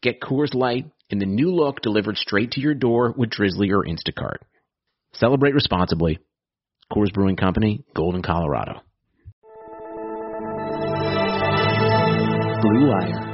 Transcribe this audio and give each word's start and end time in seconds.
Get 0.00 0.20
Coors 0.20 0.54
Light 0.54 0.86
in 1.10 1.18
the 1.18 1.26
new 1.26 1.52
look 1.52 1.80
delivered 1.82 2.16
straight 2.16 2.52
to 2.52 2.60
your 2.60 2.74
door 2.74 3.12
with 3.16 3.30
Drizly 3.30 3.70
or 3.72 3.84
Instacart. 3.84 4.38
Celebrate 5.12 5.54
responsibly. 5.54 6.20
Coors 6.92 7.12
Brewing 7.12 7.34
Company, 7.34 7.82
Golden, 7.96 8.22
Colorado. 8.22 8.80
Blue 12.62 12.86
Wire. 12.86 13.26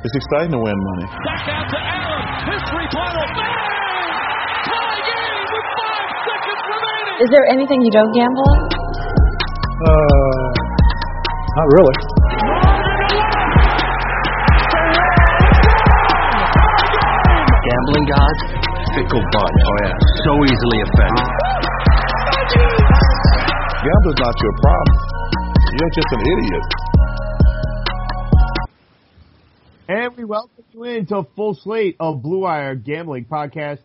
It's 0.00 0.16
exciting 0.16 0.52
to 0.52 0.60
win 0.64 0.72
money. 0.72 1.04
Touchdown 1.04 1.68
to 1.68 1.76
Allen. 1.76 2.56
History 2.56 2.86
final. 2.96 3.26
Bang! 3.36 4.16
Tie 4.64 5.00
game 5.04 5.44
with 5.44 5.66
five 5.76 6.08
seconds 6.24 6.62
remaining. 6.72 7.16
Is 7.20 7.28
there 7.36 7.44
anything 7.52 7.82
you 7.84 7.92
don't 7.92 8.12
gamble 8.16 8.48
on? 8.48 8.64
Uh, 9.76 10.48
not 11.52 11.68
really. 11.76 12.15
Gambling 17.66 18.06
gods, 18.06 18.40
fickle 18.94 19.22
bunch. 19.32 19.60
Oh 19.66 19.76
yeah, 19.82 19.94
so 20.22 20.32
easily 20.38 20.78
offended. 20.86 21.26
Gambling's 23.82 24.20
not 24.22 24.34
your 24.40 24.54
problem. 24.62 24.98
You're 25.74 25.90
just 25.90 26.06
an 26.12 26.20
idiot. 26.30 26.64
And 29.88 30.16
we 30.16 30.24
welcome 30.24 30.64
you 30.72 30.84
into 30.84 31.16
a 31.16 31.24
full 31.34 31.54
slate 31.54 31.96
of 31.98 32.22
Blue 32.22 32.42
Wire 32.42 32.76
Gambling 32.76 33.24
Podcast. 33.24 33.80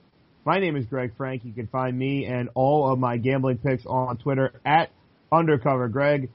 My 0.45 0.59
name 0.59 0.75
is 0.75 0.85
Greg 0.85 1.13
Frank. 1.17 1.43
You 1.43 1.53
can 1.53 1.65
find 1.65 1.97
me 1.97 2.25
and 2.25 2.49
all 2.53 2.93
of 2.93 2.99
my 2.99 3.17
gambling 3.17 3.57
picks 3.57 3.85
on 3.87 4.17
Twitter 4.17 4.61
at 4.63 4.91
Undercover 5.31 5.87
Greg. 5.87 6.29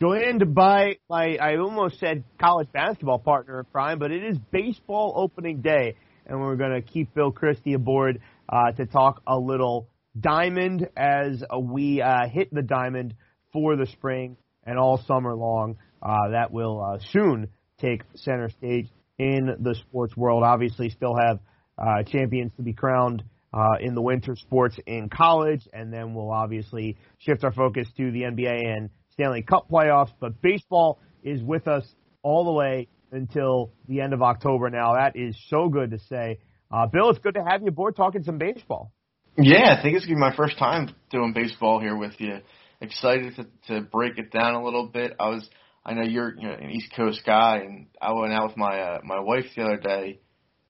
Joined 0.00 0.54
by 0.54 0.96
my, 1.10 1.36
I 1.36 1.56
almost 1.56 1.98
said 2.00 2.24
college 2.40 2.68
basketball 2.72 3.18
partner 3.18 3.60
in 3.60 3.66
crime, 3.72 3.98
but 3.98 4.12
it 4.12 4.24
is 4.24 4.38
baseball 4.50 5.12
opening 5.16 5.60
day, 5.60 5.94
and 6.26 6.40
we're 6.40 6.56
going 6.56 6.72
to 6.72 6.82
keep 6.82 7.14
Bill 7.14 7.30
Christie 7.30 7.74
aboard 7.74 8.20
uh, 8.48 8.72
to 8.72 8.86
talk 8.86 9.22
a 9.26 9.38
little 9.38 9.88
diamond 10.18 10.88
as 10.96 11.42
we 11.60 12.00
uh, 12.02 12.28
hit 12.28 12.52
the 12.52 12.62
diamond 12.62 13.14
for 13.52 13.76
the 13.76 13.86
spring 13.86 14.36
and 14.64 14.78
all 14.78 15.02
summer 15.06 15.34
long. 15.34 15.76
Uh, 16.02 16.30
that 16.32 16.52
will 16.52 16.82
uh, 16.82 16.98
soon 17.10 17.48
take 17.80 18.02
center 18.14 18.50
stage 18.50 18.88
in 19.18 19.56
the 19.60 19.74
sports 19.74 20.16
world. 20.16 20.42
Obviously, 20.44 20.90
still 20.90 21.16
have 21.16 21.38
uh, 21.78 22.02
champions 22.04 22.52
to 22.56 22.62
be 22.62 22.72
crowned 22.72 23.22
uh, 23.52 23.76
in 23.80 23.94
the 23.94 24.02
winter 24.02 24.36
sports 24.36 24.76
in 24.86 25.08
college, 25.08 25.66
and 25.72 25.92
then 25.92 26.14
we'll 26.14 26.30
obviously 26.30 26.96
shift 27.18 27.44
our 27.44 27.52
focus 27.52 27.88
to 27.96 28.10
the 28.10 28.22
NBA 28.22 28.76
and 28.76 28.90
Stanley 29.12 29.42
Cup 29.42 29.68
playoffs. 29.70 30.12
But 30.20 30.40
baseball 30.42 31.00
is 31.22 31.42
with 31.42 31.66
us 31.66 31.84
all 32.22 32.44
the 32.44 32.52
way 32.52 32.88
until 33.12 33.72
the 33.88 34.00
end 34.00 34.12
of 34.12 34.22
October. 34.22 34.70
Now, 34.70 34.94
that 34.94 35.16
is 35.16 35.36
so 35.48 35.68
good 35.68 35.90
to 35.90 35.98
say. 35.98 36.38
Uh, 36.70 36.86
Bill, 36.86 37.10
it's 37.10 37.18
good 37.18 37.34
to 37.34 37.44
have 37.44 37.62
you 37.62 37.68
aboard 37.68 37.96
talking 37.96 38.22
some 38.22 38.38
baseball. 38.38 38.92
Yeah, 39.38 39.76
I 39.78 39.82
think 39.82 39.96
it's 39.96 40.06
gonna 40.06 40.16
be 40.16 40.20
my 40.20 40.34
first 40.34 40.58
time 40.58 40.94
doing 41.10 41.32
baseball 41.34 41.78
here 41.78 41.96
with 41.96 42.14
you. 42.18 42.38
Excited 42.80 43.36
to 43.36 43.46
to 43.68 43.80
break 43.82 44.18
it 44.18 44.30
down 44.30 44.54
a 44.54 44.64
little 44.64 44.86
bit. 44.86 45.14
I 45.20 45.28
was 45.28 45.48
I 45.84 45.94
know 45.94 46.02
you're 46.02 46.34
you 46.34 46.48
know 46.48 46.54
an 46.54 46.70
East 46.70 46.92
Coast 46.96 47.20
guy, 47.24 47.58
and 47.58 47.86
I 48.00 48.12
went 48.12 48.32
out 48.32 48.48
with 48.48 48.56
my 48.56 48.80
uh, 48.80 49.00
my 49.04 49.20
wife 49.20 49.44
the 49.54 49.62
other 49.62 49.76
day. 49.76 50.20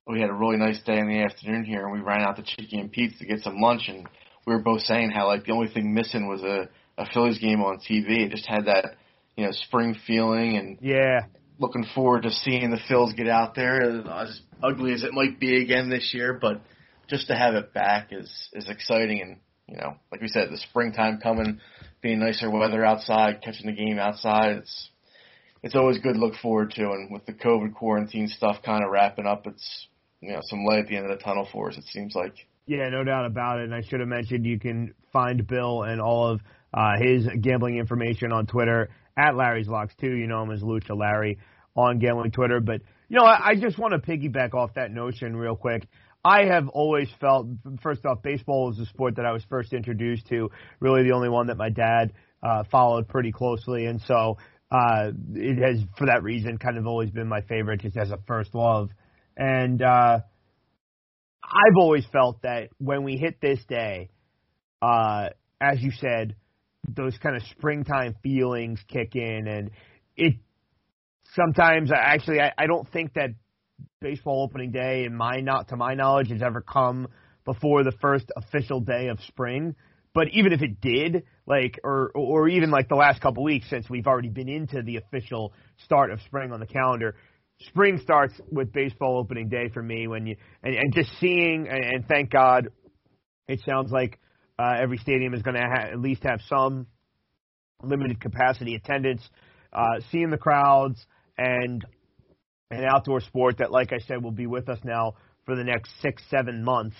We 0.05 0.21
had 0.21 0.29
a 0.29 0.33
really 0.33 0.57
nice 0.57 0.81
day 0.83 0.99
in 0.99 1.07
the 1.07 1.21
afternoon 1.21 1.65
here, 1.65 1.85
and 1.85 1.91
we 1.91 1.99
ran 1.99 2.21
out 2.21 2.37
to 2.37 2.43
Chicky 2.43 2.77
and 2.77 2.91
Pete's 2.91 3.17
to 3.19 3.25
get 3.25 3.41
some 3.41 3.59
lunch, 3.59 3.83
and 3.87 4.07
we 4.45 4.53
were 4.53 4.61
both 4.61 4.81
saying 4.81 5.11
how 5.11 5.27
like 5.27 5.45
the 5.45 5.53
only 5.53 5.69
thing 5.69 5.93
missing 5.93 6.27
was 6.27 6.43
a 6.43 6.69
a 6.97 7.05
Phillies 7.13 7.39
game 7.39 7.61
on 7.61 7.77
TV. 7.77 8.25
It 8.25 8.31
just 8.31 8.47
had 8.47 8.65
that 8.65 8.95
you 9.37 9.45
know 9.45 9.51
spring 9.51 9.95
feeling, 10.05 10.57
and 10.57 10.77
Yeah. 10.81 11.21
Looking 11.59 11.85
forward 11.95 12.23
to 12.23 12.31
seeing 12.31 12.69
the 12.71 12.79
Phils 12.89 13.15
get 13.15 13.27
out 13.27 13.55
there. 13.55 14.01
As 14.09 14.41
ugly 14.61 14.93
as 14.93 15.03
it 15.03 15.13
might 15.13 15.39
be 15.39 15.61
again 15.61 15.89
this 15.89 16.13
year, 16.13 16.37
but 16.39 16.61
just 17.09 17.27
to 17.27 17.35
have 17.35 17.55
it 17.55 17.73
back 17.73 18.09
is 18.11 18.49
is 18.53 18.69
exciting. 18.69 19.21
And 19.21 19.37
you 19.67 19.77
know, 19.77 19.95
like 20.11 20.21
we 20.21 20.27
said, 20.27 20.49
the 20.49 20.57
springtime 20.57 21.19
coming, 21.21 21.59
being 22.01 22.19
nicer 22.19 22.49
weather 22.49 22.85
outside, 22.85 23.41
catching 23.43 23.67
the 23.67 23.73
game 23.73 23.99
outside. 23.99 24.57
It's 24.57 24.89
it's 25.63 25.75
always 25.75 25.99
good 25.99 26.13
to 26.13 26.19
look 26.19 26.35
forward 26.35 26.71
to. 26.71 26.83
And 26.83 27.11
with 27.11 27.25
the 27.25 27.33
COVID 27.33 27.73
quarantine 27.73 28.27
stuff 28.27 28.57
kind 28.63 28.83
of 28.83 28.91
wrapping 28.91 29.25
up, 29.25 29.47
it's 29.47 29.87
you 30.21 30.31
know 30.31 30.39
some 30.43 30.63
light 30.65 30.79
at 30.79 30.87
the 30.87 30.97
end 30.97 31.09
of 31.09 31.17
the 31.17 31.23
tunnel 31.23 31.47
for 31.51 31.69
us. 31.69 31.77
It 31.77 31.85
seems 31.85 32.15
like. 32.15 32.33
Yeah, 32.69 32.89
no 32.89 33.05
doubt 33.05 33.25
about 33.25 33.59
it. 33.59 33.63
And 33.63 33.73
I 33.73 33.81
should 33.81 34.01
have 34.01 34.09
mentioned 34.09 34.45
you 34.45 34.59
can 34.59 34.93
find 35.13 35.47
Bill 35.47 35.83
and 35.83 36.01
all 36.01 36.27
of 36.27 36.41
uh, 36.73 36.99
his 36.99 37.25
gambling 37.39 37.77
information 37.77 38.33
on 38.33 38.45
Twitter 38.45 38.89
at 39.17 39.35
Larry's 39.35 39.67
Locks 39.67 39.93
too. 39.99 40.11
You 40.15 40.27
know 40.27 40.43
him 40.43 40.51
as 40.51 40.61
Lucha 40.61 40.97
Larry 40.97 41.39
on 41.75 41.99
gambling 41.99 42.31
Twitter. 42.31 42.59
But 42.59 42.81
you 43.09 43.17
know, 43.17 43.25
I, 43.25 43.49
I 43.49 43.55
just 43.55 43.77
want 43.77 43.93
to 43.93 43.99
piggyback 43.99 44.53
off 44.53 44.73
that 44.75 44.91
notion 44.91 45.35
real 45.35 45.55
quick. 45.55 45.87
I 46.23 46.45
have 46.45 46.67
always 46.67 47.07
felt, 47.21 47.47
first 47.81 48.05
off, 48.05 48.21
baseball 48.21 48.67
was 48.67 48.77
the 48.77 48.85
sport 48.87 49.15
that 49.15 49.25
I 49.25 49.31
was 49.31 49.43
first 49.49 49.71
introduced 49.71 50.27
to. 50.27 50.49
Really, 50.79 51.03
the 51.03 51.13
only 51.13 51.29
one 51.29 51.47
that 51.47 51.57
my 51.57 51.69
dad 51.69 52.13
uh, 52.43 52.63
followed 52.69 53.07
pretty 53.07 53.31
closely, 53.31 53.85
and 53.85 54.01
so 54.01 54.37
uh, 54.69 55.11
it 55.35 55.57
has, 55.57 55.81
for 55.97 56.07
that 56.07 56.23
reason, 56.23 56.57
kind 56.57 56.77
of 56.77 56.85
always 56.85 57.11
been 57.11 57.27
my 57.27 57.41
favorite, 57.41 57.81
just 57.81 57.95
as 57.95 58.11
a 58.11 58.17
first 58.27 58.53
love. 58.53 58.89
And 59.37 59.81
uh, 59.81 60.19
I've 61.43 61.77
always 61.77 62.05
felt 62.11 62.41
that 62.41 62.69
when 62.77 63.03
we 63.03 63.15
hit 63.15 63.39
this 63.39 63.59
day, 63.69 64.09
uh, 64.81 65.29
as 65.61 65.81
you 65.81 65.91
said, 65.91 66.35
those 66.87 67.17
kind 67.17 67.35
of 67.35 67.43
springtime 67.51 68.15
feelings 68.23 68.79
kick 68.87 69.15
in, 69.15 69.47
and 69.47 69.71
it 70.15 70.35
sometimes 71.35 71.91
I- 71.91 71.95
actually 71.97 72.39
I, 72.39 72.53
I 72.57 72.67
don't 72.67 72.89
think 72.91 73.13
that 73.13 73.29
baseball 74.01 74.43
opening 74.43 74.71
day, 74.71 75.05
in 75.05 75.15
my 75.15 75.39
not 75.41 75.69
to 75.69 75.75
my 75.75 75.93
knowledge, 75.93 76.29
has 76.29 76.41
ever 76.41 76.61
come 76.61 77.07
before 77.45 77.83
the 77.83 77.93
first 78.01 78.25
official 78.35 78.79
day 78.79 79.07
of 79.07 79.19
spring. 79.27 79.75
But 80.13 80.29
even 80.33 80.51
if 80.51 80.61
it 80.61 80.81
did, 80.81 81.23
like, 81.45 81.79
or 81.83 82.11
or 82.15 82.47
even 82.47 82.71
like 82.71 82.89
the 82.89 82.95
last 82.95 83.21
couple 83.21 83.43
weeks 83.43 83.69
since 83.69 83.89
we've 83.89 84.07
already 84.07 84.29
been 84.29 84.49
into 84.49 84.81
the 84.81 84.97
official 84.97 85.53
start 85.85 86.11
of 86.11 86.19
spring 86.21 86.51
on 86.51 86.59
the 86.59 86.65
calendar, 86.65 87.15
spring 87.67 87.99
starts 88.01 88.33
with 88.51 88.71
baseball 88.73 89.19
opening 89.19 89.49
day 89.49 89.69
for 89.73 89.83
me. 89.83 90.07
When 90.07 90.25
you 90.25 90.35
and, 90.63 90.75
and 90.75 90.93
just 90.93 91.11
seeing 91.19 91.67
and, 91.69 91.83
and 91.83 92.07
thank 92.07 92.31
God, 92.31 92.69
it 93.47 93.61
sounds 93.65 93.91
like 93.91 94.19
Uh, 94.59 94.75
every 94.79 94.97
stadium 94.97 95.33
is 95.33 95.41
going 95.41 95.55
to 95.55 95.61
ha- 95.61 95.89
at 95.91 95.99
least 95.99 96.23
have 96.23 96.39
some 96.49 96.87
limited 97.83 98.19
capacity 98.19 98.75
attendance. 98.75 99.21
Uh, 99.71 99.99
seeing 100.11 100.29
the 100.29 100.37
crowds 100.37 101.05
and 101.37 101.85
an 102.71 102.83
outdoor 102.83 103.21
sport 103.21 103.57
that, 103.59 103.71
like 103.71 103.93
I 103.93 103.99
said, 103.99 104.23
will 104.23 104.31
be 104.31 104.47
with 104.47 104.69
us 104.69 104.79
now 104.83 105.13
for 105.45 105.55
the 105.55 105.63
next 105.63 105.91
six, 106.01 106.21
seven 106.29 106.63
months 106.63 106.97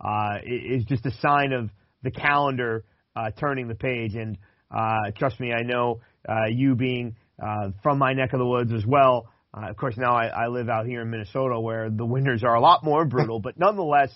uh, 0.00 0.38
is 0.44 0.84
just 0.84 1.04
a 1.06 1.10
sign 1.20 1.52
of 1.52 1.70
the 2.02 2.10
calendar 2.10 2.84
uh, 3.16 3.30
turning 3.38 3.68
the 3.68 3.74
page. 3.74 4.14
And 4.14 4.38
uh, 4.70 5.10
trust 5.16 5.40
me, 5.40 5.52
I 5.52 5.62
know 5.62 6.00
uh, 6.28 6.46
you 6.50 6.74
being 6.74 7.16
uh, 7.42 7.70
from 7.82 7.98
my 7.98 8.12
neck 8.12 8.32
of 8.32 8.38
the 8.38 8.46
woods 8.46 8.72
as 8.72 8.86
well. 8.86 9.28
Uh, 9.52 9.70
of 9.70 9.76
course, 9.76 9.94
now 9.96 10.14
I, 10.14 10.26
I 10.26 10.46
live 10.48 10.68
out 10.68 10.86
here 10.86 11.02
in 11.02 11.10
Minnesota 11.10 11.58
where 11.58 11.90
the 11.90 12.04
winters 12.04 12.44
are 12.44 12.54
a 12.54 12.60
lot 12.60 12.84
more 12.84 13.04
brutal, 13.04 13.40
but 13.42 13.58
nonetheless, 13.58 14.10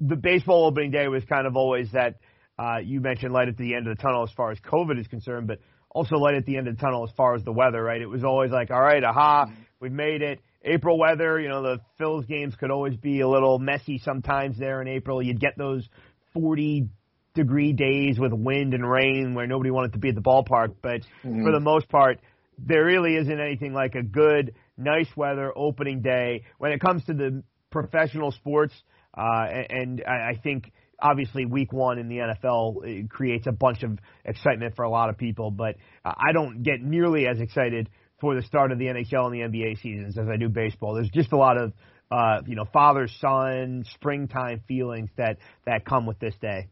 the 0.00 0.16
baseball 0.16 0.66
opening 0.66 0.90
day 0.90 1.08
was 1.08 1.24
kind 1.24 1.46
of 1.46 1.56
always 1.56 1.90
that 1.92 2.16
uh, 2.58 2.78
you 2.82 3.00
mentioned 3.00 3.32
light 3.32 3.48
at 3.48 3.56
the 3.56 3.74
end 3.74 3.86
of 3.86 3.96
the 3.96 4.02
tunnel 4.02 4.22
as 4.22 4.30
far 4.36 4.50
as 4.50 4.58
COVID 4.60 4.98
is 4.98 5.06
concerned, 5.06 5.46
but 5.46 5.58
also 5.90 6.16
light 6.16 6.34
at 6.34 6.46
the 6.46 6.56
end 6.56 6.68
of 6.68 6.76
the 6.76 6.80
tunnel 6.80 7.04
as 7.04 7.14
far 7.16 7.34
as 7.34 7.42
the 7.44 7.52
weather, 7.52 7.82
right? 7.82 8.00
It 8.00 8.06
was 8.06 8.24
always 8.24 8.50
like, 8.50 8.70
all 8.70 8.80
right, 8.80 9.02
aha, 9.02 9.46
we've 9.80 9.92
made 9.92 10.22
it. 10.22 10.40
April 10.62 10.98
weather, 10.98 11.38
you 11.40 11.48
know, 11.48 11.62
the 11.62 11.80
Phils 12.00 12.26
games 12.26 12.54
could 12.56 12.70
always 12.70 12.96
be 12.96 13.20
a 13.20 13.28
little 13.28 13.58
messy 13.58 13.98
sometimes 13.98 14.58
there 14.58 14.82
in 14.82 14.88
April. 14.88 15.22
You'd 15.22 15.40
get 15.40 15.56
those 15.56 15.88
40 16.34 16.88
degree 17.34 17.72
days 17.72 18.18
with 18.18 18.32
wind 18.32 18.74
and 18.74 18.88
rain 18.88 19.34
where 19.34 19.46
nobody 19.46 19.70
wanted 19.70 19.92
to 19.92 19.98
be 19.98 20.08
at 20.08 20.14
the 20.14 20.22
ballpark, 20.22 20.74
but 20.82 21.02
mm-hmm. 21.24 21.44
for 21.44 21.52
the 21.52 21.60
most 21.60 21.88
part, 21.88 22.18
there 22.58 22.84
really 22.84 23.16
isn't 23.16 23.40
anything 23.40 23.74
like 23.74 23.94
a 23.94 24.02
good, 24.02 24.54
nice 24.76 25.08
weather 25.16 25.52
opening 25.54 26.00
day 26.00 26.42
when 26.58 26.72
it 26.72 26.80
comes 26.80 27.04
to 27.04 27.14
the 27.14 27.42
professional 27.70 28.32
sports. 28.32 28.74
Uh, 29.16 29.46
and 29.70 30.02
I 30.04 30.38
think 30.42 30.72
obviously 31.00 31.44
week 31.44 31.72
one 31.72 31.98
in 31.98 32.08
the 32.08 32.16
NFL 32.16 33.08
creates 33.08 33.46
a 33.46 33.52
bunch 33.52 33.82
of 33.82 33.98
excitement 34.24 34.76
for 34.76 34.84
a 34.84 34.90
lot 34.90 35.08
of 35.08 35.18
people, 35.18 35.50
but 35.50 35.76
I 36.04 36.32
don't 36.32 36.62
get 36.62 36.80
nearly 36.80 37.26
as 37.26 37.40
excited 37.40 37.88
for 38.20 38.34
the 38.34 38.42
start 38.42 38.72
of 38.72 38.78
the 38.78 38.86
NHL 38.86 39.26
and 39.26 39.34
the 39.34 39.58
NBA 39.58 39.82
seasons 39.82 40.16
as 40.16 40.26
I 40.28 40.36
do 40.36 40.48
baseball. 40.48 40.94
There's 40.94 41.10
just 41.10 41.32
a 41.32 41.36
lot 41.36 41.58
of 41.58 41.72
uh, 42.10 42.40
you 42.46 42.54
know 42.54 42.64
father 42.72 43.08
son 43.20 43.84
springtime 43.94 44.62
feelings 44.68 45.10
that 45.16 45.38
that 45.66 45.84
come 45.84 46.06
with 46.06 46.18
this 46.18 46.34
day. 46.40 46.68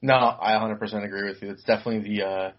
No, 0.00 0.14
I 0.14 0.52
100% 0.52 1.04
agree 1.04 1.28
with 1.28 1.42
you. 1.42 1.50
It's 1.50 1.64
definitely 1.64 2.16
the 2.16 2.24
uh, 2.24 2.50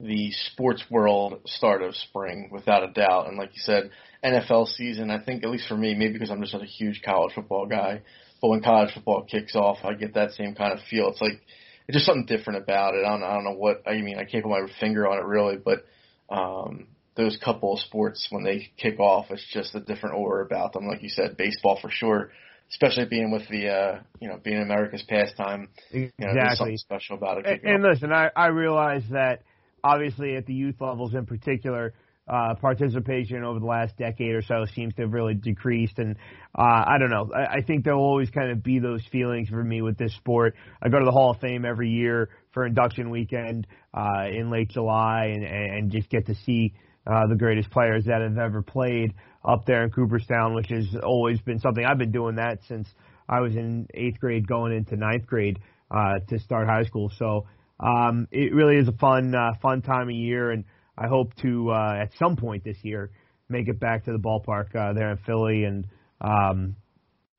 the 0.00 0.30
sports 0.32 0.82
world 0.90 1.40
start 1.46 1.82
of 1.82 1.94
spring, 1.94 2.48
without 2.50 2.82
a 2.82 2.92
doubt. 2.92 3.28
And 3.28 3.36
like 3.36 3.50
you 3.54 3.60
said, 3.62 3.90
NFL 4.24 4.68
season. 4.68 5.10
I 5.10 5.22
think 5.22 5.44
at 5.44 5.50
least 5.50 5.68
for 5.68 5.76
me, 5.76 5.94
maybe 5.94 6.14
because 6.14 6.30
I'm 6.30 6.40
just 6.40 6.52
not 6.52 6.62
a 6.62 6.66
huge 6.66 7.02
college 7.04 7.34
football 7.34 7.66
guy, 7.66 8.02
but 8.42 8.48
when 8.48 8.60
college 8.60 8.92
football 8.92 9.22
kicks 9.22 9.54
off, 9.54 9.78
I 9.84 9.94
get 9.94 10.14
that 10.14 10.32
same 10.32 10.54
kind 10.56 10.72
of 10.72 10.80
feel. 10.90 11.08
It's 11.08 11.20
like 11.20 11.40
it's 11.86 11.94
just 11.94 12.06
something 12.06 12.26
different 12.26 12.62
about 12.62 12.94
it. 12.94 13.04
I 13.06 13.10
don't, 13.10 13.22
I 13.22 13.34
don't 13.34 13.44
know 13.44 13.54
what 13.54 13.84
I 13.86 14.00
mean. 14.02 14.18
I 14.18 14.24
can't 14.24 14.42
put 14.42 14.50
my 14.50 14.66
finger 14.80 15.06
on 15.06 15.18
it 15.18 15.24
really, 15.24 15.56
but 15.56 15.86
um, 16.28 16.88
those 17.16 17.38
couple 17.42 17.72
of 17.72 17.78
sports 17.78 18.26
when 18.30 18.42
they 18.42 18.72
kick 18.76 18.98
off, 18.98 19.26
it's 19.30 19.46
just 19.52 19.76
a 19.76 19.80
different 19.80 20.16
aura 20.16 20.44
about 20.44 20.72
them. 20.72 20.88
Like 20.88 21.02
you 21.02 21.08
said, 21.08 21.36
baseball 21.36 21.78
for 21.80 21.88
sure, 21.88 22.32
especially 22.70 23.04
being 23.04 23.30
with 23.30 23.48
the 23.48 23.68
uh, 23.68 24.00
you 24.20 24.28
know 24.28 24.40
being 24.42 24.60
America's 24.60 25.04
pastime. 25.08 25.68
You 25.92 26.10
know, 26.18 26.34
there's 26.34 26.58
something 26.58 26.76
special 26.78 27.16
about 27.16 27.38
it. 27.38 27.46
And, 27.46 27.74
and 27.74 27.82
listen, 27.84 28.12
I 28.12 28.30
I 28.34 28.48
realize 28.48 29.04
that 29.12 29.42
obviously 29.84 30.34
at 30.34 30.46
the 30.46 30.54
youth 30.54 30.80
levels 30.80 31.14
in 31.14 31.26
particular. 31.26 31.94
Uh, 32.28 32.54
participation 32.54 33.42
over 33.42 33.58
the 33.58 33.66
last 33.66 33.96
decade 33.98 34.32
or 34.32 34.42
so 34.42 34.64
seems 34.76 34.94
to 34.94 35.02
have 35.02 35.12
really 35.12 35.34
decreased, 35.34 35.98
and 35.98 36.14
uh, 36.56 36.84
I 36.86 36.96
don't 37.00 37.10
know. 37.10 37.28
I, 37.34 37.56
I 37.56 37.62
think 37.62 37.84
there'll 37.84 38.00
always 38.00 38.30
kind 38.30 38.52
of 38.52 38.62
be 38.62 38.78
those 38.78 39.04
feelings 39.10 39.48
for 39.48 39.62
me 39.62 39.82
with 39.82 39.98
this 39.98 40.14
sport. 40.14 40.54
I 40.80 40.88
go 40.88 41.00
to 41.00 41.04
the 41.04 41.10
Hall 41.10 41.32
of 41.32 41.40
Fame 41.40 41.64
every 41.64 41.90
year 41.90 42.28
for 42.52 42.64
induction 42.64 43.10
weekend 43.10 43.66
uh, 43.92 44.26
in 44.32 44.50
late 44.52 44.70
July, 44.70 45.32
and, 45.34 45.42
and 45.44 45.90
just 45.90 46.08
get 46.10 46.26
to 46.26 46.36
see 46.46 46.74
uh, 47.08 47.26
the 47.26 47.34
greatest 47.34 47.70
players 47.70 48.04
that 48.04 48.20
have 48.20 48.38
ever 48.38 48.62
played 48.62 49.14
up 49.44 49.66
there 49.66 49.82
in 49.82 49.90
Cooperstown, 49.90 50.54
which 50.54 50.68
has 50.68 50.86
always 51.02 51.40
been 51.40 51.58
something 51.58 51.84
I've 51.84 51.98
been 51.98 52.12
doing 52.12 52.36
that 52.36 52.60
since 52.68 52.88
I 53.28 53.40
was 53.40 53.56
in 53.56 53.88
eighth 53.94 54.20
grade 54.20 54.46
going 54.46 54.72
into 54.72 54.94
ninth 54.94 55.26
grade 55.26 55.58
uh, 55.90 56.20
to 56.28 56.38
start 56.38 56.68
high 56.68 56.84
school. 56.84 57.10
So 57.18 57.46
um, 57.80 58.28
it 58.30 58.54
really 58.54 58.76
is 58.76 58.86
a 58.86 58.92
fun 58.92 59.34
uh, 59.34 59.54
fun 59.60 59.82
time 59.82 60.08
of 60.08 60.14
year, 60.14 60.52
and 60.52 60.64
I 60.96 61.08
hope 61.08 61.34
to 61.42 61.70
uh, 61.70 61.94
at 62.02 62.10
some 62.18 62.36
point 62.36 62.64
this 62.64 62.76
year 62.82 63.10
make 63.48 63.68
it 63.68 63.80
back 63.80 64.04
to 64.04 64.12
the 64.12 64.18
ballpark 64.18 64.74
uh, 64.74 64.92
there 64.92 65.10
in 65.10 65.18
Philly, 65.18 65.64
and 65.64 65.86
um, 66.20 66.76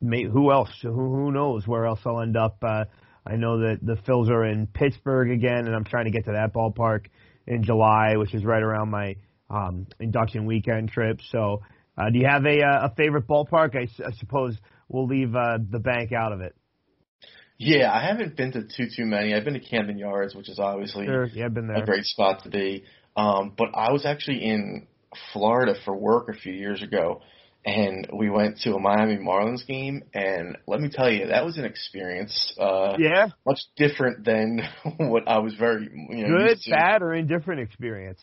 may, 0.01 0.23
who 0.23 0.51
else? 0.51 0.69
Who, 0.81 0.91
who 0.91 1.31
knows 1.31 1.67
where 1.67 1.85
else 1.85 1.99
I'll 2.05 2.21
end 2.21 2.37
up? 2.37 2.57
Uh, 2.61 2.85
I 3.25 3.35
know 3.35 3.59
that 3.59 3.79
the 3.81 3.95
Phils 3.95 4.29
are 4.29 4.45
in 4.45 4.67
Pittsburgh 4.67 5.31
again, 5.31 5.65
and 5.65 5.75
I'm 5.75 5.85
trying 5.85 6.05
to 6.05 6.11
get 6.11 6.25
to 6.25 6.33
that 6.33 6.53
ballpark 6.53 7.05
in 7.47 7.63
July, 7.63 8.17
which 8.17 8.33
is 8.33 8.43
right 8.43 8.61
around 8.61 8.89
my 8.89 9.15
um, 9.49 9.87
induction 9.99 10.45
weekend 10.45 10.89
trip. 10.89 11.19
So, 11.29 11.61
uh, 11.97 12.09
do 12.09 12.19
you 12.19 12.27
have 12.27 12.45
a 12.45 12.61
uh, 12.61 12.87
a 12.87 12.95
favorite 12.95 13.27
ballpark? 13.27 13.75
I, 13.75 13.87
I 14.03 14.11
suppose 14.19 14.57
we'll 14.89 15.07
leave 15.07 15.35
uh, 15.35 15.59
the 15.69 15.79
bank 15.79 16.11
out 16.11 16.31
of 16.31 16.41
it. 16.41 16.55
Yeah, 17.59 17.93
I 17.93 18.05
haven't 18.05 18.35
been 18.35 18.51
to 18.53 18.63
too 18.63 18.87
too 18.93 19.05
many. 19.05 19.33
I've 19.33 19.45
been 19.45 19.53
to 19.53 19.59
Camden 19.59 19.97
Yards, 19.97 20.35
which 20.35 20.49
is 20.49 20.59
obviously 20.59 21.05
sure. 21.05 21.27
yeah, 21.27 21.45
a 21.45 21.85
great 21.85 22.03
spot 22.03 22.43
to 22.43 22.49
be. 22.49 22.83
Um, 23.15 23.53
but 23.57 23.69
I 23.75 23.91
was 23.91 24.05
actually 24.05 24.43
in 24.43 24.87
Florida 25.31 25.75
for 25.85 25.95
work 25.95 26.29
a 26.29 26.33
few 26.33 26.53
years 26.53 26.81
ago, 26.81 27.21
and 27.65 28.07
we 28.13 28.29
went 28.29 28.59
to 28.61 28.73
a 28.75 28.79
Miami 28.79 29.17
Marlins 29.17 29.65
game, 29.65 30.03
and 30.13 30.57
let 30.67 30.81
me 30.81 30.89
tell 30.91 31.09
you, 31.09 31.27
that 31.27 31.45
was 31.45 31.57
an 31.57 31.65
experience. 31.65 32.53
Uh, 32.59 32.95
yeah, 32.97 33.27
much 33.45 33.59
different 33.77 34.25
than 34.25 34.61
what 34.97 35.27
I 35.27 35.39
was 35.39 35.53
very 35.55 35.89
you 36.09 36.27
know, 36.27 36.37
good, 36.47 36.59
bad, 36.69 37.01
or 37.01 37.13
indifferent 37.13 37.61
experience. 37.61 38.19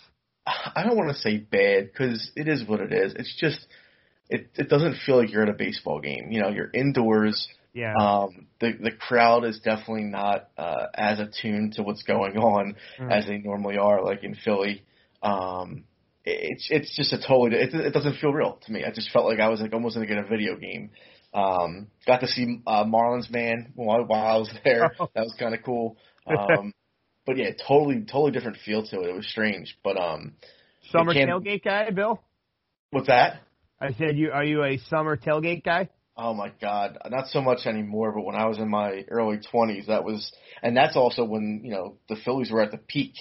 I 0.47 0.83
don't 0.85 0.97
want 0.97 1.11
to 1.15 1.21
say 1.21 1.37
bad 1.39 1.91
because 1.93 2.31
it 2.35 2.49
is 2.49 2.67
what 2.67 2.81
it 2.81 2.93
is. 2.93 3.15
It's 3.15 3.37
just 3.39 3.67
it 4.29 4.51
it 4.57 4.69
doesn't 4.69 4.97
feel 5.07 5.19
like 5.19 5.31
you're 5.33 5.43
at 5.43 5.49
a 5.49 5.55
baseball 5.55 6.01
game. 6.01 6.31
You 6.31 6.43
know, 6.43 6.49
you're 6.49 6.71
indoors. 6.73 7.49
Yeah. 7.73 7.95
Um, 7.95 8.47
the 8.61 8.73
the 8.81 8.91
crowd 8.91 9.45
is 9.45 9.61
definitely 9.61 10.05
not 10.05 10.49
uh, 10.59 10.87
as 10.95 11.21
attuned 11.21 11.75
to 11.75 11.83
what's 11.83 12.03
going 12.03 12.37
on 12.37 12.75
mm. 12.99 13.13
as 13.13 13.27
they 13.27 13.39
normally 13.39 13.79
are, 13.79 14.03
like 14.05 14.25
in 14.25 14.35
Philly. 14.35 14.83
Um, 15.23 15.85
it's 16.25 16.69
it's 16.71 16.97
just 16.97 17.13
a 17.13 17.19
totally 17.19 17.57
it, 17.61 17.73
it 17.73 17.93
doesn't 17.93 18.17
feel 18.17 18.33
real 18.33 18.59
to 18.67 18.73
me. 18.73 18.85
I 18.85 18.91
just 18.91 19.11
felt 19.13 19.27
like 19.27 19.41
I 19.41 19.49
was 19.49 19.61
like 19.61 19.73
almost 19.73 19.97
like 19.97 20.11
in 20.11 20.19
a 20.19 20.27
video 20.27 20.57
game. 20.57 20.91
Um, 21.33 21.87
got 22.07 22.21
to 22.21 22.27
see 22.27 22.61
uh, 22.67 22.85
Marlins 22.85 23.31
man 23.31 23.73
while, 23.77 24.05
while 24.05 24.27
I 24.27 24.37
was 24.37 24.53
there. 24.65 24.91
That 25.15 25.23
was 25.23 25.37
kind 25.39 25.55
of 25.55 25.63
cool. 25.65 25.97
Um, 26.27 26.75
but 27.27 27.39
yeah, 27.39 27.51
totally, 27.67 28.05
totally 28.05 28.31
different 28.31 28.59
feel 28.65 28.87
to 28.87 29.01
it. 29.01 29.09
It 29.09 29.15
was 29.15 29.27
strange, 29.27 29.77
but 29.83 29.97
um, 29.97 30.35
summer 30.93 31.13
tailgate 31.15 31.65
guy, 31.65 31.91
Bill. 31.91 32.23
What's 32.91 33.09
that? 33.09 33.41
I 33.81 33.93
said, 33.95 34.17
you 34.17 34.31
are 34.31 34.45
you 34.45 34.63
a 34.63 34.79
summer 34.91 35.17
tailgate 35.17 35.65
guy? 35.65 35.89
Oh 36.23 36.35
my 36.35 36.53
God, 36.61 36.99
not 37.09 37.29
so 37.29 37.41
much 37.41 37.67
anymore. 37.67 38.13
But 38.13 38.27
when 38.27 38.35
I 38.35 38.47
was 38.47 38.59
in 38.59 38.69
my 38.69 39.07
early 39.09 39.39
twenties, 39.51 39.87
that 39.87 40.05
was, 40.05 40.31
and 40.63 40.77
that's 40.77 40.95
also 40.95 41.25
when 41.25 41.63
you 41.65 41.71
know 41.71 41.97
the 42.11 42.17
Phillies 42.17 42.51
were 42.51 42.61
at 42.61 42.71
the 42.71 42.77
peak. 42.77 43.15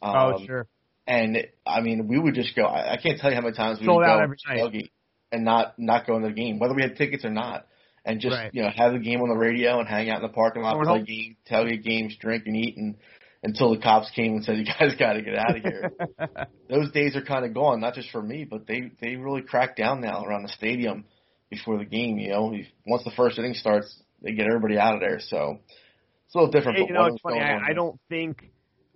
Oh, 0.00 0.08
um, 0.08 0.34
oh 0.34 0.46
sure. 0.46 0.66
And 1.06 1.46
I 1.66 1.82
mean, 1.82 2.08
we 2.08 2.18
would 2.18 2.34
just 2.34 2.56
go. 2.56 2.64
I, 2.64 2.94
I 2.94 2.96
can't 2.96 3.20
tell 3.20 3.30
you 3.30 3.36
how 3.36 3.42
many 3.42 3.54
times 3.54 3.78
we 3.78 3.84
Sold 3.84 3.98
would 3.98 4.06
go 4.06 4.18
every 4.18 4.38
tailgate 4.48 4.90
and 5.30 5.44
not 5.44 5.78
not 5.78 6.06
go 6.06 6.16
into 6.16 6.28
the 6.28 6.34
game, 6.34 6.58
whether 6.58 6.74
we 6.74 6.80
had 6.80 6.96
tickets 6.96 7.26
or 7.26 7.30
not, 7.30 7.66
and 8.06 8.20
just 8.20 8.34
right. 8.34 8.50
you 8.54 8.62
know 8.62 8.70
have 8.74 8.94
the 8.94 9.00
game 9.00 9.20
on 9.20 9.28
the 9.28 9.36
radio 9.36 9.78
and 9.78 9.86
hang 9.86 10.08
out 10.08 10.16
in 10.16 10.22
the 10.22 10.32
parking 10.32 10.62
lot, 10.62 10.82
play 10.82 11.02
game, 11.02 11.36
tailgate 11.50 11.84
games, 11.84 12.16
drink 12.18 12.44
and 12.46 12.56
eat, 12.56 12.78
and 12.78 12.96
until 13.42 13.74
the 13.74 13.82
cops 13.82 14.10
came 14.16 14.32
and 14.32 14.44
said, 14.44 14.56
"You 14.56 14.64
guys 14.64 14.94
got 14.98 15.12
to 15.12 15.22
get 15.22 15.36
out 15.36 15.56
of 15.56 15.62
here." 15.62 15.92
Those 16.70 16.90
days 16.92 17.16
are 17.16 17.22
kind 17.22 17.44
of 17.44 17.52
gone, 17.52 17.80
not 17.80 17.92
just 17.92 18.10
for 18.10 18.22
me, 18.22 18.46
but 18.48 18.66
they 18.66 18.92
they 19.02 19.16
really 19.16 19.42
crack 19.42 19.76
down 19.76 20.00
now 20.00 20.24
around 20.24 20.44
the 20.44 20.48
stadium 20.48 21.04
before 21.50 21.78
the 21.78 21.84
game. 21.84 22.18
You 22.18 22.30
know, 22.30 22.54
once 22.86 23.04
the 23.04 23.12
first 23.16 23.38
inning 23.38 23.54
starts, 23.54 23.94
they 24.22 24.32
get 24.32 24.46
everybody 24.46 24.78
out 24.78 24.94
of 24.94 25.00
there. 25.00 25.20
So 25.20 25.58
it's 26.26 26.34
a 26.34 26.38
little 26.38 26.50
different. 26.50 26.78
Hey, 26.78 26.84
you 26.88 26.94
know, 26.94 27.06
it's 27.06 27.20
funny. 27.22 27.40
I, 27.40 27.70
I 27.70 27.72
don't 27.74 27.98
think 28.08 28.50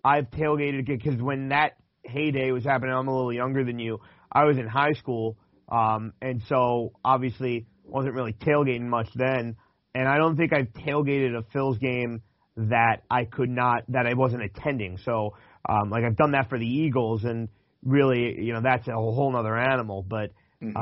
I've 0.04 0.30
tailgated 0.30 0.86
because 0.86 1.20
when 1.20 1.50
that 1.50 1.72
heyday 2.04 2.50
was 2.50 2.64
happening, 2.64 2.94
I'm 2.94 3.08
a 3.08 3.14
little 3.14 3.32
younger 3.32 3.64
than 3.64 3.78
you. 3.78 4.00
I 4.32 4.44
was 4.44 4.58
in 4.58 4.66
high 4.66 4.92
school, 4.92 5.36
um, 5.68 6.12
and 6.20 6.42
so 6.48 6.92
obviously 7.04 7.66
wasn't 7.84 8.14
really 8.14 8.32
tailgating 8.32 8.82
much 8.88 9.08
then. 9.14 9.56
And 9.94 10.08
I 10.08 10.18
don't 10.18 10.36
think 10.36 10.52
I've 10.52 10.72
tailgated 10.72 11.36
a 11.36 11.42
Phils 11.56 11.80
game 11.80 12.22
that 12.56 13.02
I 13.10 13.24
could 13.24 13.50
not 13.50 13.84
that 13.88 14.06
I 14.06 14.14
wasn't 14.14 14.42
attending. 14.44 14.98
So 15.04 15.34
um, 15.68 15.90
like 15.90 16.04
I've 16.04 16.16
done 16.16 16.32
that 16.32 16.48
for 16.48 16.58
the 16.58 16.66
Eagles, 16.66 17.24
and 17.24 17.48
really, 17.84 18.40
you 18.40 18.52
know, 18.52 18.60
that's 18.62 18.86
a 18.88 18.92
whole 18.92 19.34
other 19.36 19.56
animal. 19.56 20.04
But 20.08 20.30
mm-hmm. 20.62 20.76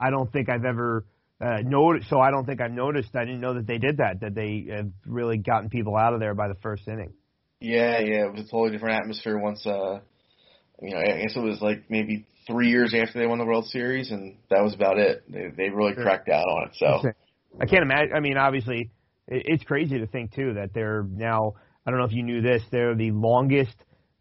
I 0.00 0.10
don't 0.10 0.32
think 0.32 0.48
I've 0.48 0.64
ever 0.64 1.04
uh, 1.40 1.58
noticed. 1.62 2.08
So 2.08 2.20
I 2.20 2.30
don't 2.30 2.46
think 2.46 2.60
I've 2.60 2.72
noticed. 2.72 3.14
I 3.14 3.24
didn't 3.24 3.40
know 3.40 3.54
that 3.54 3.66
they 3.66 3.78
did 3.78 3.98
that. 3.98 4.20
That 4.20 4.34
they 4.34 4.68
have 4.74 4.90
really 5.06 5.38
gotten 5.38 5.68
people 5.68 5.96
out 5.96 6.14
of 6.14 6.20
there 6.20 6.34
by 6.34 6.48
the 6.48 6.56
first 6.62 6.88
inning. 6.88 7.12
Yeah, 7.60 8.00
yeah, 8.00 8.26
it 8.26 8.32
was 8.32 8.40
a 8.40 8.50
totally 8.50 8.70
different 8.70 9.00
atmosphere 9.00 9.38
once. 9.38 9.66
uh 9.66 10.00
You 10.80 10.94
know, 10.94 10.98
I 10.98 11.20
guess 11.22 11.36
it 11.36 11.40
was 11.42 11.60
like 11.60 11.84
maybe 11.88 12.26
three 12.46 12.70
years 12.70 12.94
after 12.94 13.18
they 13.18 13.26
won 13.26 13.38
the 13.38 13.44
World 13.44 13.66
Series, 13.66 14.10
and 14.10 14.36
that 14.48 14.62
was 14.62 14.74
about 14.74 14.98
it. 14.98 15.24
They 15.28 15.48
they 15.56 15.68
really 15.70 15.94
sure. 15.94 16.04
cracked 16.04 16.26
down 16.26 16.44
on 16.44 16.68
it. 16.68 16.76
So 16.76 17.10
I 17.60 17.66
can't 17.66 17.82
imagine. 17.82 18.12
I 18.14 18.20
mean, 18.20 18.36
obviously 18.36 18.90
it's 19.28 19.62
crazy 19.64 19.98
to 19.98 20.06
think 20.06 20.34
too 20.34 20.54
that 20.54 20.74
they're 20.74 21.04
now 21.04 21.54
I 21.86 21.90
don't 21.90 22.00
know 22.00 22.06
if 22.06 22.12
you 22.12 22.22
knew 22.22 22.42
this. 22.42 22.62
They're 22.70 22.94
the 22.94 23.12
longest 23.12 23.74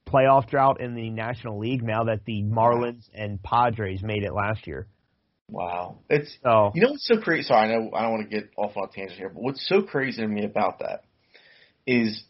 playoff 0.07 0.49
drought 0.49 0.81
in 0.81 0.95
the 0.95 1.09
National 1.09 1.59
League 1.59 1.83
now 1.83 2.05
that 2.05 2.25
the 2.25 2.43
Marlins 2.43 3.07
and 3.13 3.41
Padres 3.41 4.01
made 4.01 4.23
it 4.23 4.33
last 4.33 4.65
year. 4.65 4.87
Wow, 5.49 5.99
it's 6.09 6.37
So 6.43 6.71
you 6.75 6.81
know 6.81 6.91
what's 6.91 7.07
so 7.07 7.19
crazy. 7.19 7.43
Sorry, 7.43 7.69
I 7.69 7.75
know 7.75 7.91
I 7.93 8.03
don't 8.03 8.11
want 8.11 8.29
to 8.29 8.35
get 8.35 8.51
off 8.57 8.77
on 8.77 8.89
a 8.89 8.91
tangent 8.91 9.17
here, 9.17 9.29
but 9.29 9.41
what's 9.41 9.67
so 9.67 9.81
crazy 9.81 10.21
to 10.21 10.27
me 10.27 10.45
about 10.45 10.79
that 10.79 11.03
is 11.85 12.23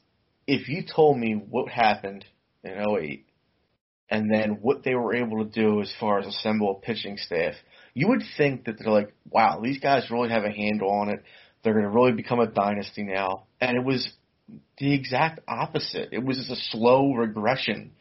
if 0.48 0.68
you 0.68 0.84
told 0.84 1.18
me 1.18 1.34
what 1.34 1.70
happened 1.70 2.26
in 2.64 2.72
08 2.72 3.26
and 4.10 4.34
then 4.34 4.60
what 4.62 4.84
they 4.84 4.96
were 4.96 5.14
able 5.14 5.44
to 5.44 5.50
do 5.50 5.82
as 5.82 5.94
far 6.00 6.20
as 6.20 6.28
assemble 6.28 6.72
a 6.78 6.86
pitching 6.86 7.18
staff, 7.18 7.54
you 7.94 8.08
would 8.08 8.24
think 8.38 8.66
that 8.66 8.78
they're 8.80 8.92
like, 8.92 9.14
wow, 9.30 9.60
these 9.62 9.80
guys 9.80 10.10
really 10.10 10.30
have 10.30 10.44
a 10.44 10.52
handle 10.52 10.90
on 10.90 11.10
it. 11.10 11.24
They're 11.64 11.74
going 11.74 11.86
to 11.86 11.92
really 11.92 12.14
become 12.14 12.40
a 12.40 12.48
dynasty 12.48 13.04
now. 13.04 13.48
And 13.62 13.78
it 13.78 13.84
was 13.84 14.10
the 14.78 14.94
exact 14.94 15.42
opposite. 15.48 16.10
It 16.12 16.24
was 16.24 16.38
just 16.38 16.50
a 16.50 16.56
slow 16.72 17.14
regression, 17.14 17.92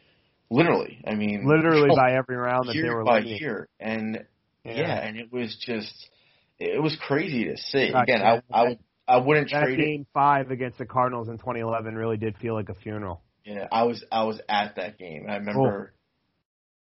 literally. 0.49 1.01
I 1.05 1.15
mean, 1.15 1.45
literally 1.47 1.89
by 1.95 2.13
every 2.13 2.37
round 2.37 2.69
that 2.69 2.73
they 2.73 2.89
were 2.89 3.03
by 3.03 3.19
leading. 3.19 3.37
year, 3.39 3.67
and 3.79 4.25
Yeah. 4.69 4.87
yeah. 4.87 5.07
and 5.07 5.17
it 5.17 5.31
was 5.31 5.55
just 5.65 5.93
it 6.59 6.81
was 6.81 6.95
crazy 7.07 7.45
to 7.45 7.57
see. 7.57 7.91
Gotcha. 7.91 8.03
Again, 8.11 8.21
I 8.21 8.41
I 8.51 8.79
I 9.07 9.17
wouldn't 9.17 9.49
That 9.51 9.63
trade 9.63 9.79
it. 9.79 9.83
game 9.85 10.07
five 10.13 10.51
against 10.51 10.77
the 10.77 10.85
Cardinals 10.85 11.29
in 11.29 11.37
2011 11.37 11.95
really 11.95 12.17
did 12.17 12.37
feel 12.37 12.53
like 12.53 12.69
a 12.69 12.75
funeral. 12.75 13.21
Yeah, 13.45 13.67
I 13.71 13.83
was 13.83 14.03
I 14.11 14.23
was 14.23 14.39
at 14.47 14.75
that 14.75 14.97
game. 14.97 15.25
I 15.29 15.37
remember. 15.37 15.93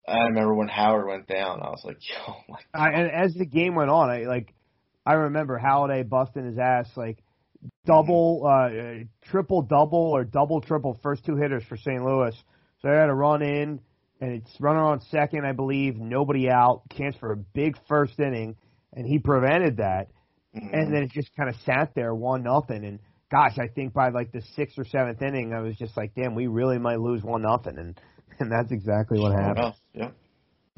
I 0.09 0.19
remember 0.29 0.55
when 0.55 0.69
Howard 0.69 1.07
went 1.09 1.27
down. 1.27 1.61
I 1.63 1.71
was 1.71 1.83
like, 1.85 1.99
"Yo, 2.09 2.35
my 2.49 2.59
I, 2.73 2.91
and 2.91 3.11
as 3.11 3.35
the 3.35 3.45
game 3.47 3.75
went 3.75 3.91
on, 3.91 4.09
I 4.09 4.21
like 4.25 4.55
I 5.05 5.15
remember 5.15 5.61
Halladay 5.63 6.09
busting 6.09 6.45
his 6.47 6.59
ass 6.59 6.89
like 6.97 7.19
double, 7.85 8.47
uh, 8.47 9.05
triple 9.31 9.63
double 9.63 9.99
or 10.13 10.25
double 10.25 10.61
triple 10.61 10.99
first 11.03 11.25
two 11.25 11.37
hitters 11.37 11.65
for 11.69 11.77
St. 11.77 12.05
Louis. 12.05 12.35
So 12.83 12.89
they 12.89 12.95
had 12.95 13.07
to 13.07 13.15
run 13.15 13.43
in, 13.43 13.81
and 14.21 14.33
it's 14.33 14.51
runner 14.61 14.85
on 14.85 15.01
second, 15.11 15.45
I 15.47 15.53
believe, 15.53 15.97
nobody 15.97 16.49
out, 16.51 16.83
chance 16.97 17.17
for 17.17 17.33
a 17.33 17.37
big 17.37 17.77
first 17.89 18.19
inning, 18.19 18.57
and 18.93 19.07
he 19.07 19.19
prevented 19.19 19.79
that. 19.79 20.09
And 20.55 20.93
then 20.95 21.03
it 21.03 21.11
just 21.11 21.37
kind 21.37 21.51
of 21.51 21.57
sat 21.67 21.95
there 21.95 22.15
one 22.15 22.43
nothing. 22.43 22.83
And 22.85 22.99
gosh, 23.31 23.59
I 23.59 23.69
think 23.69 23.93
by 23.93 24.09
like 24.09 24.33
the 24.33 24.41
sixth 24.55 24.79
or 24.79 24.87
seventh 24.87 25.21
inning, 25.21 25.53
I 25.53 25.61
was 25.61 25.77
just 25.77 25.97
like, 25.99 26.15
damn, 26.15 26.35
we 26.35 26.47
really 26.47 26.79
might 26.79 26.99
lose 27.01 27.23
one 27.23 27.43
nothing, 27.43 27.77
and 27.77 28.01
and 28.41 28.51
that's 28.51 28.73
exactly 28.73 29.19
what 29.21 29.33
Sure 29.33 29.41
happened. 29.43 29.59
enough, 29.59 29.77
Yeah. 29.93 30.11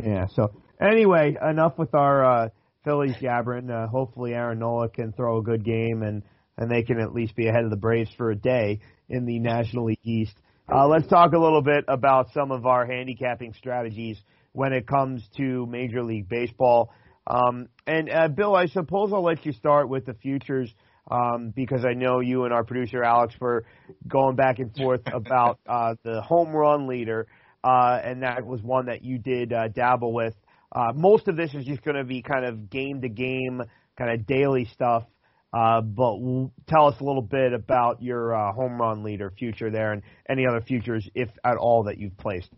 Yeah. 0.03 0.27
So 0.35 0.53
anyway, 0.81 1.37
enough 1.41 1.79
with 1.79 1.95
our 1.95 2.25
uh, 2.25 2.49
Phillies 2.85 3.15
jabbering. 3.21 3.71
Uh, 3.71 3.87
hopefully, 3.87 4.35
Aaron 4.35 4.59
Nola 4.59 4.89
can 4.89 5.13
throw 5.13 5.39
a 5.39 5.43
good 5.43 5.65
game 5.65 6.03
and 6.03 6.23
and 6.57 6.69
they 6.69 6.83
can 6.83 6.99
at 6.99 7.15
least 7.15 7.37
be 7.37 7.47
ahead 7.47 7.63
of 7.63 7.71
the 7.71 7.77
Braves 7.77 8.11
for 8.17 8.33
a 8.33 8.37
day 8.37 8.81
in 9.09 9.27
the 9.27 9.39
National 9.39 9.85
League 9.85 10.01
East. 10.03 10.35
Uh, 10.71 10.87
let's 10.87 11.07
talk 11.07 11.33
a 11.33 11.39
little 11.39 11.63
bit 11.63 11.87
about 11.89 12.31
some 12.35 12.51
of 12.51 12.67
our 12.67 12.85
handicapping 12.85 13.55
strategies 13.55 14.19
when 14.53 14.75
it 14.75 14.87
comes 14.87 15.27
to 15.35 15.65
Major 15.65 16.03
League 16.03 16.29
Baseball. 16.29 16.93
Um, 17.27 17.69
and 17.87 18.11
uh, 18.11 18.29
Bill, 18.29 18.55
I 18.55 18.67
suppose 18.67 19.11
I'll 19.11 19.25
let 19.25 19.47
you 19.47 19.53
start 19.53 19.89
with 19.89 20.05
the 20.05 20.13
futures 20.13 20.71
um, 21.11 21.55
because 21.57 21.87
I 21.87 21.95
know 21.95 22.21
you 22.21 22.45
and 22.45 22.53
our 22.53 22.65
producer 22.65 23.03
Alex 23.03 23.35
were 23.41 23.65
going 24.07 24.37
back 24.37 24.59
and 24.59 24.75
forth 24.77 25.01
about 25.11 25.59
uh, 25.67 25.95
the 26.03 26.21
home 26.21 26.51
run 26.51 26.87
leader, 26.87 27.29
uh, 27.65 27.99
and 28.05 28.23
that 28.23 28.45
was 28.45 28.61
one 28.61 28.87
that 28.87 29.03
you 29.03 29.17
did 29.17 29.55
uh, 29.55 29.69
dabble 29.69 30.13
with. 30.13 30.35
Uh, 30.71 30.93
most 30.95 31.29
of 31.29 31.37
this 31.39 31.55
is 31.55 31.65
just 31.65 31.83
going 31.83 31.97
to 31.97 32.05
be 32.05 32.21
kind 32.21 32.45
of 32.45 32.69
game 32.69 33.01
to 33.01 33.09
game, 33.09 33.63
kind 33.97 34.11
of 34.11 34.27
daily 34.27 34.67
stuff. 34.75 35.05
Uh, 35.53 35.81
but 35.81 36.19
w- 36.19 36.51
tell 36.67 36.87
us 36.87 37.01
a 37.01 37.05
little 37.05 37.23
bit 37.23 37.53
about 37.53 38.03
your 38.03 38.35
uh, 38.35 38.53
home 38.53 38.81
run 38.81 39.03
leader 39.03 39.33
future 39.39 39.71
there, 39.71 39.93
and 39.93 40.03
any 40.29 40.47
other 40.47 40.61
futures, 40.61 41.09
if 41.15 41.29
at 41.45 41.57
all, 41.57 41.85
that 41.85 41.99
you've 41.99 42.17
placed. 42.19 42.51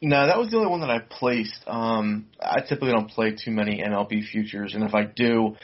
No, 0.00 0.26
that 0.26 0.38
was 0.38 0.50
the 0.50 0.56
only 0.58 0.70
one 0.70 0.80
that 0.80 0.90
I 0.90 1.00
placed. 1.00 1.60
Um, 1.66 2.26
I 2.40 2.60
typically 2.60 2.92
don't 2.92 3.10
play 3.10 3.32
too 3.32 3.50
many 3.50 3.82
MLB 3.82 4.28
futures, 4.30 4.74
and 4.74 4.84
if 4.84 4.94
I 4.94 5.04
do, 5.04 5.56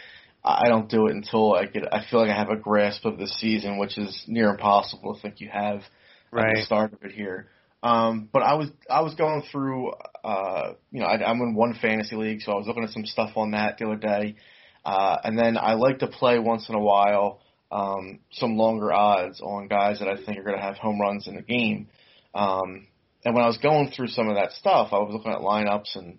I 0.42 0.68
don't 0.68 0.88
do 0.88 1.06
it 1.06 1.14
until 1.14 1.54
I 1.54 1.66
get. 1.66 1.92
I 1.92 2.04
feel 2.10 2.20
like 2.20 2.30
I 2.30 2.36
have 2.36 2.50
a 2.50 2.56
grasp 2.56 3.04
of 3.04 3.18
the 3.18 3.28
season, 3.28 3.78
which 3.78 3.96
is 3.96 4.24
near 4.26 4.48
impossible 4.48 5.14
to 5.14 5.20
think 5.20 5.40
you 5.40 5.50
have 5.52 5.82
at 6.36 6.46
Right. 6.46 6.56
the 6.56 6.62
start 6.62 6.92
of 6.92 7.02
it 7.02 7.12
here. 7.12 7.48
Um, 7.82 8.28
but 8.32 8.42
I 8.42 8.54
was 8.54 8.70
I 8.90 9.02
was 9.02 9.14
going 9.14 9.42
through, 9.52 9.92
uh, 10.24 10.72
you 10.90 11.00
know, 11.00 11.06
I, 11.06 11.22
I'm 11.22 11.40
in 11.40 11.54
one 11.54 11.74
fantasy 11.80 12.16
league, 12.16 12.40
so 12.40 12.52
I 12.52 12.56
was 12.56 12.66
looking 12.66 12.82
at 12.82 12.90
some 12.90 13.04
stuff 13.06 13.36
on 13.36 13.52
that 13.52 13.78
the 13.78 13.86
other 13.86 13.96
day, 13.96 14.36
uh, 14.84 15.18
and 15.24 15.38
then 15.38 15.56
I 15.56 15.74
like 15.74 16.00
to 16.00 16.06
play 16.06 16.38
once 16.38 16.68
in 16.68 16.74
a 16.74 16.80
while 16.80 17.40
um, 17.70 18.20
some 18.32 18.56
longer 18.56 18.92
odds 18.92 19.40
on 19.40 19.68
guys 19.68 19.98
that 19.98 20.08
I 20.08 20.16
think 20.16 20.38
are 20.38 20.44
going 20.44 20.56
to 20.56 20.62
have 20.62 20.76
home 20.76 21.00
runs 21.00 21.26
in 21.26 21.36
the 21.36 21.42
game. 21.42 21.88
Um, 22.34 22.86
and 23.24 23.34
when 23.34 23.42
I 23.42 23.46
was 23.46 23.58
going 23.58 23.90
through 23.90 24.08
some 24.08 24.28
of 24.28 24.36
that 24.36 24.52
stuff, 24.52 24.88
I 24.92 24.98
was 24.98 25.12
looking 25.12 25.32
at 25.32 25.38
lineups 25.38 25.96
and 25.96 26.18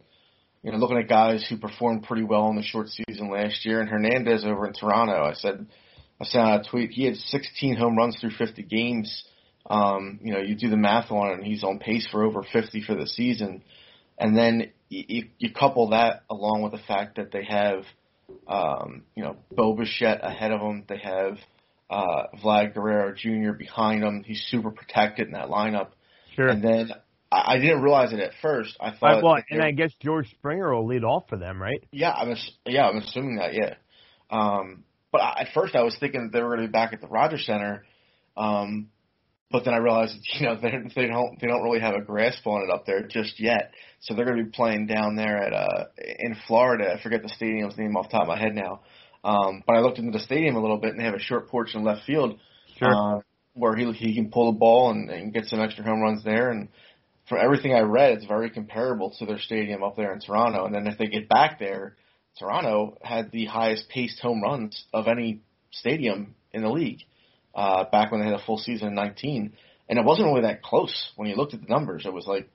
you 0.64 0.72
know 0.72 0.78
looking 0.78 0.98
at 0.98 1.08
guys 1.08 1.46
who 1.48 1.58
performed 1.58 2.04
pretty 2.04 2.24
well 2.24 2.50
in 2.50 2.56
the 2.56 2.64
short 2.64 2.88
season 2.90 3.32
last 3.32 3.66
year. 3.66 3.80
And 3.80 3.90
Hernandez 3.90 4.44
over 4.44 4.68
in 4.68 4.74
Toronto, 4.74 5.24
I 5.24 5.34
said 5.34 5.68
I 6.20 6.26
sent 6.26 6.48
out 6.48 6.66
a 6.66 6.70
tweet. 6.70 6.92
He 6.92 7.06
had 7.06 7.16
16 7.16 7.76
home 7.78 7.98
runs 7.98 8.18
through 8.20 8.32
50 8.32 8.64
games. 8.64 9.24
Um, 9.68 10.20
you 10.22 10.34
know, 10.34 10.40
you 10.40 10.56
do 10.56 10.70
the 10.70 10.78
math 10.78 11.12
on 11.12 11.32
it, 11.32 11.34
and 11.36 11.44
he's 11.44 11.64
on 11.64 11.80
pace 11.80 12.08
for 12.12 12.24
over 12.24 12.44
50 12.44 12.84
for 12.84 12.96
the 12.96 13.08
season. 13.08 13.64
And 14.18 14.38
then 14.38 14.72
you, 14.90 15.04
you, 15.08 15.24
you 15.40 15.54
couple 15.54 15.90
that 15.90 16.24
along 16.30 16.62
with 16.62 16.72
the 16.72 16.86
fact 16.88 17.18
that 17.18 17.32
they 17.32 17.44
have, 17.44 17.84
um, 18.48 19.04
you 19.16 19.24
know, 19.24 19.38
Bo 19.52 19.74
Bichette 19.74 20.24
ahead 20.24 20.52
of 20.52 20.60
them. 20.62 20.84
They 20.88 20.98
have 20.98 21.38
uh, 21.90 22.28
Vlad 22.44 22.74
Guerrero 22.74 23.14
Jr. 23.14 23.54
behind 23.58 24.04
him. 24.04 24.24
He's 24.26 24.44
super 24.50 24.72
protected 24.72 25.28
in 25.28 25.34
that 25.34 25.50
lineup. 25.50 25.90
Sure. 26.36 26.48
And 26.48 26.64
then 26.64 26.92
I, 27.32 27.56
I 27.56 27.60
didn't 27.60 27.82
realize 27.82 28.14
it 28.14 28.20
at 28.20 28.32
first. 28.42 28.76
I 28.80 28.92
thought, 28.92 29.24
well, 29.24 29.38
and 29.50 29.62
I 29.62 29.72
guess 29.72 29.92
George 30.02 30.30
Springer 30.32 30.74
will 30.74 30.88
lead 30.88 31.04
off 31.04 31.30
for 31.30 31.38
them, 31.38 31.62
right? 31.62 31.84
yeah, 31.92 32.12
I'm 32.12 32.36
yeah, 32.66 32.88
I'm 32.88 32.98
assuming 32.98 33.38
that, 33.38 33.54
yeah. 33.54 33.76
Um, 34.30 34.84
but 35.12 35.22
I, 35.22 35.42
at 35.42 35.48
first 35.54 35.76
I 35.76 35.84
was 35.84 35.96
thinking 36.00 36.24
that 36.24 36.32
they 36.34 36.42
were 36.42 36.56
going 36.56 36.62
to 36.62 36.68
be 36.68 36.72
back 36.72 36.94
at 36.94 37.02
the 37.02 37.08
Rogers 37.08 37.46
Center, 37.46 37.86
um, 38.36 38.90
but 39.52 39.64
then 39.66 39.74
I 39.74 39.78
realized, 39.78 40.16
you 40.40 40.46
know, 40.46 40.56
they 40.60 40.72
they 40.96 41.08
don't 41.08 41.40
they 41.40 41.48
don't 41.48 41.64
really 41.64 41.80
have 41.80 41.96
a 41.96 42.02
grasp 42.02 42.46
on 42.48 42.64
it 42.64 42.74
up 42.74 42.86
there 42.86 43.08
just 43.08 43.40
yet. 43.40 43.72
So 44.02 44.14
they're 44.14 44.26
going 44.26 44.38
to 44.38 44.44
be 44.44 44.50
playing 44.52 44.88
down 44.88 45.16
there 45.16 45.38
at 45.38 45.54
uh 45.54 45.86
in 45.98 46.36
Florida. 46.48 46.94
I 46.94 47.02
forget 47.02 47.22
the 47.24 47.30
stadium's 47.30 47.78
name 47.78 47.96
off 47.96 48.10
the 48.10 48.14
top 48.18 48.24
of 48.24 48.28
my 48.30 48.40
head 48.40 48.56
now. 48.56 48.82
Um, 49.24 49.64
but 49.66 49.76
I 49.76 49.80
looked 49.80 49.98
into 49.98 50.12
the 50.12 50.24
stadium 50.24 50.56
a 50.56 50.62
little 50.62 50.78
bit, 50.78 50.92
and 50.92 51.00
they 51.00 51.06
have 51.06 51.16
a 51.16 51.20
short 51.20 51.50
porch 51.50 51.70
in 51.74 51.84
left 51.84 52.06
field, 52.06 52.40
Sure. 52.78 52.94
uh, 52.94 53.20
where 53.54 53.76
he 53.76 53.92
he 53.94 54.14
can 54.16 54.30
pull 54.30 54.52
the 54.52 54.58
ball 54.60 54.92
and, 54.92 55.10
and 55.10 55.34
get 55.34 55.46
some 55.46 55.60
extra 55.60 55.84
home 55.84 56.02
runs 56.02 56.24
there. 56.24 56.52
And 56.52 56.70
from 57.28 57.40
everything 57.42 57.74
I 57.74 57.80
read, 57.82 58.14
it's 58.14 58.26
very 58.26 58.52
comparable 58.52 59.16
to 59.18 59.26
their 59.26 59.40
stadium 59.40 59.84
up 59.84 59.96
there 59.96 60.14
in 60.14 60.20
Toronto. 60.20 60.66
And 60.66 60.76
then 60.76 60.86
if 60.86 61.00
they 61.00 61.08
get 61.08 61.28
back 61.28 61.58
there, 61.58 61.96
Toronto 62.38 62.98
had 63.02 63.32
the 63.32 63.46
highest 63.46 63.90
paced 63.90 64.20
home 64.20 64.44
runs 64.44 64.86
of 64.94 65.08
any 65.08 65.42
stadium 65.72 66.36
in 66.54 66.62
the 66.62 66.70
league 66.70 67.00
uh, 67.56 67.86
back 67.92 68.12
when 68.12 68.22
they 68.22 68.28
had 68.28 68.40
a 68.40 68.46
full 68.46 68.58
season 68.58 68.90
in 68.90 68.96
19. 68.96 69.54
And 69.88 70.00
it 70.00 70.06
wasn't 70.06 70.28
really 70.28 70.42
that 70.42 70.64
close 70.64 71.12
when 71.16 71.30
you 71.30 71.36
looked 71.36 71.54
at 71.54 71.62
the 71.62 71.68
numbers. 71.68 72.06
It 72.06 72.14
was 72.14 72.28
like 72.28 72.50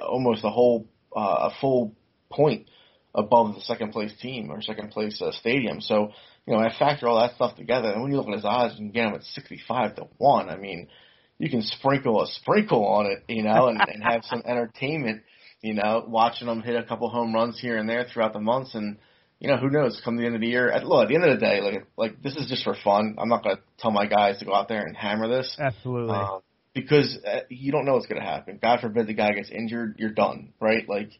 almost 0.00 0.44
a 0.44 0.50
whole 0.50 0.88
uh, 1.14 1.50
a 1.50 1.52
full 1.60 1.94
point 2.30 2.68
above 3.14 3.54
the 3.54 3.60
second 3.62 3.92
place 3.92 4.12
team 4.20 4.50
or 4.50 4.62
second 4.62 4.90
place 4.90 5.20
uh, 5.20 5.32
stadium. 5.32 5.80
So 5.80 6.12
you 6.48 6.54
know, 6.54 6.60
I 6.60 6.72
factor 6.78 7.06
all 7.06 7.20
that 7.20 7.34
stuff 7.34 7.56
together, 7.56 7.90
and 7.90 8.00
when 8.00 8.10
you 8.10 8.16
look 8.16 8.28
at 8.28 8.34
his 8.34 8.44
odds, 8.44 8.74
can 8.76 8.90
get 8.90 9.06
him 9.06 9.14
at 9.14 9.22
65 9.22 9.96
to 9.96 10.08
one. 10.16 10.48
I 10.48 10.56
mean, 10.56 10.88
you 11.36 11.50
can 11.50 11.60
sprinkle 11.60 12.22
a 12.22 12.26
sprinkle 12.26 12.86
on 12.86 13.04
it, 13.04 13.22
you 13.28 13.42
know, 13.42 13.68
and, 13.68 13.78
and 13.86 14.02
have 14.02 14.24
some 14.24 14.42
entertainment, 14.46 15.24
you 15.60 15.74
know, 15.74 16.06
watching 16.08 16.48
him 16.48 16.62
hit 16.62 16.74
a 16.74 16.84
couple 16.84 17.10
home 17.10 17.34
runs 17.34 17.60
here 17.60 17.76
and 17.76 17.86
there 17.86 18.06
throughout 18.10 18.32
the 18.32 18.40
months, 18.40 18.74
and 18.74 18.96
you 19.40 19.48
know, 19.48 19.56
who 19.56 19.70
knows? 19.70 20.00
Come 20.04 20.16
the 20.16 20.26
end 20.26 20.34
of 20.34 20.40
the 20.40 20.48
year, 20.48 20.70
at, 20.70 20.86
look, 20.86 21.04
at 21.04 21.08
the 21.08 21.14
end 21.14 21.24
of 21.24 21.38
the 21.38 21.44
day, 21.44 21.60
like 21.60 21.86
like 21.96 22.22
this 22.22 22.36
is 22.36 22.48
just 22.48 22.64
for 22.64 22.76
fun. 22.82 23.16
I'm 23.18 23.28
not 23.28 23.42
gonna 23.42 23.60
tell 23.78 23.90
my 23.90 24.06
guys 24.06 24.38
to 24.38 24.44
go 24.44 24.54
out 24.54 24.68
there 24.68 24.84
and 24.84 24.96
hammer 24.96 25.28
this. 25.28 25.56
Absolutely. 25.58 26.14
Um, 26.14 26.40
because 26.74 27.18
uh, 27.26 27.40
you 27.48 27.72
don't 27.72 27.84
know 27.84 27.94
what's 27.94 28.06
going 28.06 28.20
to 28.20 28.26
happen. 28.26 28.58
God 28.60 28.80
forbid 28.80 29.06
the 29.06 29.14
guy 29.14 29.32
gets 29.32 29.50
injured, 29.50 29.96
you're 29.98 30.10
done, 30.10 30.52
right? 30.60 30.88
Like 30.88 31.10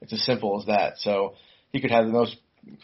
it's 0.00 0.12
as 0.12 0.24
simple 0.24 0.58
as 0.60 0.66
that. 0.66 0.98
So 0.98 1.34
he 1.70 1.80
could 1.80 1.90
have 1.90 2.06
the 2.06 2.12
most 2.12 2.36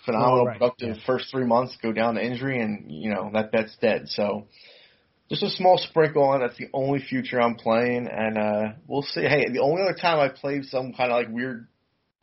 phenomenal 0.05 0.41
Oh, 0.41 0.47
right, 0.47 0.59
productive 0.59 0.97
first 1.07 1.31
three 1.31 1.47
months, 1.47 1.77
go 1.83 1.93
down 1.93 2.15
to 2.15 2.25
injury, 2.25 2.61
and 2.61 2.91
you 2.91 3.11
know 3.11 3.31
that 3.33 3.53
bet's 3.53 3.77
dead. 3.81 4.09
So 4.09 4.47
just 5.31 5.43
a 5.43 5.51
small 5.51 5.79
sprinkle 5.79 6.25
on. 6.25 6.41
That's 6.41 6.57
the 6.57 6.69
only 6.73 7.01
future 7.01 7.41
I'm 7.41 7.55
playing, 7.55 8.09
and 8.11 8.39
uh 8.39 8.73
we'll 8.87 9.03
see. 9.03 9.23
Hey, 9.23 9.47
the 9.51 9.61
only 9.61 9.83
other 9.83 9.97
time 9.99 10.19
I 10.19 10.29
played 10.29 10.65
some 10.65 10.93
kind 10.93 11.13
of 11.13 11.19
like 11.19 11.29
weird 11.31 11.69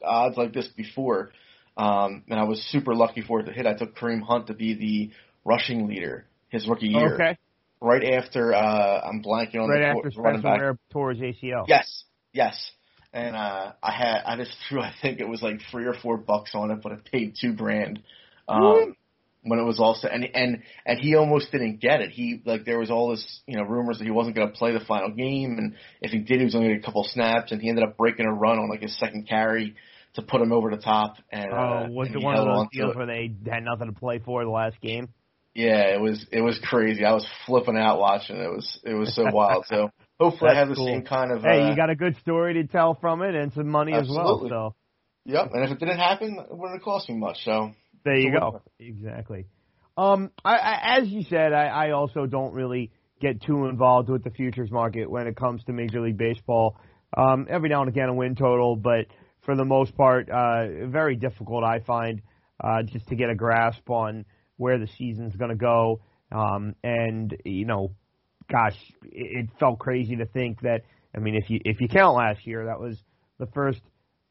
odds 0.04 0.38
like 0.38 0.54
this 0.54 0.68
before, 0.68 1.32
um, 1.78 2.24
and 2.30 2.40
I 2.40 2.44
was 2.44 2.62
super 2.72 2.96
lucky 2.96 3.22
for 3.22 3.42
it 3.42 3.46
to 3.46 3.52
hit. 3.52 3.66
I 3.66 3.74
took 3.74 3.96
Kareem 3.96 4.22
Hunt 4.22 4.48
to 4.48 4.54
be 4.54 4.74
the 4.74 5.12
rushing 5.44 5.88
leader 5.88 6.26
his 6.50 6.68
rookie 6.68 6.88
year 6.88 7.16
okay. 7.16 7.38
right 7.82 8.04
after 8.04 8.54
uh 8.54 9.02
I'm 9.02 9.22
blanking 9.22 9.62
on 9.62 9.70
Right 9.70 9.82
the 9.82 10.08
after 10.08 10.22
running 10.22 10.42
back. 10.42 10.60
Ware 10.60 10.78
tore 10.92 11.14
his 11.14 11.22
ACL. 11.22 11.66
Yes, 11.68 12.04
yes. 12.34 12.72
And 13.14 13.36
uh 13.36 13.74
I 13.84 13.92
had 13.92 14.24
I 14.26 14.38
just 14.38 14.56
threw 14.68 14.82
I 14.82 14.94
think 15.02 15.20
it 15.20 15.28
was 15.28 15.42
like 15.42 15.60
three 15.72 15.86
or 15.86 15.94
four 15.94 16.18
bucks 16.18 16.52
on 16.54 16.72
it, 16.72 16.80
but 16.82 16.94
it 16.94 17.06
paid 17.12 17.36
two 17.40 17.54
grand. 17.54 18.00
Um 18.48 18.96
when 19.48 19.60
it 19.60 19.64
was 19.64 19.80
all 19.80 19.94
set, 19.94 20.12
and 20.12 20.28
and 20.34 20.64
and 20.88 21.00
he 21.00 21.16
almost 21.16 21.52
didn't 21.52 21.80
get 21.80 22.02
it. 22.02 22.10
He 22.10 22.42
like 22.46 22.66
there 22.66 22.80
was 22.80 22.90
all 22.90 23.12
this 23.12 23.42
you 23.46 23.56
know 23.58 23.64
rumors 23.64 24.00
that 24.00 24.04
he 24.06 24.10
wasn't 24.10 24.36
going 24.36 24.48
to 24.48 24.54
play 24.56 24.74
the 24.74 24.84
final 24.84 25.12
game, 25.12 25.60
and 25.60 25.76
if 26.02 26.10
he 26.10 26.18
did, 26.18 26.40
he 26.40 26.46
was 26.46 26.56
only 26.56 26.70
going 26.70 26.78
to 26.78 26.82
get 26.82 26.84
a 26.84 26.88
couple 26.88 27.04
snaps, 27.04 27.52
and 27.52 27.62
he 27.62 27.70
ended 27.70 27.84
up 27.84 27.96
breaking 27.96 28.26
a 28.26 28.34
run 28.34 28.58
on 28.58 28.70
like 28.70 28.82
his 28.82 28.98
second 28.98 29.28
carry 29.30 29.76
to 30.16 30.22
put 30.22 30.42
him 30.42 30.52
over 30.52 30.70
the 30.70 30.82
top. 30.82 31.18
And 31.32 31.52
oh, 31.52 31.56
uh, 31.56 31.88
was 31.90 32.08
and 32.08 32.18
it 32.18 32.24
one 32.24 32.38
of 32.38 32.46
those 32.46 32.68
deals 32.72 32.96
where 32.96 33.06
they 33.06 33.32
had 33.50 33.64
nothing 33.64 33.88
to 33.88 33.94
play 33.94 34.20
for 34.20 34.44
the 34.44 34.50
last 34.50 34.80
game? 34.82 35.10
Yeah, 35.54 35.94
it 35.94 36.02
was 36.02 36.26
it 36.32 36.42
was 36.42 36.60
crazy. 36.64 37.06
I 37.06 37.14
was 37.14 37.26
flipping 37.46 37.78
out 37.78 38.00
watching. 38.00 38.38
It 38.38 38.50
was 38.50 38.80
it 38.84 38.94
was 38.94 39.16
so 39.16 39.24
wild. 39.34 39.66
So 39.68 39.90
hopefully 40.20 40.52
I 40.52 40.56
have 40.56 40.70
the 40.70 40.76
cool. 40.76 40.88
same 40.88 41.04
kind 41.04 41.32
of. 41.32 41.44
Hey, 41.44 41.64
uh, 41.64 41.70
you 41.70 41.76
got 41.76 41.90
a 41.90 41.96
good 41.96 42.18
story 42.18 42.56
to 42.56 42.66
tell 42.66 42.96
from 43.00 43.22
it 43.22 43.36
and 43.36 43.54
some 43.54 43.70
money 43.70 43.94
as 43.94 44.10
well. 44.10 44.46
So 44.50 44.76
Yep, 45.26 45.52
and 45.54 45.64
if 45.66 45.72
it 45.72 45.80
didn't 45.80 45.98
happen, 45.98 46.38
it 46.38 46.56
wouldn't 46.56 46.80
have 46.80 46.84
cost 46.84 47.10
me 47.10 47.16
much. 47.16 47.38
So 47.44 47.72
there 48.04 48.16
you 48.16 48.32
go. 48.32 48.62
Exactly. 48.80 49.48
Um, 49.98 50.32
I, 50.44 50.56
I, 50.56 50.98
as 51.00 51.08
you 51.08 51.24
said, 51.24 51.52
I, 51.52 51.66
I 51.68 51.92
also 51.92 52.26
don't 52.28 52.54
really 52.54 52.92
get 53.22 53.42
too 53.42 53.66
involved 53.66 54.10
with 54.10 54.24
the 54.24 54.30
futures 54.30 54.70
market 54.70 55.10
when 55.10 55.26
it 55.26 55.36
comes 55.36 55.64
to 55.64 55.74
Major 55.74 56.02
League 56.02 56.18
Baseball. 56.18 56.78
Um, 57.18 57.48
every 57.50 57.70
now 57.70 57.82
and 57.82 57.90
again 57.90 58.10
a 58.10 58.14
win 58.14 58.36
total, 58.36 58.76
but 58.76 59.08
for 59.46 59.56
the 59.56 59.66
most 59.66 59.96
part, 59.96 60.30
uh, 60.30 60.88
very 60.88 61.16
difficult 61.16 61.64
I 61.64 61.80
find 61.80 62.22
uh, 62.62 62.84
just 62.84 63.08
to 63.08 63.16
get 63.16 63.30
a 63.30 63.36
grasp 63.36 63.90
on 63.90 64.26
where 64.58 64.78
the 64.78 64.88
season's 64.98 65.36
going 65.36 65.52
to 65.52 65.56
go. 65.56 66.02
Um, 66.32 66.76
and 66.84 67.36
you 67.46 67.66
know, 67.66 67.92
gosh, 68.52 68.76
it, 69.04 69.46
it 69.46 69.50
felt 69.60 69.80
crazy 69.80 70.18
to 70.18 70.26
think 70.26 70.62
that. 70.62 70.82
I 71.16 71.20
mean, 71.20 71.36
if 71.36 71.50
you 71.50 71.62
if 71.64 71.80
you 71.80 71.88
count 71.88 72.18
last 72.18 72.46
year, 72.46 72.66
that 72.66 72.80
was 72.80 72.98
the 73.40 73.46
first 73.54 73.80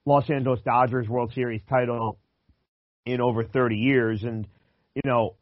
Los 0.04 0.28
Angeles 0.28 0.60
Dodgers 0.64 1.08
World 1.08 1.32
Series 1.34 1.62
title 1.68 2.18
in 3.06 3.20
over 3.22 3.44
30 3.44 3.76
years, 3.76 4.22
and 4.22 4.46
you 4.94 5.02
know, 5.04 5.36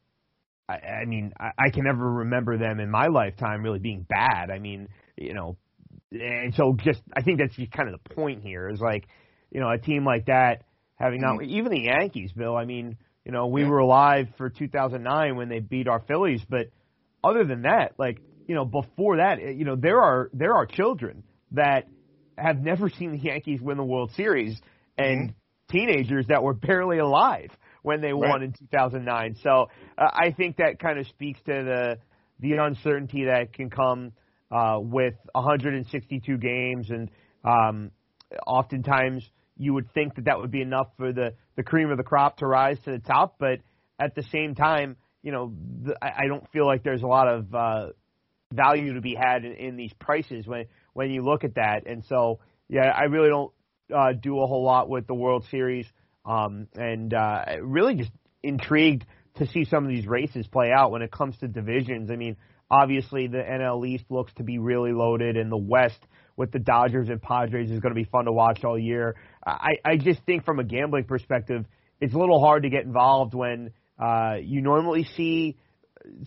I, 0.68 0.74
I 0.74 1.04
mean, 1.04 1.32
I, 1.40 1.50
I 1.58 1.70
can 1.70 1.84
never 1.84 2.08
remember 2.08 2.58
them 2.58 2.78
in 2.78 2.90
my 2.90 3.08
lifetime 3.08 3.62
really 3.62 3.80
being 3.80 4.06
bad. 4.08 4.50
I 4.50 4.58
mean, 4.58 4.88
you 5.16 5.34
know, 5.34 5.56
and 6.12 6.54
so 6.54 6.76
just 6.78 7.02
I 7.16 7.22
think 7.22 7.38
that's 7.38 7.56
just 7.56 7.72
kind 7.72 7.88
of 7.88 8.00
the 8.02 8.14
point 8.14 8.42
here 8.42 8.68
is 8.68 8.80
like, 8.80 9.08
you 9.52 9.60
know, 9.60 9.70
a 9.70 9.78
team 9.78 10.04
like 10.04 10.26
that 10.26 10.64
having 10.96 11.20
not 11.20 11.42
even 11.42 11.70
the 11.72 11.80
Yankees, 11.80 12.32
Bill. 12.32 12.56
I 12.56 12.64
mean, 12.64 12.96
you 13.24 13.32
know, 13.32 13.46
we 13.48 13.64
Yeah. 13.64 13.66
were 13.66 13.78
alive 13.78 14.28
for 14.38 14.50
2009 14.50 15.36
when 15.36 15.48
they 15.48 15.60
beat 15.60 15.88
our 15.88 16.00
Phillies, 16.00 16.42
but 16.48 16.68
other 17.22 17.44
than 17.44 17.62
that, 17.62 17.94
like, 17.98 18.20
you 18.46 18.54
know, 18.54 18.64
before 18.64 19.18
that, 19.18 19.38
eh, 19.40 19.50
you 19.50 19.64
know, 19.64 19.76
there 19.76 20.00
are 20.00 20.30
there 20.32 20.54
are 20.54 20.66
children 20.66 21.22
that 21.52 21.88
have 22.38 22.60
never 22.60 22.88
seen 22.88 23.12
the 23.12 23.18
Yankees 23.18 23.60
win 23.60 23.76
the 23.76 23.84
World 23.84 24.10
Series 24.16 24.58
and 24.96 25.34
teenagers 25.70 26.26
that 26.28 26.42
were 26.42 26.54
barely 26.68 26.98
alive 26.98 27.50
when 27.82 28.00
they 28.00 28.12
Right. 28.16 28.30
won 28.30 28.42
in 28.42 28.52
2009. 28.52 29.36
So 29.42 29.68
uh, 29.98 30.10
I 30.12 30.32
think 30.32 30.56
that 30.56 30.78
kind 30.78 30.98
of 30.98 31.06
speaks 31.08 31.40
to 31.46 31.52
the 31.52 31.98
the 32.40 32.54
uncertainty 32.54 33.26
that 33.26 33.52
can 33.52 33.70
come 33.70 34.12
uh, 34.50 34.78
with 34.80 35.14
162 35.32 36.38
games, 36.38 36.90
and 36.90 37.10
um, 37.44 37.90
oftentimes 38.46 39.28
you 39.56 39.74
would 39.74 39.92
think 39.92 40.14
that 40.16 40.24
that 40.26 40.38
would 40.38 40.50
be 40.50 40.62
enough 40.62 40.88
for 40.96 41.12
the 41.12 41.34
the 41.56 41.62
cream 41.62 41.90
of 41.90 41.98
the 41.98 42.02
crop 42.02 42.38
to 42.38 42.46
rise 42.46 42.78
to 42.84 42.92
the 42.92 42.98
top, 42.98 43.36
but 43.38 43.60
at 43.98 44.14
the 44.14 44.22
same 44.24 44.54
time, 44.54 44.96
you 45.22 45.32
know, 45.32 45.52
the, 45.84 45.96
I 46.02 46.26
don't 46.26 46.50
feel 46.50 46.66
like 46.66 46.82
there's 46.82 47.02
a 47.02 47.06
lot 47.06 47.28
of 47.28 47.54
uh, 47.54 47.86
value 48.52 48.94
to 48.94 49.00
be 49.00 49.14
had 49.14 49.44
in, 49.44 49.52
in 49.52 49.76
these 49.76 49.92
prices 49.94 50.46
when 50.46 50.66
when 50.92 51.10
you 51.10 51.22
look 51.22 51.44
at 51.44 51.54
that. 51.54 51.86
And 51.86 52.04
so, 52.04 52.40
yeah, 52.68 52.90
I 52.94 53.04
really 53.04 53.28
don't 53.28 53.52
uh, 53.94 54.12
do 54.12 54.40
a 54.40 54.46
whole 54.46 54.64
lot 54.64 54.88
with 54.88 55.06
the 55.06 55.14
World 55.14 55.44
Series, 55.50 55.86
um, 56.24 56.68
and 56.74 57.12
uh, 57.12 57.44
really 57.62 57.94
just 57.94 58.10
intrigued 58.42 59.04
to 59.36 59.46
see 59.46 59.64
some 59.64 59.84
of 59.84 59.90
these 59.90 60.06
races 60.06 60.46
play 60.46 60.70
out 60.70 60.90
when 60.90 61.02
it 61.02 61.10
comes 61.10 61.36
to 61.38 61.48
divisions. 61.48 62.10
I 62.10 62.16
mean, 62.16 62.36
obviously 62.70 63.28
the 63.28 63.38
NL 63.38 63.86
East 63.86 64.04
looks 64.10 64.32
to 64.34 64.42
be 64.42 64.58
really 64.58 64.92
loaded, 64.92 65.36
and 65.36 65.50
the 65.50 65.56
West 65.56 66.00
with 66.36 66.52
the 66.52 66.58
Dodgers 66.58 67.08
and 67.08 67.20
Padres 67.20 67.70
is 67.70 67.80
going 67.80 67.94
to 67.94 68.00
be 68.00 68.08
fun 68.08 68.24
to 68.24 68.32
watch 68.32 68.64
all 68.64 68.78
year. 68.78 69.16
I, 69.44 69.72
I 69.84 69.96
just 69.96 70.22
think 70.24 70.44
from 70.44 70.58
a 70.58 70.64
gambling 70.64 71.04
perspective, 71.04 71.64
it's 72.00 72.14
a 72.14 72.18
little 72.18 72.40
hard 72.40 72.64
to 72.64 72.70
get 72.70 72.84
involved 72.84 73.34
when 73.34 73.72
uh, 73.98 74.36
you 74.42 74.62
normally 74.62 75.06
see 75.16 75.56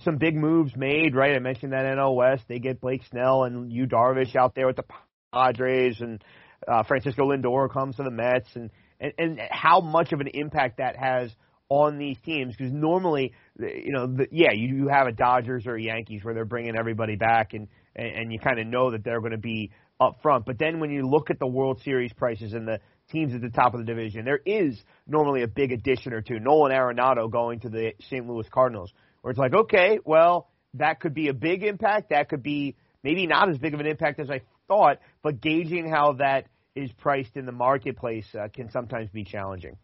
some 0.03 0.17
big 0.17 0.35
moves 0.35 0.75
made, 0.75 1.15
right? 1.15 1.35
I 1.35 1.39
mentioned 1.39 1.73
that 1.73 1.85
NL 1.85 2.15
West. 2.15 2.43
They 2.47 2.59
get 2.59 2.79
Blake 2.79 3.01
Snell 3.09 3.43
and 3.43 3.71
Yu 3.71 3.87
Darvish 3.87 4.35
out 4.35 4.55
there 4.55 4.67
with 4.67 4.77
the 4.77 4.85
Padres, 5.33 5.99
and 5.99 6.23
uh, 6.67 6.83
Francisco 6.83 7.29
Lindor 7.29 7.71
comes 7.71 7.97
to 7.97 8.03
the 8.03 8.11
Mets, 8.11 8.49
and, 8.55 8.71
and 8.99 9.13
and 9.17 9.39
how 9.49 9.81
much 9.81 10.13
of 10.13 10.21
an 10.21 10.27
impact 10.27 10.77
that 10.77 10.95
has 10.95 11.31
on 11.67 11.97
these 11.97 12.17
teams 12.23 12.55
because 12.55 12.71
normally, 12.71 13.33
you 13.57 13.91
know, 13.91 14.05
the, 14.05 14.27
yeah, 14.31 14.51
you, 14.53 14.75
you 14.75 14.87
have 14.87 15.07
a 15.07 15.11
Dodgers 15.11 15.65
or 15.65 15.75
a 15.75 15.81
Yankees 15.81 16.23
where 16.23 16.33
they're 16.33 16.45
bringing 16.45 16.77
everybody 16.77 17.15
back, 17.15 17.53
and 17.53 17.67
and, 17.95 18.07
and 18.07 18.33
you 18.33 18.39
kind 18.39 18.59
of 18.59 18.67
know 18.67 18.91
that 18.91 19.03
they're 19.03 19.19
going 19.19 19.31
to 19.31 19.37
be 19.37 19.71
up 19.99 20.21
front. 20.21 20.45
But 20.45 20.59
then 20.59 20.79
when 20.79 20.91
you 20.91 21.07
look 21.07 21.29
at 21.29 21.39
the 21.39 21.47
World 21.47 21.81
Series 21.83 22.13
prices 22.13 22.53
and 22.53 22.67
the 22.67 22.79
teams 23.11 23.33
at 23.33 23.41
the 23.41 23.49
top 23.49 23.73
of 23.73 23.79
the 23.79 23.85
division, 23.85 24.25
there 24.25 24.41
is 24.45 24.79
normally 25.07 25.43
a 25.43 25.47
big 25.47 25.71
addition 25.71 26.13
or 26.13 26.21
two. 26.21 26.39
Nolan 26.39 26.71
Arenado 26.71 27.31
going 27.31 27.61
to 27.61 27.69
the 27.69 27.93
St. 28.09 28.27
Louis 28.27 28.47
Cardinals, 28.51 28.91
where 29.21 29.31
it's 29.31 29.39
like, 29.39 29.53
okay, 29.53 29.99
well, 30.03 30.49
that 30.75 30.99
could 30.99 31.13
be 31.13 31.29
a 31.29 31.33
big 31.33 31.63
impact. 31.63 32.09
That 32.09 32.29
could 32.29 32.43
be 32.43 32.75
maybe 33.03 33.27
not 33.27 33.49
as 33.49 33.57
big 33.57 33.73
of 33.73 33.79
an 33.79 33.87
impact 33.87 34.19
as 34.19 34.29
I 34.29 34.41
thought, 34.67 34.99
but 35.21 35.41
gauging 35.41 35.89
how 35.89 36.13
that 36.13 36.47
is 36.75 36.91
priced 36.97 37.37
in 37.37 37.45
the 37.45 37.51
marketplace 37.51 38.25
uh, 38.37 38.47
can 38.53 38.69
sometimes 38.71 39.09
be 39.09 39.23
challenging. 39.23 39.77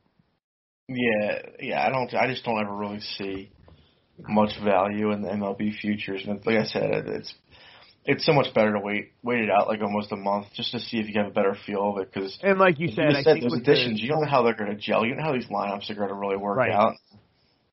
Yeah, 0.89 1.41
yeah. 1.59 1.85
I 1.85 1.89
don't. 1.89 2.13
I 2.13 2.27
just 2.27 2.43
don't 2.43 2.59
ever 2.59 2.75
really 2.75 2.99
see 2.99 3.51
much 4.27 4.51
value 4.61 5.11
in 5.11 5.21
the 5.21 5.29
MLB 5.29 5.77
futures, 5.79 6.23
and 6.27 6.45
like 6.45 6.57
I 6.57 6.65
said, 6.65 7.07
it's 7.07 7.33
it's 8.05 8.25
so 8.25 8.33
much 8.33 8.53
better 8.55 8.73
to 8.73 8.79
wait 8.79 9.11
wait 9.23 9.41
it 9.41 9.49
out 9.49 9.67
like 9.67 9.81
almost 9.81 10.11
a 10.11 10.15
month 10.15 10.47
just 10.55 10.71
to 10.71 10.79
see 10.79 10.97
if 10.97 11.07
you 11.07 11.13
have 11.19 11.27
a 11.27 11.33
better 11.33 11.55
feel 11.65 11.91
of 11.95 12.01
it. 12.01 12.11
Because 12.13 12.37
And 12.41 12.57
like 12.59 12.79
you 12.79 12.87
you 12.87 12.95
said, 12.95 13.05
I 13.05 13.11
just 13.11 13.23
said 13.25 13.33
think 13.33 13.43
those 13.43 13.51
with 13.51 13.65
the- 13.65 13.71
additions, 13.71 14.01
you 14.01 14.07
don't 14.09 14.21
know 14.21 14.29
how 14.29 14.43
they're 14.43 14.55
going 14.55 14.71
to 14.71 14.75
gel. 14.77 15.05
You 15.05 15.13
don't 15.13 15.19
know 15.23 15.29
how 15.31 15.33
these 15.33 15.47
lineups 15.47 15.89
are 15.89 15.95
going 15.95 16.09
to 16.09 16.15
really 16.15 16.37
work 16.37 16.57
Right. 16.57 16.71
out. 16.71 16.93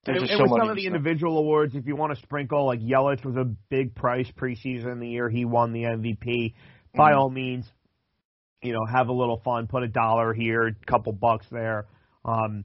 And, 0.07 0.17
There's 0.17 0.21
just 0.29 0.33
and 0.33 0.39
so 0.39 0.53
with 0.53 0.61
some 0.61 0.71
of 0.71 0.77
the 0.77 0.87
individual 0.87 1.39
awards, 1.39 1.75
if 1.75 1.87
you 1.87 1.97
want 1.97 2.15
to 2.15 2.23
sprinkle, 2.23 2.65
like 2.67 2.81
Yelich 2.81 3.25
was 3.25 3.37
a 3.37 3.45
big 3.69 3.95
price 3.95 4.31
preseason 4.39 5.01
the 5.01 5.09
year 5.09 5.29
he 5.29 5.45
won 5.45 5.73
the 5.73 5.85
MVP. 5.85 6.55
By 6.95 7.13
Mhm. 7.13 7.17
all 7.17 7.31
means, 7.31 7.71
you 8.63 8.73
know, 8.73 8.85
have 8.87 9.09
a 9.09 9.13
little 9.13 9.39
fun. 9.39 9.67
Put 9.67 9.83
a 9.83 9.89
dollar 9.89 10.33
here, 10.35 10.67
a 10.69 10.75
couple 10.87 11.13
bucks 11.13 11.47
there. 11.51 11.87
Um, 12.25 12.65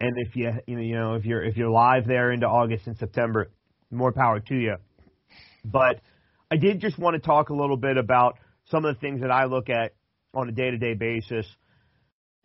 and 0.00 0.12
if 0.18 0.34
you 0.36 0.52
you 0.66 0.76
know 0.76 0.82
you 0.82 0.94
know 0.94 1.14
if 1.14 1.24
you're 1.24 1.42
if 1.42 1.56
you're 1.56 1.70
live 1.70 2.06
there 2.06 2.32
into 2.32 2.46
August 2.48 2.86
and 2.88 2.96
September, 2.96 3.50
more 3.90 4.12
power 4.12 4.40
to 4.40 4.54
you. 4.54 4.76
But 5.64 6.00
I 6.54 6.56
did 6.56 6.80
just 6.80 6.96
want 7.00 7.14
to 7.14 7.18
talk 7.20 7.48
a 7.48 7.52
little 7.52 7.76
bit 7.76 7.96
about 7.96 8.38
some 8.70 8.84
of 8.84 8.94
the 8.94 9.00
things 9.00 9.22
that 9.22 9.30
I 9.32 9.46
look 9.46 9.68
at 9.68 9.90
on 10.32 10.48
a 10.48 10.52
day 10.52 10.70
to 10.70 10.78
day 10.78 10.94
basis. 10.94 11.44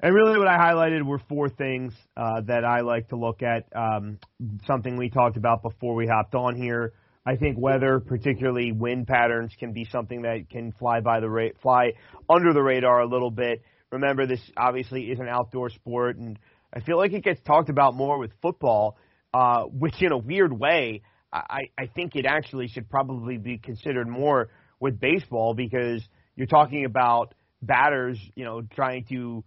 And 0.02 0.16
really, 0.16 0.40
what 0.40 0.48
I 0.48 0.58
highlighted 0.58 1.06
were 1.06 1.22
four 1.30 1.48
things 1.48 1.94
uh, 2.18 2.42
that 2.48 2.66
I 2.66 2.82
like 2.82 3.10
to 3.10 3.18
look 3.18 3.44
at. 3.44 3.66
Um, 3.76 4.18
something 4.66 4.98
we 4.98 5.12
talked 5.12 5.38
about 5.38 5.62
before 5.62 5.94
we 5.94 6.08
hopped 6.08 6.34
on 6.34 6.56
here. 6.56 6.94
I 7.24 7.36
think 7.36 7.60
weather, 7.60 8.00
particularly 8.00 8.72
wind 8.72 9.06
patterns, 9.06 9.52
can 9.60 9.74
be 9.74 9.86
something 9.92 10.24
that 10.24 10.50
can 10.50 10.72
fly 10.72 11.02
by 11.02 11.20
the 11.20 11.30
ra- 11.30 11.54
fly 11.62 11.92
under 12.28 12.52
the 12.52 12.64
radar 12.64 13.02
a 13.02 13.08
little 13.08 13.30
bit. 13.30 13.62
Remember, 13.92 14.26
this 14.26 14.42
obviously 14.58 15.04
is 15.04 15.20
an 15.20 15.28
outdoor 15.30 15.70
sport, 15.70 16.18
and 16.18 16.40
I 16.74 16.80
feel 16.80 16.98
like 16.98 17.14
it 17.14 17.24
gets 17.24 17.42
talked 17.46 17.70
about 17.70 17.94
more 17.94 18.18
with 18.18 18.32
football, 18.42 18.98
uh, 19.36 19.66
which 19.66 20.02
in 20.02 20.12
a 20.12 20.18
weird 20.18 20.52
way, 20.52 21.04
I, 21.32 21.70
I 21.78 21.86
think 21.88 22.16
it 22.16 22.26
actually 22.26 22.68
should 22.68 22.90
probably 22.90 23.38
be 23.38 23.58
considered 23.58 24.08
more 24.08 24.50
with 24.80 25.00
baseball 25.00 25.54
because 25.54 26.04
you're 26.36 26.48
talking 26.48 26.86
about 26.86 27.34
batters, 27.62 28.20
you 28.36 28.46
know, 28.46 28.62
trying 28.62 29.06
to 29.06 29.44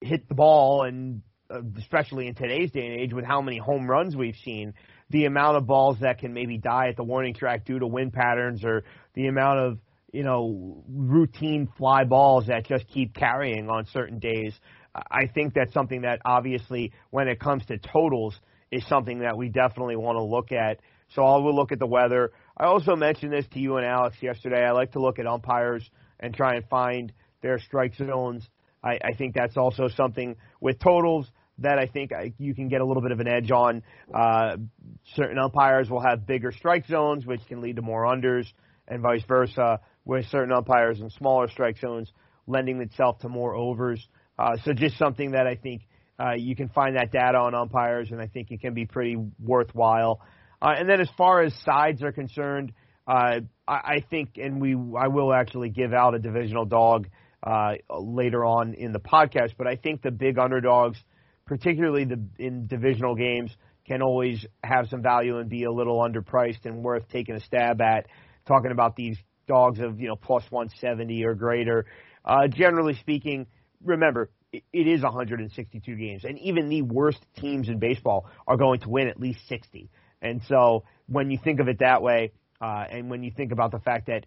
hit 0.00 0.28
the 0.28 0.34
ball 0.34 0.82
and 0.84 1.22
uh, 1.50 1.60
especially 1.78 2.26
in 2.26 2.34
today's 2.34 2.70
day 2.70 2.86
and 2.86 3.00
age 3.00 3.12
with 3.12 3.24
how 3.24 3.40
many 3.40 3.58
home 3.58 3.86
runs 3.86 4.16
we've 4.16 4.36
seen, 4.44 4.74
the 5.10 5.26
amount 5.26 5.56
of 5.56 5.66
balls 5.66 5.98
that 6.00 6.18
can 6.18 6.32
maybe 6.32 6.58
die 6.58 6.88
at 6.88 6.96
the 6.96 7.04
warning 7.04 7.34
track 7.34 7.64
due 7.64 7.78
to 7.78 7.86
wind 7.86 8.12
patterns 8.12 8.64
or 8.64 8.82
the 9.14 9.26
amount 9.26 9.58
of, 9.58 9.78
you 10.12 10.22
know, 10.24 10.82
routine 10.88 11.68
fly 11.76 12.04
balls 12.04 12.46
that 12.46 12.66
just 12.66 12.86
keep 12.88 13.14
carrying 13.14 13.68
on 13.68 13.86
certain 13.92 14.18
days. 14.18 14.54
I 14.94 15.26
think 15.26 15.54
that's 15.54 15.72
something 15.72 16.02
that 16.02 16.20
obviously 16.24 16.92
when 17.10 17.28
it 17.28 17.38
comes 17.38 17.64
to 17.66 17.78
totals 17.78 18.38
is 18.70 18.86
something 18.88 19.20
that 19.20 19.36
we 19.36 19.48
definitely 19.48 19.96
want 19.96 20.16
to 20.16 20.22
look 20.22 20.52
at. 20.52 20.80
So 21.14 21.24
I 21.24 21.36
will 21.38 21.54
look 21.54 21.72
at 21.72 21.78
the 21.78 21.86
weather. 21.86 22.32
I 22.56 22.64
also 22.64 22.96
mentioned 22.96 23.32
this 23.32 23.46
to 23.52 23.58
you 23.58 23.76
and 23.76 23.86
Alex 23.86 24.16
yesterday. 24.20 24.64
I 24.64 24.72
like 24.72 24.92
to 24.92 25.00
look 25.00 25.18
at 25.18 25.26
umpires 25.26 25.88
and 26.20 26.34
try 26.34 26.54
and 26.56 26.64
find 26.68 27.12
their 27.42 27.58
strike 27.58 27.94
zones. 27.96 28.48
I, 28.82 28.98
I 29.04 29.12
think 29.16 29.34
that's 29.34 29.56
also 29.56 29.88
something 29.88 30.36
with 30.60 30.78
totals 30.78 31.30
that 31.58 31.78
I 31.78 31.86
think 31.86 32.12
I, 32.12 32.32
you 32.38 32.54
can 32.54 32.68
get 32.68 32.80
a 32.80 32.84
little 32.84 33.02
bit 33.02 33.12
of 33.12 33.20
an 33.20 33.28
edge 33.28 33.50
on. 33.50 33.82
Uh, 34.12 34.56
certain 35.14 35.38
umpires 35.38 35.90
will 35.90 36.00
have 36.02 36.26
bigger 36.26 36.52
strike 36.52 36.86
zones, 36.86 37.26
which 37.26 37.40
can 37.46 37.60
lead 37.60 37.76
to 37.76 37.82
more 37.82 38.04
unders, 38.04 38.46
and 38.88 39.02
vice 39.02 39.22
versa, 39.28 39.80
with 40.04 40.26
certain 40.26 40.52
umpires 40.52 41.00
in 41.00 41.10
smaller 41.10 41.48
strike 41.48 41.78
zones 41.78 42.10
lending 42.46 42.80
itself 42.80 43.18
to 43.20 43.28
more 43.28 43.54
overs. 43.54 44.08
Uh, 44.38 44.56
so 44.64 44.72
just 44.72 44.98
something 44.98 45.32
that 45.32 45.46
I 45.46 45.56
think 45.56 45.82
Uh, 46.18 46.34
you 46.36 46.54
can 46.54 46.68
find 46.68 46.94
that 46.94 47.10
data 47.10 47.38
on 47.38 47.54
umpires, 47.54 48.12
and 48.12 48.20
I 48.20 48.28
think 48.28 48.50
it 48.50 48.60
can 48.60 48.74
be 48.74 48.86
pretty 48.86 49.16
worthwhile. 49.40 50.20
Uh, 50.62 50.74
and 50.78 50.88
then 50.88 51.00
as 51.00 51.08
far 51.18 51.42
as 51.42 51.52
sides 51.64 52.02
are 52.04 52.12
concerned, 52.12 52.72
uh, 53.08 53.40
I, 53.66 53.74
I 53.74 54.04
think, 54.08 54.36
and 54.36 54.60
we 54.60 54.74
I 54.74 55.08
will 55.08 55.32
actually 55.34 55.70
give 55.70 55.92
out 55.92 56.14
a 56.14 56.20
divisional 56.20 56.64
dog 56.64 57.08
uh, 57.42 57.72
later 57.90 58.44
on 58.44 58.74
in 58.74 58.92
the 58.92 59.00
podcast, 59.00 59.54
but 59.58 59.66
I 59.66 59.74
think 59.74 60.02
the 60.02 60.12
big 60.12 60.38
underdogs, 60.38 60.98
particularly 61.46 62.04
the 62.04 62.22
in 62.38 62.68
divisional 62.68 63.16
games, 63.16 63.50
can 63.88 64.02
always 64.02 64.46
have 64.62 64.88
some 64.88 65.02
value 65.02 65.38
and 65.38 65.50
be 65.50 65.64
a 65.64 65.72
little 65.72 65.98
underpriced 65.98 66.64
and 66.64 66.84
worth 66.84 67.08
taking 67.08 67.34
a 67.34 67.40
stab 67.40 67.80
at. 67.80 68.06
Talking 68.46 68.70
about 68.70 68.94
these 68.94 69.18
dogs 69.48 69.80
of 69.80 69.98
you 69.98 70.06
know 70.06 70.16
plus 70.16 70.44
170 70.50 71.24
or 71.24 71.34
greater. 71.34 71.86
Uh, 72.24 72.46
generally 72.46 72.94
speaking, 72.94 73.48
remember 73.84 74.30
it, 74.52 74.62
it 74.72 74.86
is 74.86 75.02
162 75.02 75.96
games, 75.96 76.22
and 76.24 76.38
even 76.38 76.68
the 76.68 76.82
worst 76.82 77.18
teams 77.36 77.68
in 77.68 77.80
baseball 77.80 78.26
are 78.46 78.56
going 78.56 78.78
to 78.80 78.88
win 78.88 79.08
at 79.08 79.18
least 79.18 79.40
60. 79.48 79.90
And 80.22 80.40
so 80.48 80.84
when 81.06 81.30
you 81.30 81.38
think 81.42 81.60
of 81.60 81.68
it 81.68 81.80
that 81.80 82.00
way, 82.02 82.32
uh, 82.60 82.84
and 82.90 83.10
when 83.10 83.22
you 83.22 83.30
think 83.30 83.52
about 83.52 83.72
the 83.72 83.80
fact 83.80 84.06
that 84.06 84.24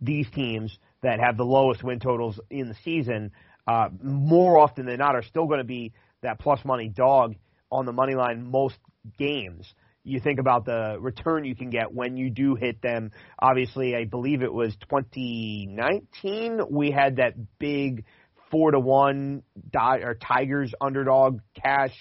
these 0.00 0.26
teams 0.34 0.76
that 1.02 1.20
have 1.20 1.36
the 1.36 1.44
lowest 1.44 1.82
win 1.82 2.00
totals 2.00 2.38
in 2.50 2.68
the 2.68 2.74
season, 2.84 3.30
uh, 3.66 3.88
more 4.02 4.58
often 4.58 4.86
than 4.86 4.98
not, 4.98 5.14
are 5.14 5.22
still 5.22 5.46
going 5.46 5.58
to 5.58 5.64
be 5.64 5.92
that 6.22 6.38
plus 6.40 6.62
money 6.64 6.88
dog 6.88 7.36
on 7.70 7.86
the 7.86 7.92
money 7.92 8.14
line 8.14 8.50
most 8.50 8.76
games. 9.16 9.72
You 10.02 10.20
think 10.20 10.38
about 10.38 10.64
the 10.64 10.98
return 11.00 11.44
you 11.44 11.56
can 11.56 11.70
get 11.70 11.92
when 11.92 12.16
you 12.16 12.30
do 12.30 12.54
hit 12.54 12.80
them. 12.80 13.10
Obviously, 13.38 13.96
I 13.96 14.04
believe 14.04 14.42
it 14.42 14.52
was 14.52 14.76
2019. 14.88 16.60
We 16.70 16.92
had 16.92 17.16
that 17.16 17.34
big 17.58 18.04
four 18.50 18.70
to 18.70 18.78
one 18.78 19.42
or 19.74 20.14
Tigers 20.14 20.72
underdog 20.80 21.40
cash 21.54 21.92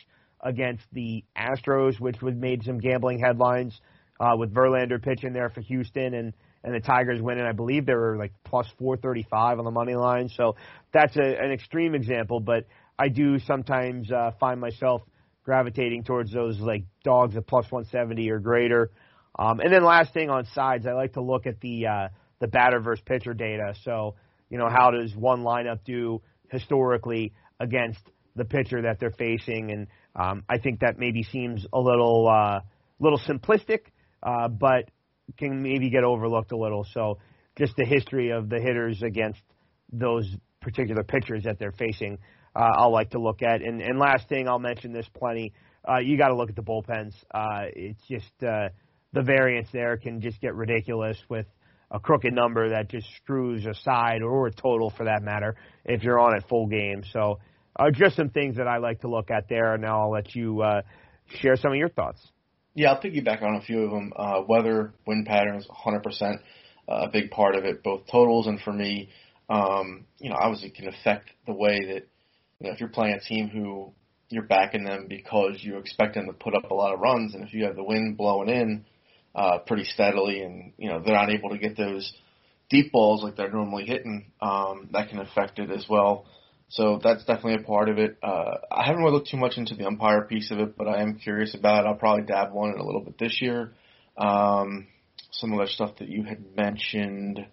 against 0.46 0.86
the 0.94 1.26
Astros, 1.38 2.00
which 2.00 2.22
was 2.22 2.36
made 2.36 2.64
some 2.64 2.80
gambling 2.80 3.20
headlines 3.20 3.78
uh, 4.20 4.38
with 4.38 4.54
Verlander 4.54 5.02
pitching 5.02 5.34
there 5.34 5.50
for 5.50 5.62
Houston 5.62 6.14
and 6.14 6.34
and 6.64 6.74
the 6.74 6.80
Tigers 6.80 7.22
winning. 7.22 7.46
I 7.46 7.52
believe 7.52 7.86
they 7.86 7.94
were 7.94 8.18
like 8.18 8.34
plus 8.44 8.68
435 8.80 9.60
on 9.60 9.66
the 9.66 9.72
money 9.72 9.94
line. 9.94 10.30
So 10.30 10.56
that's 10.92 11.16
a, 11.16 11.22
an 11.22 11.52
extreme 11.52 11.94
example, 11.94 12.40
but 12.40 12.66
I 12.98 13.10
do 13.10 13.38
sometimes 13.40 14.12
uh, 14.12 14.32
find 14.40 14.60
myself 14.60 15.04
gravitating 15.44 16.06
towards 16.06 16.34
those 16.34 16.60
like 16.60 16.86
dogs 17.04 17.36
at 17.38 17.46
plus 17.46 17.66
170 17.72 18.32
or 18.32 18.40
greater. 18.40 18.92
Um, 19.38 19.60
and 19.60 19.72
then 19.72 19.84
last 19.84 20.14
thing 20.14 20.30
on 20.30 20.46
sides, 20.54 20.88
I 20.88 20.94
like 20.94 21.14
to 21.14 21.22
look 21.22 21.46
at 21.46 21.60
the 21.60 21.88
uh, 21.88 22.08
the 22.40 22.48
batter 22.48 22.80
versus 22.80 23.04
pitcher 23.06 23.34
data. 23.34 23.76
So 23.84 24.16
you 24.50 24.58
know 24.58 24.70
how 24.70 24.92
does 24.92 25.16
one 25.16 25.44
lineup 25.44 25.80
do 25.86 26.22
historically 26.50 27.34
against 27.60 28.00
the 28.36 28.46
pitcher 28.46 28.82
that 28.84 29.00
they're 29.00 29.12
facing, 29.12 29.72
and 29.72 29.88
um, 30.16 30.44
I 30.50 30.58
think 30.58 30.80
that 30.80 30.98
maybe 30.98 31.24
seems 31.24 31.66
a 31.74 31.80
little 31.80 32.28
uh, 32.28 32.60
little 33.00 33.20
simplistic, 33.20 33.88
uh, 34.24 34.48
but 34.48 34.90
can 35.38 35.62
maybe 35.62 35.90
get 35.90 36.04
overlooked 36.04 36.52
a 36.52 36.58
little. 36.58 36.86
So 36.94 37.20
just 37.58 37.74
the 37.78 37.86
history 37.86 38.32
of 38.32 38.50
the 38.50 38.60
hitters 38.60 39.02
against 39.02 39.42
those 39.92 40.30
particular 40.62 41.04
pitchers 41.04 41.44
that 41.44 41.60
they're 41.60 41.72
facing, 41.72 42.18
uh, 42.56 42.70
I'll 42.78 42.92
like 42.92 43.12
to 43.12 43.20
look 43.20 43.42
at. 43.42 43.62
And, 43.62 43.82
and 43.82 44.00
last 44.00 44.30
thing, 44.30 44.48
I'll 44.48 44.60
mention 44.60 44.94
this 44.94 45.08
plenty. 45.18 45.54
Uh, 45.88 46.00
you 46.00 46.18
got 46.18 46.30
to 46.30 46.36
look 46.36 46.50
at 46.50 46.56
the 46.56 46.64
bullpens. 46.64 47.14
Uh, 47.34 47.66
it's 47.74 48.02
just 48.08 48.32
uh, 48.44 48.70
the 49.14 49.22
variance 49.22 49.70
there 49.72 49.98
can 49.98 50.22
just 50.22 50.42
get 50.42 50.56
ridiculous 50.56 51.18
with 51.30 51.46
a 51.92 52.00
crooked 52.00 52.34
number 52.34 52.70
that 52.70 52.90
just 52.90 53.08
screws 53.18 53.66
a 53.66 53.74
side 53.74 54.22
or 54.22 54.48
a 54.48 54.52
total 54.52 54.90
for 54.90 55.06
that 55.06 55.22
matter 55.22 55.56
if 55.86 56.04
you're 56.04 56.20
on 56.20 56.36
at 56.36 56.48
full 56.50 56.68
game. 56.68 57.04
So 57.14 57.40
uh, 57.76 57.92
just 57.92 58.16
some 58.16 58.30
things 58.30 58.58
that 58.58 58.68
I 58.68 58.78
like 58.78 59.02
to 59.02 59.08
look 59.08 59.32
at 59.32 59.50
there. 59.50 59.74
And 59.74 59.82
now 59.82 60.02
I'll 60.04 60.12
let 60.12 60.36
you 60.36 60.62
uh, 60.62 60.82
share 61.40 61.56
some 61.56 61.72
of 61.72 61.78
your 61.78 61.90
thoughts. 61.90 62.20
Yeah, 62.74 62.92
I'll 62.92 63.02
piggyback 63.02 63.42
on 63.42 63.56
a 63.56 63.62
few 63.62 63.84
of 63.84 63.92
them. 63.92 64.14
Uh, 64.16 64.42
weather, 64.48 64.94
wind 65.06 65.26
patterns, 65.26 65.68
100% 65.68 66.40
a 66.88 67.10
big 67.12 67.32
part 67.32 67.56
of 67.56 67.66
it, 67.66 67.84
both 67.84 68.02
totals 68.12 68.48
and 68.48 68.60
for 68.62 68.72
me, 68.72 69.10
um, 69.50 70.06
you 70.20 70.30
know, 70.30 70.36
obviously 70.40 70.70
it 70.70 70.76
can 70.76 70.88
affect 70.88 71.30
the 71.46 71.54
way 71.54 71.80
that, 71.80 72.08
you 72.60 72.68
know, 72.68 72.74
if 72.74 72.80
you're 72.80 72.90
playing 72.90 73.16
a 73.16 73.20
team 73.20 73.50
who 73.50 73.92
you're 74.30 74.44
backing 74.44 74.84
them 74.84 75.06
because 75.08 75.58
you 75.62 75.78
expect 75.78 76.16
them 76.16 76.28
to 76.28 76.34
put 76.34 76.56
up 76.56 76.72
a 76.72 76.74
lot 76.74 76.94
of 76.94 77.00
runs, 77.00 77.34
and 77.34 77.44
if 77.44 77.54
you 77.54 77.66
have 77.66 77.76
the 77.76 77.84
wind 77.84 78.18
blowing 78.18 78.50
in 78.50 78.86
uh, 79.36 79.60
pretty 79.60 79.84
steadily, 79.84 80.42
and 80.42 80.74
you 80.78 80.90
know 80.90 81.02
they're 81.04 81.16
not 81.16 81.30
able 81.30 81.50
to 81.50 81.58
get 81.58 81.78
those 81.78 82.12
deep 82.70 82.92
balls 82.92 83.24
like 83.24 83.36
they're 83.36 83.52
normally 83.52 83.86
hitting, 83.86 84.32
um, 84.42 84.90
that 84.94 85.10
can 85.10 85.20
affect 85.20 85.60
it 85.60 85.70
as 85.70 85.86
well. 85.90 86.26
So 86.70 87.00
that's 87.02 87.24
definitely 87.26 87.64
a 87.64 87.66
part 87.66 87.90
of 87.90 88.00
it. 88.00 88.18
Uh, 88.24 88.58
I 88.72 88.86
haven't 88.86 89.02
really 89.04 89.14
looked 89.14 89.30
too 89.30 89.38
much 89.38 89.58
into 89.58 89.76
the 89.76 89.86
umpire 89.86 90.24
piece 90.24 90.52
of 90.52 90.60
it, 90.60 90.76
but 90.76 90.88
I 90.88 91.02
am 91.02 91.16
curious 91.16 91.56
about 91.56 91.86
it. 91.86 91.88
I'll 91.88 91.96
probably 91.96 92.26
dabble 92.26 92.60
on 92.60 92.72
it 92.72 92.80
a 92.80 92.84
little 92.84 93.02
bit 93.02 93.18
this 93.18 93.40
year. 93.42 93.72
Um, 94.18 94.88
some 95.32 95.54
of 95.54 95.60
the 95.60 95.68
stuff 95.68 95.98
that 96.00 96.10
you 96.10 96.24
had 96.24 96.56
mentioned 96.56 97.46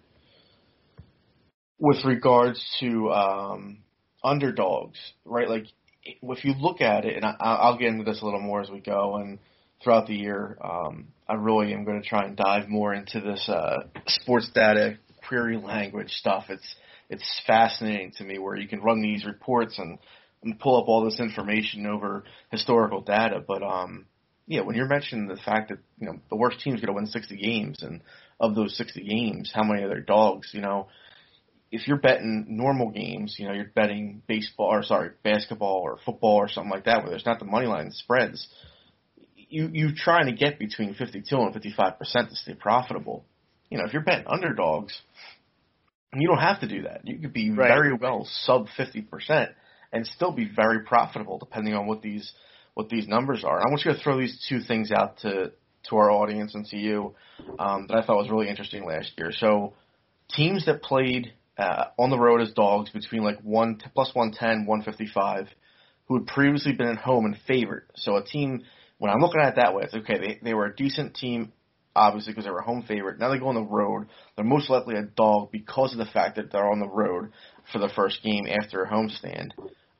with 1.79 2.03
regards 2.05 2.63
to 2.79 3.11
um, 3.11 3.79
underdogs, 4.23 4.97
right? 5.25 5.49
Like 5.49 5.65
if 6.03 6.45
you 6.45 6.53
look 6.59 6.81
at 6.81 7.05
it, 7.05 7.15
and 7.15 7.25
I, 7.25 7.35
I'll 7.39 7.77
get 7.77 7.89
into 7.89 8.03
this 8.03 8.21
a 8.21 8.25
little 8.25 8.41
more 8.41 8.61
as 8.61 8.69
we 8.69 8.79
go, 8.79 9.17
and 9.17 9.39
throughout 9.83 10.07
the 10.07 10.15
year, 10.15 10.57
um, 10.63 11.09
I 11.27 11.35
really 11.35 11.73
am 11.73 11.83
going 11.83 12.01
to 12.01 12.07
try 12.07 12.25
and 12.25 12.35
dive 12.35 12.69
more 12.69 12.93
into 12.93 13.19
this 13.19 13.47
uh, 13.49 13.83
sports 14.07 14.49
data 14.53 14.97
query 15.27 15.57
language 15.57 16.11
stuff. 16.11 16.45
It's 16.49 16.75
it's 17.09 17.41
fascinating 17.45 18.11
to 18.17 18.23
me 18.23 18.39
where 18.39 18.55
you 18.55 18.67
can 18.67 18.81
run 18.81 19.01
these 19.01 19.25
reports 19.25 19.77
and, 19.77 19.99
and 20.43 20.59
pull 20.59 20.81
up 20.81 20.87
all 20.87 21.05
this 21.05 21.19
information 21.19 21.85
over 21.85 22.23
historical 22.51 23.01
data. 23.01 23.43
But 23.45 23.63
um, 23.63 24.05
yeah, 24.47 24.61
when 24.61 24.75
you're 24.75 24.87
mentioning 24.87 25.27
the 25.27 25.37
fact 25.37 25.69
that 25.69 25.79
you 25.99 26.07
know 26.07 26.19
the 26.29 26.35
worst 26.35 26.59
team's 26.59 26.81
going 26.81 26.87
to 26.87 26.93
win 26.93 27.07
60 27.07 27.37
games, 27.37 27.81
and 27.81 28.01
of 28.39 28.55
those 28.55 28.77
60 28.77 29.03
games, 29.03 29.51
how 29.53 29.63
many 29.63 29.87
their 29.87 30.01
dogs? 30.01 30.49
You 30.53 30.61
know, 30.61 30.87
if 31.71 31.87
you're 31.87 31.97
betting 31.97 32.45
normal 32.49 32.91
games, 32.91 33.35
you 33.39 33.47
know, 33.47 33.53
you're 33.53 33.71
betting 33.73 34.21
baseball 34.27 34.67
or 34.67 34.83
sorry, 34.83 35.11
basketball 35.23 35.81
or 35.83 35.97
football 36.05 36.35
or 36.35 36.49
something 36.49 36.71
like 36.71 36.85
that, 36.85 37.01
where 37.01 37.09
there's 37.09 37.25
not 37.25 37.39
the 37.39 37.45
money 37.45 37.67
line 37.67 37.91
spreads. 37.91 38.47
You 39.35 39.69
you're 39.71 39.95
trying 39.95 40.25
to 40.25 40.33
get 40.33 40.59
between 40.59 40.93
52 40.93 41.35
and 41.35 41.53
55 41.53 41.97
percent 41.97 42.29
to 42.29 42.35
stay 42.35 42.53
profitable. 42.53 43.25
You 43.69 43.77
know, 43.77 43.85
if 43.85 43.93
you're 43.93 44.03
betting 44.03 44.27
underdogs, 44.27 45.01
you 46.21 46.27
don't 46.27 46.39
have 46.39 46.61
to 46.61 46.67
do 46.67 46.83
that. 46.83 47.01
You 47.05 47.19
could 47.19 47.33
be 47.33 47.51
right. 47.51 47.67
very 47.67 47.93
well 47.93 48.27
sub 48.29 48.67
50% 48.77 49.49
and 49.91 50.05
still 50.07 50.31
be 50.31 50.49
very 50.53 50.81
profitable 50.81 51.37
depending 51.37 51.73
on 51.73 51.87
what 51.87 52.01
these 52.01 52.31
what 52.73 52.89
these 52.89 53.07
numbers 53.07 53.43
are. 53.43 53.59
I 53.59 53.69
want 53.69 53.85
you 53.85 53.93
to 53.93 53.99
throw 53.99 54.19
these 54.19 54.43
two 54.49 54.59
things 54.61 54.91
out 54.91 55.19
to 55.19 55.51
to 55.89 55.97
our 55.97 56.09
audience 56.09 56.55
and 56.55 56.65
to 56.65 56.77
you 56.77 57.13
um, 57.59 57.87
that 57.87 57.97
I 57.97 58.05
thought 58.05 58.17
was 58.17 58.29
really 58.29 58.49
interesting 58.49 58.85
last 58.85 59.11
year. 59.17 59.31
So 59.31 59.73
teams 60.29 60.65
that 60.65 60.81
played 60.81 61.33
uh, 61.57 61.85
on 61.99 62.09
the 62.09 62.17
road 62.17 62.41
as 62.41 62.51
dogs 62.53 62.89
between 62.89 63.23
like 63.23 63.39
one 63.41 63.79
plus 63.93 64.11
110, 64.13 64.65
155, 64.65 65.47
who 66.07 66.19
had 66.19 66.27
previously 66.27 66.73
been 66.73 66.87
at 66.87 66.97
home 66.97 67.25
and 67.25 67.37
favored. 67.47 67.85
So 67.95 68.15
a 68.15 68.23
team, 68.23 68.63
when 68.97 69.11
I'm 69.11 69.19
looking 69.19 69.41
at 69.41 69.49
it 69.49 69.55
that 69.57 69.75
way, 69.75 69.83
it's 69.83 69.93
okay. 69.93 70.17
They 70.17 70.39
they 70.41 70.53
were 70.53 70.65
a 70.65 70.75
decent 70.75 71.15
team 71.15 71.51
obviously 71.95 72.33
because 72.33 72.45
they 72.45 72.51
were 72.51 72.61
home 72.61 72.83
favorite. 72.87 73.19
Now 73.19 73.29
they 73.29 73.39
go 73.39 73.47
on 73.47 73.55
the 73.55 73.61
road. 73.61 74.07
They're 74.35 74.45
most 74.45 74.69
likely 74.69 74.95
a 74.95 75.03
dog 75.03 75.51
because 75.51 75.93
of 75.93 75.99
the 75.99 76.11
fact 76.11 76.37
that 76.37 76.51
they're 76.51 76.69
on 76.69 76.79
the 76.79 76.87
road 76.87 77.31
for 77.71 77.79
the 77.79 77.89
first 77.95 78.23
game 78.23 78.47
after 78.47 78.83
a 78.83 78.89
homestand. 78.89 79.51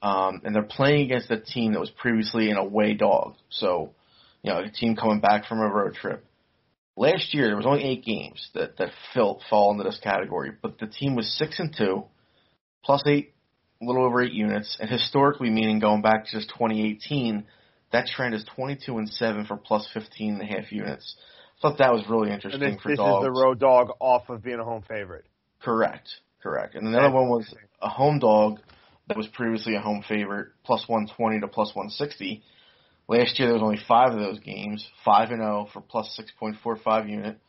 Um, 0.02 0.42
and 0.44 0.54
they're 0.54 0.64
playing 0.64 1.06
against 1.06 1.32
a 1.32 1.40
team 1.40 1.74
that 1.74 1.80
was 1.80 1.92
previously 1.92 2.50
an 2.50 2.58
away 2.58 2.94
dog. 2.94 3.36
So, 3.50 3.94
you 4.42 4.52
know, 4.52 4.60
a 4.60 4.70
team 4.70 4.96
coming 4.96 5.22
back 5.22 5.46
from 5.46 5.60
a 5.60 5.70
road 5.70 5.94
trip. 5.94 6.26
Last 6.96 7.34
year 7.34 7.48
there 7.48 7.56
was 7.56 7.66
only 7.66 7.84
eight 7.84 8.04
games 8.04 8.50
that 8.54 8.78
that 8.78 8.90
fell 9.14 9.42
fall 9.50 9.72
into 9.72 9.84
this 9.84 10.00
category, 10.04 10.52
but 10.62 10.78
the 10.78 10.88
team 10.88 11.16
was 11.16 11.36
six 11.38 11.60
and 11.60 11.74
two, 11.76 12.04
plus 12.84 13.02
eight, 13.08 13.34
a 13.82 13.86
little 13.86 14.06
over 14.06 14.22
eight 14.22 14.34
units, 14.34 14.78
and 14.80 14.90
historically, 14.90 15.50
meaning 15.50 15.80
going 15.80 16.04
back 16.04 16.26
to 16.26 16.32
just 16.32 16.50
2018, 16.50 17.46
that 17.92 18.08
trend 18.08 18.36
is 18.36 18.46
22 18.56 18.98
and 18.98 19.10
seven 19.10 19.46
for 19.46 19.58
plus 19.58 19.88
15 19.94 20.34
and 20.34 20.42
a 20.42 20.46
half 20.46 20.72
units 20.72 21.16
thought 21.64 21.78
that 21.80 21.94
was 21.94 22.04
really 22.10 22.32
interesting 22.32 22.60
this, 22.60 22.82
for 22.82 22.90
this 22.90 22.98
dogs. 22.98 23.26
is 23.26 23.34
the 23.34 23.42
road 23.42 23.60
dog 23.60 23.90
off 24.00 24.30
of 24.30 24.44
being 24.44 24.60
a 24.60 24.64
home 24.64 24.84
favorite. 24.88 25.26
Correct, 25.62 26.08
correct. 26.44 26.76
And 26.76 26.88
another 26.88 27.10
one 27.10 27.30
was 27.30 27.52
a 27.82 27.90
home 27.90 28.20
dog 28.20 28.60
that 29.08 29.18
was 29.18 29.28
previously 29.28 29.76
a 29.76 29.80
home 29.80 30.04
favorite, 30.08 30.50
plus 30.64 30.84
120 30.88 31.40
to 31.40 31.48
plus 31.48 31.70
160. 31.70 32.44
Last 33.08 33.40
year 33.40 33.48
there 33.48 33.56
was 33.56 33.64
only 33.64 33.80
five 33.88 34.14
of 34.14 34.20
those 34.20 34.40
games, 34.40 34.88
five 35.04 35.32
and 35.32 35.40
zero 35.40 35.68
for 35.74 35.82
plus 35.82 36.20
6.45 36.42 37.10
unit. 37.10 37.40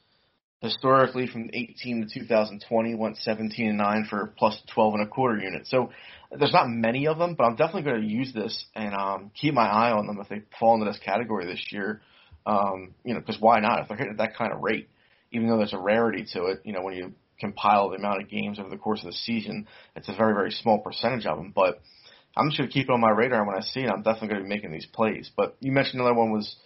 Historically, 0.61 1.27
from 1.27 1.51
18 1.53 2.09
to 2.09 2.21
2020, 2.21 2.95
went 2.95 3.19
17 3.19 3.69
and 3.69 3.77
nine 3.77 4.07
for 4.09 4.33
plus 4.39 4.59
12 4.73 4.95
and 4.95 5.03
a 5.03 5.07
quarter 5.07 5.39
unit. 5.39 5.67
So 5.67 5.91
there's 6.31 6.55
not 6.55 6.69
many 6.69 7.07
of 7.07 7.19
them, 7.19 7.35
but 7.35 7.45
I'm 7.45 7.57
definitely 7.57 7.83
going 7.83 8.01
to 8.01 8.07
use 8.07 8.33
this 8.33 8.65
and 8.75 8.95
um, 8.95 9.31
keep 9.39 9.53
my 9.53 9.67
eye 9.67 9.93
on 9.93 10.07
them 10.07 10.19
if 10.21 10.29
they 10.29 10.43
fall 10.59 10.75
into 10.75 10.87
this 10.87 10.99
category 11.05 11.45
this 11.45 11.63
year. 11.71 12.01
Um, 12.47 12.95
you 13.05 13.15
know, 13.15 13.21
because 13.21 13.41
why 13.41 13.61
not? 13.61 13.81
If 13.81 13.89
they're 13.89 13.97
hitting 13.97 14.13
at 14.13 14.19
that 14.19 14.37
kind 14.37 14.53
of 14.53 14.61
rate, 14.61 14.89
even 15.33 15.49
though 15.49 15.59
there's 15.59 15.73
a 15.73 15.79
rarity 15.79 16.27
to 16.33 16.47
it, 16.47 16.61
you 16.65 16.73
know, 16.73 16.83
when 16.83 16.95
you 16.95 17.15
compile 17.41 17.91
the 17.91 17.97
amount 17.97 18.23
of 18.23 18.29
games 18.29 18.59
over 18.59 18.69
the 18.69 18.77
course 18.77 19.01
of 19.01 19.07
the 19.07 19.13
season, 19.13 19.67
it's 19.97 20.09
a 20.09 20.15
very, 20.15 20.35
very 20.35 20.51
small 20.51 20.79
percentage 20.79 21.27
of 21.27 21.37
them. 21.37 21.53
But 21.55 21.81
I'm 22.37 22.49
just 22.49 22.59
going 22.59 22.69
to 22.69 22.73
keep 22.73 22.89
it 22.89 22.93
on 22.93 23.01
my 23.01 23.11
radar 23.11 23.47
when 23.47 23.57
I 23.57 23.61
see 23.61 23.81
it. 23.81 23.91
I'm 23.91 24.03
definitely 24.03 24.29
going 24.29 24.41
to 24.41 24.45
be 24.45 24.55
making 24.55 24.73
these 24.73 24.87
plays. 24.87 25.31
But 25.37 25.57
you 25.61 25.73
mentioned 25.73 26.01
another 26.01 26.15
one 26.15 26.33
was, 26.33 26.57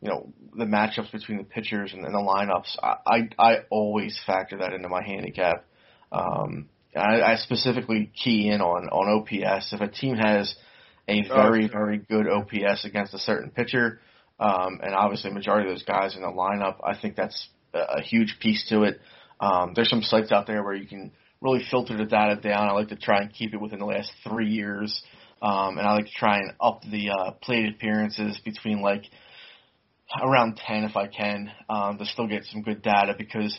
you 0.00 0.08
know, 0.08 0.32
the 0.56 0.64
matchups 0.64 1.12
between 1.12 1.38
the 1.38 1.44
pitchers 1.44 1.92
and, 1.92 2.04
and 2.04 2.14
the 2.14 2.18
lineups. 2.18 2.76
I, 2.82 2.96
I 3.06 3.28
I 3.38 3.56
always 3.70 4.18
factor 4.26 4.58
that 4.58 4.72
into 4.72 4.88
my 4.88 5.02
handicap. 5.02 5.64
Um, 6.10 6.68
I, 6.94 7.20
I 7.20 7.36
specifically 7.36 8.10
key 8.22 8.48
in 8.48 8.60
on 8.60 8.88
on 8.88 9.20
OPS. 9.20 9.72
If 9.72 9.80
a 9.80 9.88
team 9.88 10.16
has 10.16 10.54
a 11.08 11.22
very 11.28 11.68
very 11.68 11.98
good 11.98 12.26
OPS 12.28 12.84
against 12.84 13.14
a 13.14 13.18
certain 13.18 13.50
pitcher, 13.50 14.00
um, 14.38 14.80
and 14.82 14.94
obviously 14.94 15.30
majority 15.30 15.68
of 15.68 15.74
those 15.74 15.84
guys 15.84 16.16
in 16.16 16.22
the 16.22 16.28
lineup, 16.28 16.76
I 16.84 16.98
think 17.00 17.16
that's 17.16 17.48
a, 17.74 17.98
a 17.98 18.02
huge 18.02 18.36
piece 18.40 18.68
to 18.68 18.82
it. 18.82 19.00
Um, 19.40 19.72
there's 19.74 19.90
some 19.90 20.02
sites 20.02 20.32
out 20.32 20.46
there 20.46 20.62
where 20.62 20.74
you 20.74 20.86
can 20.86 21.12
really 21.40 21.64
filter 21.70 21.96
the 21.96 22.04
data 22.04 22.36
down. 22.40 22.68
I 22.68 22.72
like 22.72 22.88
to 22.88 22.96
try 22.96 23.20
and 23.20 23.32
keep 23.32 23.54
it 23.54 23.60
within 23.60 23.78
the 23.78 23.86
last 23.86 24.10
three 24.26 24.48
years, 24.48 25.02
um, 25.42 25.78
and 25.78 25.86
I 25.86 25.94
like 25.94 26.06
to 26.06 26.12
try 26.12 26.38
and 26.38 26.52
up 26.60 26.82
the 26.82 27.10
uh, 27.10 27.30
plate 27.42 27.68
appearances 27.74 28.38
between 28.44 28.80
like 28.80 29.04
around 30.22 30.56
10 30.66 30.84
if 30.84 30.96
I 30.96 31.08
can 31.08 31.50
um, 31.68 31.98
to 31.98 32.06
still 32.06 32.26
get 32.26 32.44
some 32.44 32.62
good 32.62 32.82
data 32.82 33.14
because, 33.16 33.58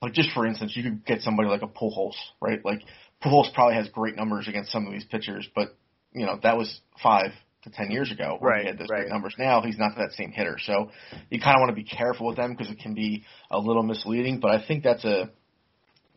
like 0.00 0.12
just 0.12 0.30
for 0.32 0.46
instance, 0.46 0.72
you 0.76 0.82
could 0.82 1.04
get 1.04 1.20
somebody 1.20 1.48
like 1.48 1.62
a 1.62 1.66
Pujols, 1.66 2.14
right? 2.40 2.64
Like 2.64 2.80
Pujols 3.22 3.52
probably 3.52 3.74
has 3.74 3.88
great 3.88 4.16
numbers 4.16 4.48
against 4.48 4.72
some 4.72 4.86
of 4.86 4.92
these 4.92 5.04
pitchers, 5.04 5.48
but 5.54 5.76
you 6.12 6.24
know 6.24 6.38
that 6.42 6.56
was 6.56 6.80
five 7.02 7.32
to 7.66 7.70
10 7.70 7.90
years 7.90 8.10
ago 8.10 8.36
where 8.38 8.52
Right, 8.52 8.60
he 8.62 8.66
had 8.68 8.78
those 8.78 8.88
right. 8.90 9.00
great 9.02 9.12
numbers. 9.12 9.34
Now 9.38 9.62
he's 9.62 9.78
not 9.78 9.96
that 9.96 10.12
same 10.12 10.32
hitter, 10.32 10.56
so 10.58 10.90
you 11.30 11.40
kind 11.40 11.56
of 11.56 11.60
want 11.60 11.70
to 11.70 11.74
be 11.74 11.84
careful 11.84 12.26
with 12.26 12.36
them 12.36 12.54
because 12.54 12.72
it 12.72 12.78
can 12.78 12.94
be 12.94 13.24
a 13.50 13.58
little 13.58 13.82
misleading. 13.82 14.40
But 14.40 14.52
I 14.52 14.66
think 14.66 14.82
that's 14.82 15.04
a 15.04 15.30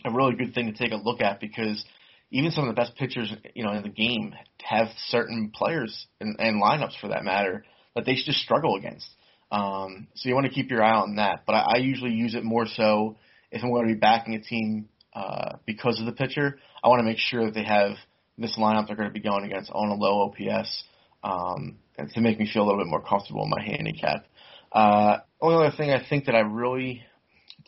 a 0.06 0.12
really 0.12 0.36
good 0.36 0.54
thing 0.54 0.72
to 0.72 0.78
take 0.78 0.94
a 0.94 0.96
look 0.96 1.22
at 1.22 1.40
because 1.42 1.84
even 2.32 2.52
some 2.52 2.68
of 2.68 2.74
the 2.74 2.80
best 2.80 2.96
pitchers, 2.96 3.34
you 3.54 3.64
know, 3.64 3.74
in 3.74 3.84
the 3.84 3.90
game 3.90 4.34
have 4.64 4.88
certain 5.08 5.52
players 5.54 6.08
and, 6.22 6.38
and 6.40 6.62
lineups 6.62 6.98
for 7.02 7.10
that 7.10 7.24
matter 7.24 7.66
that 7.96 8.06
they 8.06 8.14
just 8.14 8.40
struggle 8.40 8.76
against. 8.76 9.08
Um, 9.52 10.08
so 10.16 10.30
you 10.30 10.36
want 10.36 10.46
to 10.46 10.54
keep 10.54 10.70
your 10.70 10.84
eye 10.84 10.96
on 10.96 11.16
that. 11.16 11.44
But 11.46 11.54
I, 11.54 11.66
I 11.74 11.78
usually 11.78 12.12
use 12.12 12.36
it 12.36 12.44
more 12.44 12.66
so 12.66 13.18
if 13.52 13.64
I'm 13.64 13.72
going 13.72 13.88
to 13.88 13.94
be 13.94 14.00
backing 14.00 14.36
a 14.36 14.42
team 14.42 14.88
uh, 15.14 15.58
because 15.66 16.00
of 16.00 16.06
the 16.06 16.12
pitcher. 16.12 16.60
I 16.84 16.88
want 16.88 17.00
to 17.00 17.04
make 17.04 17.18
sure 17.18 17.46
that 17.46 17.54
they 17.56 17.64
have 17.64 17.94
this 18.38 18.56
lineup 18.58 18.88
they're 18.88 18.96
going 18.96 19.10
to 19.10 19.14
be 19.14 19.20
going 19.20 19.44
against 19.44 19.70
on 19.74 19.90
a 19.90 19.96
low 19.96 20.22
OPS 20.30 20.84
um, 21.24 21.78
and 21.98 22.10
to 22.12 22.22
make 22.22 22.40
me 22.40 22.50
feel 22.52 22.64
a 22.64 22.66
little 22.66 22.82
bit 22.84 22.90
more 22.90 23.02
comfortable 23.02 23.44
in 23.44 23.50
my 23.50 23.62
handicap. 23.62 24.26
Uh, 24.72 25.18
only 25.42 25.66
other 25.66 25.76
thing 25.76 25.92
I 25.92 26.04
think 26.08 26.26
that 26.26 26.36
I 26.36 26.40
really 26.40 27.04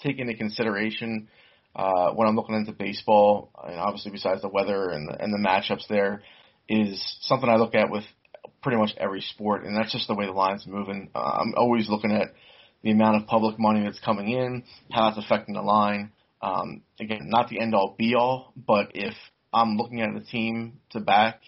take 0.04 0.20
into 0.20 0.36
consideration 0.36 1.28
uh, 1.76 2.12
when 2.12 2.28
I'm 2.28 2.36
looking 2.36 2.56
into 2.56 2.74
baseball, 2.74 3.52
and 3.64 3.80
obviously 3.80 4.12
besides 4.12 4.42
the 4.42 4.50
weather 4.50 4.90
and 4.90 5.08
the, 5.08 5.22
and 5.22 5.34
the 5.34 5.38
matchups 5.38 5.88
there, 5.88 6.22
is 6.68 7.02
something 7.22 7.50
I 7.50 7.56
look 7.56 7.76
at 7.76 7.90
with 7.90 8.04
pretty 8.62 8.78
much 8.78 8.92
every 8.98 9.22
sport, 9.22 9.64
and 9.64 9.76
that's 9.76 9.92
just 9.92 10.08
the 10.08 10.16
way 10.16 10.26
the 10.26 10.32
line's 10.32 10.66
moving. 10.68 11.10
Uh, 11.16 11.40
I'm 11.42 11.54
always 11.58 11.90
looking 11.90 12.12
at 12.12 12.34
the 12.84 12.92
amount 12.92 13.22
of 13.22 13.28
public 13.28 13.60
money 13.60 13.84
that's 13.84 14.00
coming 14.00 14.30
in, 14.30 14.64
how 14.92 15.10
it's 15.10 15.18
affecting 15.18 15.56
the 15.56 15.62
line. 15.62 16.12
Um, 16.42 16.82
again, 17.00 17.30
not 17.30 17.50
the 17.50 17.60
end 17.60 17.76
all 17.76 17.96
be 17.98 18.16
all, 18.16 18.54
but 18.56 18.92
if 18.94 19.14
I'm 19.54 19.78
looking 19.78 20.02
at 20.02 20.14
the 20.14 20.22
team 20.22 20.80
to 20.92 21.00
back 21.00 21.42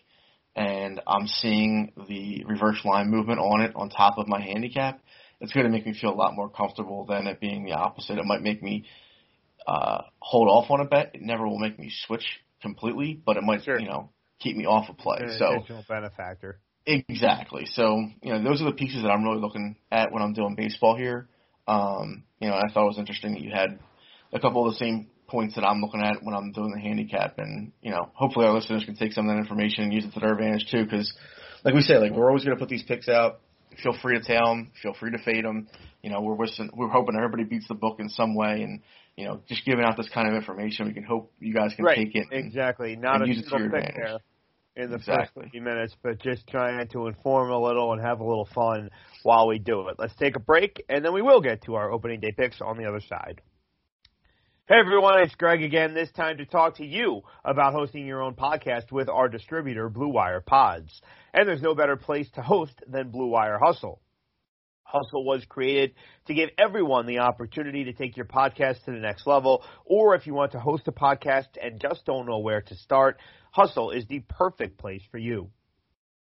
and 0.55 1.01
I'm 1.07 1.27
seeing 1.27 1.93
the 2.07 2.43
reverse 2.45 2.83
line 2.85 3.09
movement 3.09 3.39
on 3.39 3.61
it 3.61 3.73
on 3.75 3.89
top 3.89 4.17
of 4.17 4.27
my 4.27 4.41
handicap, 4.41 5.01
it's 5.41 5.51
going 5.51 5.65
to 5.65 5.71
make 5.71 5.85
me 5.85 5.93
feel 5.99 6.11
a 6.11 6.15
lot 6.15 6.35
more 6.35 6.49
comfortable 6.49 7.05
than 7.05 7.27
it 7.27 7.39
being 7.39 7.65
the 7.65 7.73
opposite. 7.73 8.17
It 8.17 8.25
might 8.25 8.41
make 8.41 8.61
me 8.61 8.85
uh, 9.67 10.03
hold 10.19 10.47
off 10.47 10.69
on 10.69 10.79
a 10.79 10.85
bet. 10.85 11.11
It 11.13 11.21
never 11.21 11.47
will 11.47 11.59
make 11.59 11.77
me 11.79 11.91
switch 12.05 12.25
completely, 12.61 13.19
but 13.25 13.37
it 13.37 13.43
might, 13.43 13.63
Sure. 13.63 13.79
you 13.79 13.87
know, 13.87 14.09
keep 14.39 14.55
me 14.55 14.65
off 14.65 14.89
a 14.89 14.93
play. 14.93 15.19
An 15.21 15.37
So 15.37 15.55
additional 15.55 15.83
benefactor. 15.87 16.59
Exactly. 16.85 17.65
So, 17.65 18.05
you 18.21 18.33
know, 18.33 18.43
those 18.43 18.61
are 18.61 18.65
the 18.65 18.73
pieces 18.73 19.03
that 19.03 19.09
I'm 19.09 19.23
really 19.23 19.39
looking 19.39 19.77
at 19.91 20.11
when 20.11 20.21
I'm 20.21 20.33
doing 20.33 20.55
baseball 20.55 20.97
here. 20.97 21.27
Um, 21.65 22.23
you 22.39 22.49
know, 22.49 22.55
I 22.55 22.71
thought 22.73 22.83
it 22.83 22.87
was 22.87 22.99
interesting 22.99 23.33
that 23.33 23.41
you 23.41 23.51
had 23.51 23.79
a 24.33 24.39
couple 24.39 24.67
of 24.67 24.73
the 24.73 24.79
same 24.79 25.07
points 25.27 25.55
that 25.55 25.63
I'm 25.65 25.81
looking 25.81 26.01
at 26.01 26.23
when 26.23 26.35
I'm 26.35 26.51
doing 26.51 26.71
the 26.73 26.79
handicap, 26.81 27.35
and 27.39 27.71
you 27.81 27.91
know, 27.91 28.09
hopefully 28.13 28.45
our 28.45 28.53
listeners 28.53 28.83
can 28.85 28.95
take 28.95 29.13
some 29.13 29.27
of 29.27 29.35
that 29.35 29.39
information 29.41 29.85
and 29.85 29.93
use 29.93 30.05
it 30.05 30.13
to 30.13 30.19
their 30.19 30.33
advantage 30.33 30.67
too. 30.71 30.83
Because, 30.83 31.11
like 31.63 31.73
we 31.73 31.81
say, 31.81 31.97
like 31.97 32.11
we're 32.11 32.27
always 32.29 32.43
going 32.43 32.55
to 32.57 32.59
put 32.59 32.69
these 32.69 32.83
picks 32.83 33.07
out. 33.09 33.39
Feel 33.81 33.97
free 34.01 34.17
to 34.19 34.23
tell 34.23 34.45
them. 34.47 34.71
Feel 34.81 34.93
free 34.93 35.11
to 35.11 35.17
fade 35.17 35.45
them. 35.45 35.67
You 36.03 36.11
know, 36.11 36.21
we're 36.21 36.35
wishing, 36.35 36.69
we're 36.75 36.89
hoping 36.89 37.15
everybody 37.15 37.43
beats 37.43 37.67
the 37.67 37.73
book 37.73 37.99
in 37.99 38.09
some 38.09 38.35
way, 38.35 38.61
and 38.61 38.81
you 39.17 39.25
know, 39.25 39.41
just 39.47 39.65
giving 39.65 39.83
out 39.85 39.95
this 39.97 40.09
kind 40.13 40.27
of 40.27 40.33
information, 40.35 40.87
we 40.87 40.93
can 40.93 41.03
hope 41.03 41.31
you 41.39 41.53
guys 41.53 41.73
can 41.75 41.85
Right, 41.85 41.97
take 41.97 42.15
it. 42.15 42.27
and- 42.31 42.45
exactly. 42.45 42.95
Not 42.95 43.21
and 43.21 43.23
a 43.23 43.27
use 43.27 43.47
single 43.49 43.69
pick 43.69 43.95
there 43.95 44.17
in 44.75 44.89
the 44.89 44.95
Exactly. 44.95 45.43
first 45.43 45.51
few 45.51 45.61
minutes, 45.61 45.95
but 46.01 46.19
just 46.19 46.47
trying 46.47 46.87
to 46.87 47.05
inform 47.07 47.51
a 47.51 47.59
little 47.59 47.93
and 47.93 48.01
have 48.01 48.19
a 48.21 48.23
little 48.23 48.47
fun 48.55 48.89
while 49.21 49.47
we 49.47 49.59
do 49.59 49.87
it. 49.89 49.95
Let's 49.99 50.15
take 50.15 50.35
a 50.35 50.39
break, 50.39 50.83
and 50.89 51.05
then 51.05 51.13
we 51.13 51.21
will 51.21 51.41
get 51.41 51.61
to 51.65 51.75
our 51.75 51.91
opening 51.91 52.19
day 52.19 52.31
picks 52.35 52.59
on 52.59 52.77
the 52.77 52.85
other 52.85 52.99
side. 53.01 53.41
Hey 54.65 54.75
everyone, 54.79 55.19
it's 55.19 55.35
Greg 55.35 55.61
again. 55.61 55.93
This 55.93 56.09
time 56.13 56.37
to 56.37 56.45
talk 56.45 56.77
to 56.77 56.85
you 56.85 57.23
about 57.43 57.73
hosting 57.73 58.07
your 58.07 58.21
own 58.21 58.33
podcast 58.33 58.93
with 58.93 59.09
our 59.09 59.27
distributor, 59.27 59.89
Blue 59.89 60.07
Wire 60.07 60.39
Pods. 60.39 61.01
And 61.33 61.45
there's 61.45 61.61
no 61.61 61.75
better 61.75 61.97
place 61.97 62.29
to 62.35 62.41
host 62.41 62.71
than 62.87 63.11
Blue 63.11 63.27
Wire 63.27 63.59
Hustle. 63.61 63.99
Hustle 64.83 65.25
was 65.25 65.43
created 65.49 65.95
to 66.27 66.33
give 66.33 66.49
everyone 66.57 67.07
the 67.07 67.19
opportunity 67.19 67.83
to 67.83 67.91
take 67.91 68.15
your 68.15 68.25
podcast 68.25 68.81
to 68.85 68.91
the 68.91 68.99
next 68.99 69.27
level, 69.27 69.65
or 69.83 70.15
if 70.15 70.25
you 70.25 70.33
want 70.33 70.53
to 70.53 70.61
host 70.61 70.87
a 70.87 70.93
podcast 70.93 71.49
and 71.61 71.81
just 71.81 72.05
don't 72.05 72.25
know 72.25 72.39
where 72.39 72.61
to 72.61 72.75
start, 72.75 73.19
Hustle 73.51 73.91
is 73.91 74.05
the 74.07 74.23
perfect 74.29 74.77
place 74.77 75.03
for 75.11 75.17
you. 75.17 75.49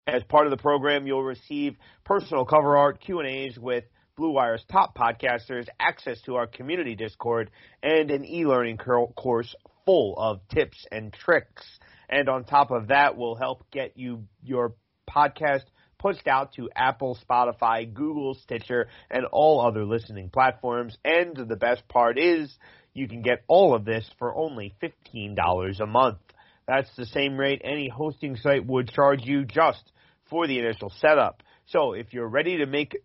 As 0.08 0.24
part 0.26 0.46
of 0.46 0.52
the 0.52 0.62
program, 0.62 1.08
you'll 1.08 1.24
receive 1.24 1.78
personal 2.04 2.44
cover 2.44 2.76
art, 2.76 3.00
Q&As 3.00 3.58
with 3.58 3.86
Blue 4.18 4.32
Wire's 4.32 4.64
top 4.72 4.98
podcasters, 4.98 5.68
access 5.78 6.22
to 6.22 6.36
our 6.36 6.48
community 6.48 6.96
Discord, 6.96 7.52
and 7.84 8.10
an 8.10 8.24
e-learning 8.24 8.78
course 8.78 9.54
full 9.86 10.16
of 10.18 10.40
tips 10.48 10.86
and 10.90 11.12
tricks. 11.12 11.66
And 12.08 12.30
on 12.30 12.46
top 12.46 12.72
of 12.72 12.88
that, 12.88 13.18
we'll 13.18 13.36
help 13.36 13.70
get 13.72 13.98
you 13.98 14.24
your 14.42 14.74
podcast 15.10 15.64
pushed 16.00 16.28
out 16.28 16.54
to 16.54 16.70
Apple, 16.74 17.18
Spotify, 17.30 17.94
Google, 17.94 18.36
Stitcher, 18.36 18.88
and 19.12 19.26
all 19.26 19.60
other 19.60 19.84
listening 19.84 20.30
platforms. 20.30 20.98
And 21.04 21.36
the 21.36 21.58
best 21.58 21.86
part 21.90 22.18
is 22.18 22.58
you 22.94 23.10
can 23.10 23.22
get 23.22 23.44
all 23.50 23.76
of 23.76 23.84
this 23.84 24.10
for 24.18 24.34
only 24.34 24.74
$15 24.82 25.80
a 25.82 25.86
month. 25.86 26.20
That's 26.68 26.90
the 26.96 27.06
same 27.06 27.38
rate 27.38 27.62
any 27.66 27.90
hosting 27.90 28.38
site 28.38 28.66
would 28.66 28.92
charge 28.92 29.26
you 29.26 29.44
just 29.44 29.92
for 30.30 30.48
the 30.48 30.60
initial 30.60 30.94
setup. 31.02 31.44
So 31.68 31.92
if 31.92 32.14
you're 32.14 32.30
ready 32.30 32.60
to 32.60 32.66
make 32.66 32.96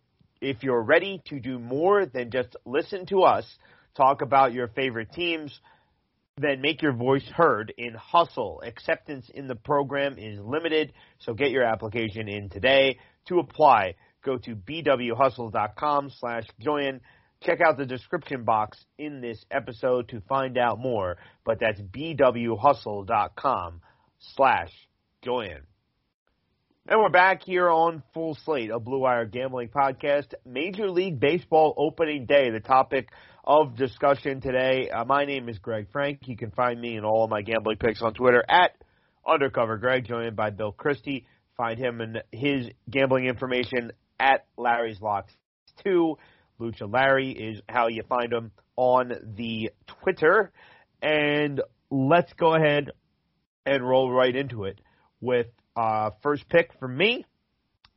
if 0.41 0.63
you're 0.63 0.83
ready 0.83 1.23
to 1.27 1.41
do 1.41 1.59
more 1.59 2.07
than 2.07 2.31
just 2.31 2.57
listen 2.65 3.07
to 3.07 3.23
us 3.23 3.45
talk 3.97 4.23
about 4.23 4.53
your 4.53 4.69
favorite 4.69 5.13
teams, 5.13 5.59
then 6.37 6.61
make 6.61 6.83
your 6.83 6.93
voice 6.93 7.27
heard 7.35 7.73
in 7.77 7.95
Hustle. 7.95 8.63
Acceptance 8.65 9.31
in 9.33 9.47
the 9.47 9.55
program 9.55 10.19
is 10.19 10.39
limited, 10.41 10.93
so 11.21 11.35
get 11.35 11.51
your 11.51 11.65
application 11.65 12.29
in 12.29 12.49
today. 12.49 12.99
To 13.29 13.39
apply, 13.39 13.95
go 14.25 14.39
to 14.39 14.57
bwhustle.com 14.57 16.11
slash 16.19 16.45
join. 16.61 17.01
Check 17.43 17.61
out 17.61 17.79
the 17.79 17.87
description 17.87 18.45
box 18.45 18.79
in 18.99 19.21
this 19.21 19.45
episode 19.51 20.09
to 20.11 20.21
find 20.23 20.59
out 20.59 20.79
more, 20.79 21.17
but 21.45 21.59
that's 21.61 21.81
bwhustle.com 21.81 23.81
slash 24.35 24.71
join. 25.23 25.70
And 26.91 26.99
we're 26.99 27.09
back 27.09 27.45
here 27.45 27.71
on 27.71 28.03
Full 28.15 28.35
Slate, 28.45 28.73
a 28.73 28.81
Blue 28.81 28.99
Wire 28.99 29.25
Gambling 29.25 29.69
Podcast. 29.69 30.35
Major 30.45 30.91
League 30.91 31.21
Baseball 31.21 31.73
opening 31.77 32.27
day, 32.27 32.51
the 32.51 32.59
topic 32.59 33.11
of 33.45 33.77
discussion 33.77 34.41
today. 34.41 34.91
Uh, 34.91 35.05
my 35.05 35.25
name 35.25 35.49
is 35.49 35.57
Greg 35.61 35.87
Frank. 35.93 36.27
You 36.27 36.37
can 36.37 36.51
find 36.51 36.81
me 36.81 36.97
and 36.97 37.07
all 37.07 37.23
of 37.23 37.31
my 37.31 37.43
gambling 37.43 37.77
picks 37.77 38.03
on 38.03 38.13
Twitter 38.13 38.43
at 38.49 38.73
Undercover 39.25 39.77
Greg, 39.77 40.05
joined 40.09 40.35
by 40.35 40.51
Bill 40.51 40.73
Christie. 40.73 41.27
Find 41.57 41.79
him 41.79 42.01
and 42.01 42.25
his 42.33 42.67
gambling 42.91 43.27
information 43.27 43.93
at 44.19 44.47
Larry's 44.57 45.01
Locks 45.01 45.33
2. 45.85 46.17
Lucha 46.61 46.93
Larry 46.93 47.31
is 47.31 47.61
how 47.69 47.87
you 47.87 48.03
find 48.09 48.33
him 48.33 48.51
on 48.75 49.13
the 49.37 49.71
Twitter. 49.87 50.51
And 51.01 51.63
let's 51.89 52.33
go 52.33 52.53
ahead 52.53 52.91
and 53.65 53.89
roll 53.89 54.11
right 54.11 54.35
into 54.35 54.65
it 54.65 54.81
with 55.21 55.47
uh, 55.81 56.11
first 56.23 56.47
pick 56.49 56.71
for 56.79 56.89
me. 56.89 57.25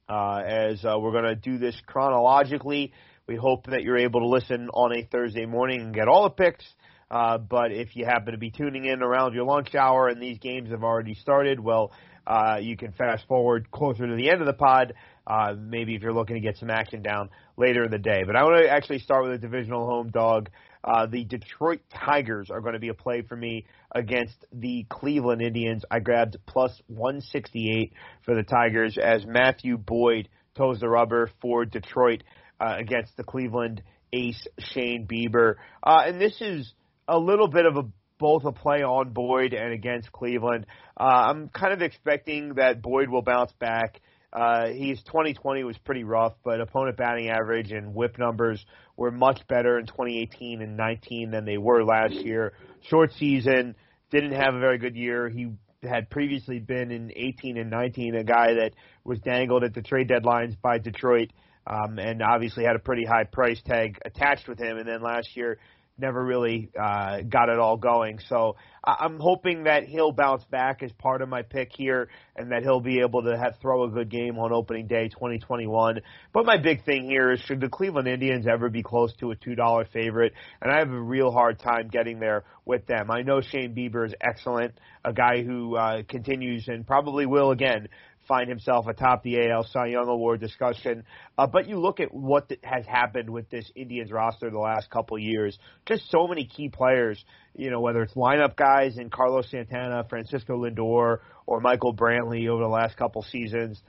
Uh, 0.07 0.41
as 0.45 0.83
uh, 0.85 0.97
we're 0.99 1.11
going 1.11 1.23
to 1.23 1.35
do 1.35 1.57
this 1.57 1.75
chronologically, 1.85 2.93
we 3.27 3.35
hope 3.35 3.65
that 3.67 3.83
you're 3.83 3.97
able 3.97 4.21
to 4.21 4.27
listen 4.27 4.69
on 4.73 4.95
a 4.95 5.03
Thursday 5.03 5.45
morning 5.45 5.81
and 5.81 5.93
get 5.93 6.07
all 6.07 6.23
the 6.23 6.29
picks. 6.29 6.65
Uh, 7.11 7.37
but 7.37 7.71
if 7.71 7.95
you 7.95 8.05
happen 8.05 8.31
to 8.31 8.37
be 8.37 8.51
tuning 8.51 8.85
in 8.85 9.01
around 9.01 9.33
your 9.33 9.45
lunch 9.45 9.75
hour 9.75 10.07
and 10.07 10.21
these 10.21 10.39
games 10.39 10.71
have 10.71 10.83
already 10.83 11.13
started, 11.13 11.59
well, 11.59 11.91
uh, 12.25 12.57
you 12.61 12.77
can 12.77 12.93
fast 12.93 13.27
forward 13.27 13.69
closer 13.69 14.07
to 14.07 14.15
the 14.15 14.29
end 14.29 14.39
of 14.39 14.47
the 14.47 14.53
pod. 14.53 14.93
Uh, 15.27 15.53
maybe 15.57 15.93
if 15.95 16.01
you're 16.01 16.13
looking 16.13 16.35
to 16.35 16.41
get 16.41 16.57
some 16.57 16.69
action 16.69 17.01
down 17.01 17.29
later 17.57 17.83
in 17.83 17.91
the 17.91 17.97
day. 17.97 18.23
But 18.25 18.37
I 18.37 18.43
want 18.43 18.63
to 18.63 18.69
actually 18.69 18.99
start 18.99 19.23
with 19.23 19.33
a 19.33 19.37
divisional 19.37 19.85
home 19.85 20.09
dog 20.09 20.49
Uh, 20.83 21.05
the 21.05 21.23
Detroit 21.23 21.81
Tigers 21.93 22.49
are 22.49 22.61
going 22.61 22.73
to 22.73 22.79
be 22.79 22.89
a 22.89 22.93
play 22.93 23.21
for 23.21 23.35
me 23.35 23.65
against 23.93 24.45
the 24.51 24.85
Cleveland 24.89 25.41
Indians. 25.41 25.85
I 25.89 25.99
grabbed 25.99 26.37
plus 26.45 26.81
168 26.87 27.93
for 28.23 28.35
the 28.35 28.43
Tigers 28.43 28.97
as 28.97 29.25
Matthew 29.25 29.77
Boyd 29.77 30.29
toes 30.55 30.79
the 30.79 30.89
rubber 30.89 31.29
for 31.41 31.65
Detroit 31.65 32.23
uh, 32.59 32.75
against 32.77 33.15
the 33.17 33.23
Cleveland 33.23 33.81
ace 34.11 34.47
Shane 34.59 35.07
Bieber. 35.07 35.55
Uh, 35.81 36.03
and 36.05 36.19
this 36.19 36.39
is 36.41 36.73
a 37.07 37.17
little 37.17 37.47
bit 37.47 37.65
of 37.65 37.77
a 37.77 37.83
both 38.19 38.45
a 38.45 38.51
play 38.51 38.83
on 38.83 39.09
Boyd 39.09 39.53
and 39.53 39.73
against 39.73 40.11
Cleveland. 40.11 40.65
Uh, 40.97 41.03
I'm 41.03 41.49
kind 41.49 41.73
of 41.73 41.81
expecting 41.81 42.53
that 42.55 42.81
Boyd 42.81 43.09
will 43.09 43.21
bounce 43.21 43.51
back. 43.59 43.99
Uh, 44.33 44.67
his 44.69 45.01
2020 45.03 45.63
was 45.63 45.77
pretty 45.77 46.03
rough, 46.03 46.33
but 46.43 46.59
opponent 46.59 46.97
batting 46.97 47.29
average 47.29 47.71
and 47.71 47.93
whip 47.93 48.17
numbers 48.17 48.65
were 48.97 49.11
much 49.11 49.39
better 49.47 49.77
in 49.77 49.85
2018 49.85 50.61
and 50.61 50.75
19 50.75 51.29
than 51.29 51.45
they 51.45 51.57
were 51.57 51.83
last 51.83 52.15
year. 52.15 52.53
Short 52.81 53.13
season, 53.13 53.75
didn't 54.09 54.33
have 54.33 54.55
a 54.55 54.59
very 54.59 54.79
good 54.79 54.95
year. 54.95 55.29
He 55.29 55.51
had 55.83 56.09
previously 56.09 56.59
been 56.59 56.91
in 56.91 57.11
18 57.15 57.57
and 57.57 57.69
19 57.69 58.15
a 58.15 58.23
guy 58.23 58.55
that 58.55 58.71
was 59.03 59.19
dangled 59.19 59.63
at 59.63 59.75
the 59.75 59.81
trade 59.81 60.09
deadlines 60.09 60.55
by 60.59 60.79
Detroit, 60.79 61.31
um, 61.67 61.99
and 61.99 62.23
obviously 62.23 62.63
had 62.63 62.75
a 62.75 62.79
pretty 62.79 63.05
high 63.05 63.25
price 63.25 63.61
tag 63.63 63.99
attached 64.03 64.47
with 64.47 64.59
him. 64.59 64.77
And 64.77 64.87
then 64.87 65.01
last 65.01 65.35
year 65.35 65.59
never 65.97 66.23
really 66.23 66.69
uh, 66.79 67.21
got 67.21 67.49
it 67.49 67.59
all 67.59 67.77
going. 67.77 68.19
So 68.27 68.55
I'm 68.83 69.19
hoping 69.19 69.63
that 69.63 69.83
he'll 69.85 70.11
bounce 70.11 70.43
back 70.45 70.83
as 70.83 70.91
part 70.93 71.21
of 71.21 71.29
my 71.29 71.43
pick 71.43 71.71
here, 71.73 72.09
and 72.35 72.51
that 72.51 72.63
he'll 72.63 72.81
be 72.81 72.99
able 72.99 73.23
to 73.23 73.37
have, 73.37 73.57
throw 73.61 73.83
a 73.83 73.89
good 73.89 74.09
game 74.09 74.37
on 74.37 74.51
opening 74.51 74.87
day 74.87 75.07
2021. 75.09 76.01
But 76.33 76.45
my 76.45 76.57
big 76.57 76.83
thing 76.83 77.05
here 77.05 77.31
is 77.31 77.39
should 77.41 77.61
the 77.61 77.69
Cleveland 77.69 78.07
Indians 78.07 78.47
ever 78.47 78.69
be 78.69 78.83
close 78.83 79.13
to 79.17 79.31
a 79.31 79.35
two 79.35 79.55
dollar 79.55 79.85
favorite? 79.85 80.33
And 80.61 80.71
I 80.71 80.79
have 80.79 80.89
a 80.89 81.01
real 81.01 81.31
hard 81.31 81.59
time 81.59 81.89
getting 81.89 82.19
there 82.19 82.43
with 82.65 82.85
them. 82.87 83.11
I 83.11 83.21
know 83.21 83.41
Shane 83.41 83.75
Bieber 83.75 84.05
is 84.05 84.15
excellent, 84.19 84.73
a 85.05 85.13
guy 85.13 85.43
who 85.43 85.75
uh, 85.75 86.03
continues 86.07 86.67
and 86.67 86.85
probably 86.85 87.25
will 87.25 87.51
again 87.51 87.87
find 88.27 88.49
himself 88.49 88.87
atop 88.87 89.23
the 89.23 89.49
AL 89.49 89.65
Cy 89.71 89.87
Young 89.87 90.07
Award 90.07 90.39
discussion. 90.39 91.03
Uh, 91.37 91.47
but 91.47 91.67
you 91.67 91.79
look 91.79 91.99
at 91.99 92.13
what 92.13 92.51
has 92.63 92.85
happened 92.85 93.29
with 93.29 93.49
this 93.49 93.69
Indians 93.75 94.11
roster 94.11 94.49
the 94.49 94.59
last 94.59 94.89
couple 94.89 95.17
years. 95.17 95.57
Just 95.85 96.09
so 96.09 96.27
many 96.27 96.45
key 96.45 96.69
players, 96.69 97.23
you 97.55 97.69
know, 97.69 97.81
whether 97.81 98.01
it's 98.01 98.13
lineup 98.13 98.55
guys 98.55 98.97
in 98.97 99.09
Carlos 99.09 99.49
Santana, 99.49 100.05
Francisco 100.09 100.63
Lindor, 100.63 101.19
or 101.45 101.59
Michael 101.61 101.95
Brantley 101.95 102.47
over 102.47 102.63
the 102.63 102.69
last 102.69 102.97
couple 102.97 103.21
seasons. 103.23 103.81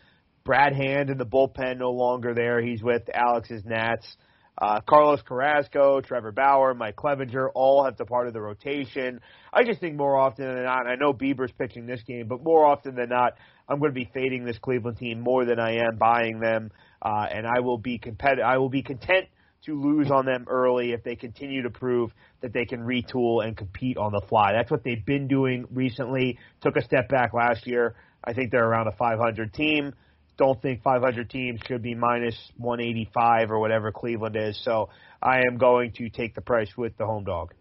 Brad 0.44 0.74
Hand 0.74 1.08
in 1.08 1.16
the 1.16 1.24
bullpen 1.24 1.78
no 1.78 1.90
longer 1.90 2.34
there. 2.34 2.60
He's 2.60 2.82
with 2.82 3.08
Alex's 3.12 3.64
Nats. 3.64 4.06
Uh, 4.56 4.80
Carlos 4.86 5.20
Carrasco, 5.26 6.00
Trevor 6.00 6.30
Bauer, 6.30 6.74
Mike 6.74 6.94
Clevinger 6.94 7.48
all 7.54 7.84
have 7.84 7.96
departed 7.96 8.34
the 8.34 8.40
rotation. 8.40 9.20
I 9.52 9.64
just 9.64 9.80
think 9.80 9.96
more 9.96 10.16
often 10.16 10.46
than 10.46 10.62
not, 10.62 10.86
I 10.86 10.94
know 10.94 11.12
Bieber's 11.12 11.50
pitching 11.58 11.86
this 11.86 12.02
game, 12.02 12.28
but 12.28 12.44
more 12.44 12.64
often 12.64 12.94
than 12.94 13.08
not, 13.08 13.32
I'm 13.68 13.78
going 13.78 13.90
to 13.90 13.94
be 13.94 14.10
fading 14.12 14.44
this 14.44 14.58
Cleveland 14.58 14.98
team 14.98 15.20
more 15.20 15.44
than 15.44 15.58
I 15.58 15.76
am 15.86 15.96
buying 15.96 16.40
them, 16.40 16.70
uh, 17.02 17.26
and 17.30 17.46
I 17.46 17.60
will 17.60 17.78
be 17.78 17.98
competitive. 17.98 18.44
I 18.44 18.58
will 18.58 18.68
be 18.68 18.82
content 18.82 19.26
to 19.66 19.80
lose 19.80 20.10
on 20.10 20.26
them 20.26 20.44
early 20.48 20.92
if 20.92 21.02
they 21.02 21.16
continue 21.16 21.62
to 21.62 21.70
prove 21.70 22.12
that 22.42 22.52
they 22.52 22.66
can 22.66 22.80
retool 22.80 23.44
and 23.44 23.56
compete 23.56 23.96
on 23.96 24.12
the 24.12 24.20
fly. 24.28 24.52
That's 24.52 24.70
what 24.70 24.84
they've 24.84 25.04
been 25.04 25.26
doing 25.26 25.64
recently. 25.72 26.38
Took 26.60 26.76
a 26.76 26.82
step 26.82 27.08
back 27.08 27.32
last 27.32 27.66
year. 27.66 27.94
I 28.22 28.34
think 28.34 28.50
they're 28.50 28.66
around 28.66 28.88
a 28.88 28.92
500 28.92 29.54
team 29.54 29.94
don't 30.36 30.60
think 30.60 30.82
500 30.82 31.30
teams 31.30 31.60
should 31.66 31.82
be 31.82 31.94
minus 31.94 32.36
185 32.56 33.50
or 33.50 33.58
whatever 33.60 33.92
Cleveland 33.92 34.36
is. 34.36 34.60
So 34.64 34.88
I 35.22 35.42
am 35.48 35.58
going 35.58 35.92
to 35.92 36.08
take 36.08 36.34
the 36.34 36.40
price 36.40 36.70
with 36.76 36.96
the 36.96 37.06
home 37.06 37.24
dog. 37.24 37.54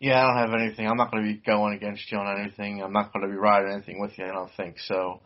Yeah, 0.00 0.22
I 0.22 0.26
don't 0.26 0.50
have 0.50 0.60
anything. 0.60 0.86
I'm 0.86 0.96
not 0.96 1.10
going 1.10 1.24
to 1.24 1.32
be 1.32 1.40
going 1.44 1.74
against 1.74 2.10
you 2.12 2.18
on 2.18 2.40
anything. 2.40 2.82
I'm 2.82 2.92
not 2.92 3.12
going 3.12 3.26
to 3.26 3.30
be 3.30 3.36
riding 3.36 3.72
anything 3.72 4.00
with 4.00 4.12
you. 4.16 4.24
I 4.24 4.32
don't 4.32 4.50
think 4.56 4.76
so. 4.78 5.20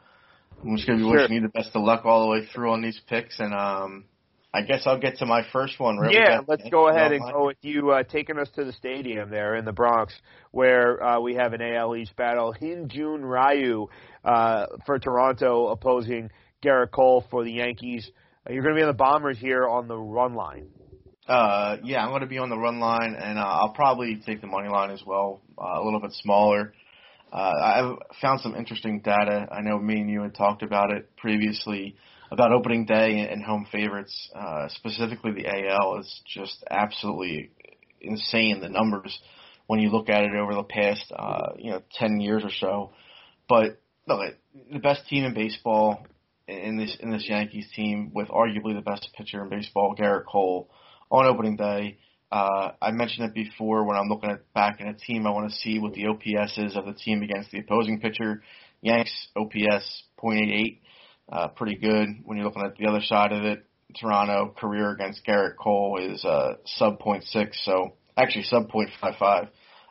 I'm 0.62 0.76
just 0.76 0.86
going 0.86 0.98
to 0.98 1.04
be 1.04 1.10
sure. 1.10 1.20
wishing 1.20 1.36
you 1.36 1.42
the 1.42 1.48
best 1.48 1.70
of 1.74 1.82
luck 1.82 2.04
all 2.04 2.22
the 2.22 2.30
way 2.30 2.46
through 2.54 2.72
on 2.72 2.82
these 2.82 3.00
picks, 3.08 3.38
and 3.38 3.52
um, 3.52 4.04
I 4.54 4.62
guess 4.62 4.82
I'll 4.86 4.98
get 5.00 5.16
to 5.18 5.26
my 5.26 5.42
first 5.52 5.80
one. 5.80 5.96
Really 5.96 6.14
yeah, 6.14 6.40
let's 6.46 6.68
go 6.70 6.88
ahead 6.88 7.12
and 7.12 7.22
go 7.32 7.46
with 7.46 7.56
you 7.62 7.90
uh, 7.90 8.02
taking 8.02 8.38
us 8.38 8.48
to 8.54 8.64
the 8.64 8.72
stadium 8.72 9.30
there 9.30 9.56
in 9.56 9.64
the 9.64 9.72
Bronx, 9.72 10.14
where 10.52 11.02
uh, 11.02 11.20
we 11.20 11.34
have 11.34 11.52
an 11.52 11.62
AL 11.62 11.96
East 11.96 12.14
battle. 12.16 12.54
Hyun-Jin 12.60 13.24
Ryu 13.24 13.88
uh, 14.24 14.66
for 14.86 14.98
Toronto 14.98 15.68
opposing 15.68 16.30
Gerrit 16.62 16.92
Cole 16.92 17.24
for 17.30 17.44
the 17.44 17.52
Yankees. 17.52 18.10
Uh, 18.48 18.52
you're 18.52 18.62
going 18.62 18.74
to 18.74 18.78
be 18.78 18.82
on 18.82 18.88
the 18.88 18.94
Bombers 18.94 19.38
here 19.38 19.66
on 19.66 19.88
the 19.88 19.96
run 19.96 20.34
line. 20.34 20.68
Uh, 21.28 21.76
yeah, 21.84 22.02
I'm 22.02 22.10
going 22.10 22.22
to 22.22 22.26
be 22.26 22.38
on 22.38 22.50
the 22.50 22.58
run 22.58 22.80
line, 22.80 23.14
and 23.18 23.38
uh, 23.38 23.42
I'll 23.42 23.72
probably 23.72 24.20
take 24.26 24.40
the 24.40 24.48
money 24.48 24.68
line 24.68 24.90
as 24.90 25.02
well, 25.06 25.40
uh, 25.56 25.80
a 25.80 25.84
little 25.84 26.00
bit 26.00 26.12
smaller. 26.12 26.74
Uh, 27.32 27.52
I've 27.62 28.18
found 28.20 28.40
some 28.40 28.54
interesting 28.54 29.00
data. 29.00 29.46
I 29.50 29.62
know 29.62 29.78
me 29.78 30.00
and 30.00 30.10
you 30.10 30.22
had 30.22 30.34
talked 30.34 30.62
about 30.62 30.90
it 30.90 31.16
previously 31.16 31.96
about 32.30 32.52
opening 32.52 32.86
day 32.86 33.28
and 33.30 33.42
home 33.42 33.66
favorites, 33.70 34.30
uh, 34.34 34.68
specifically 34.70 35.32
the 35.32 35.46
AL, 35.46 36.00
is 36.00 36.20
just 36.26 36.64
absolutely 36.70 37.50
insane. 38.00 38.60
The 38.60 38.68
numbers 38.68 39.18
when 39.66 39.80
you 39.80 39.90
look 39.90 40.08
at 40.08 40.24
it 40.24 40.34
over 40.34 40.54
the 40.54 40.64
past, 40.64 41.12
uh, 41.16 41.52
you 41.56 41.70
know, 41.70 41.82
ten 41.92 42.20
years 42.20 42.42
or 42.44 42.50
so. 42.58 42.92
But 43.48 43.80
look, 44.06 44.34
the 44.72 44.78
best 44.78 45.06
team 45.08 45.24
in 45.24 45.34
baseball 45.34 46.04
in 46.48 46.76
this 46.76 46.96
in 47.00 47.10
this 47.10 47.26
Yankees 47.28 47.68
team 47.74 48.12
with 48.14 48.28
arguably 48.28 48.74
the 48.74 48.82
best 48.82 49.08
pitcher 49.16 49.42
in 49.42 49.48
baseball, 49.48 49.94
Gerrit 49.98 50.24
Cole, 50.26 50.68
on 51.12 51.26
opening 51.26 51.56
day. 51.56 51.98
Uh, 52.32 52.72
I 52.80 52.90
mentioned 52.90 53.26
it 53.26 53.34
before 53.34 53.84
when 53.84 53.96
I'm 53.96 54.08
looking 54.08 54.30
at 54.30 54.52
back 54.54 54.80
in 54.80 54.88
a 54.88 54.94
team, 54.94 55.26
I 55.26 55.30
want 55.30 55.50
to 55.50 55.56
see 55.56 55.78
what 55.78 55.92
the 55.92 56.06
OPS 56.06 56.56
is 56.56 56.76
of 56.76 56.86
the 56.86 56.94
team 56.94 57.22
against 57.22 57.50
the 57.50 57.58
opposing 57.60 58.00
pitcher. 58.00 58.42
Yanks 58.80 59.28
OPS 59.36 60.04
.88 60.18 60.78
uh, 61.30 61.48
pretty 61.48 61.76
good. 61.76 62.08
When 62.24 62.36
you're 62.36 62.46
looking 62.46 62.64
at 62.64 62.76
the 62.76 62.86
other 62.86 63.02
side 63.02 63.32
of 63.32 63.44
it, 63.44 63.64
Toronto 64.00 64.54
career 64.58 64.90
against 64.90 65.24
Gerrit 65.26 65.56
Cole 65.56 65.98
is 66.00 66.24
uh, 66.24 66.54
sub 66.64 66.98
point 66.98 67.24
six, 67.24 67.60
so 67.64 67.94
actually 68.16 68.44
sub 68.44 68.70
point 68.70 68.88
five 69.00 69.14
five. 69.18 69.48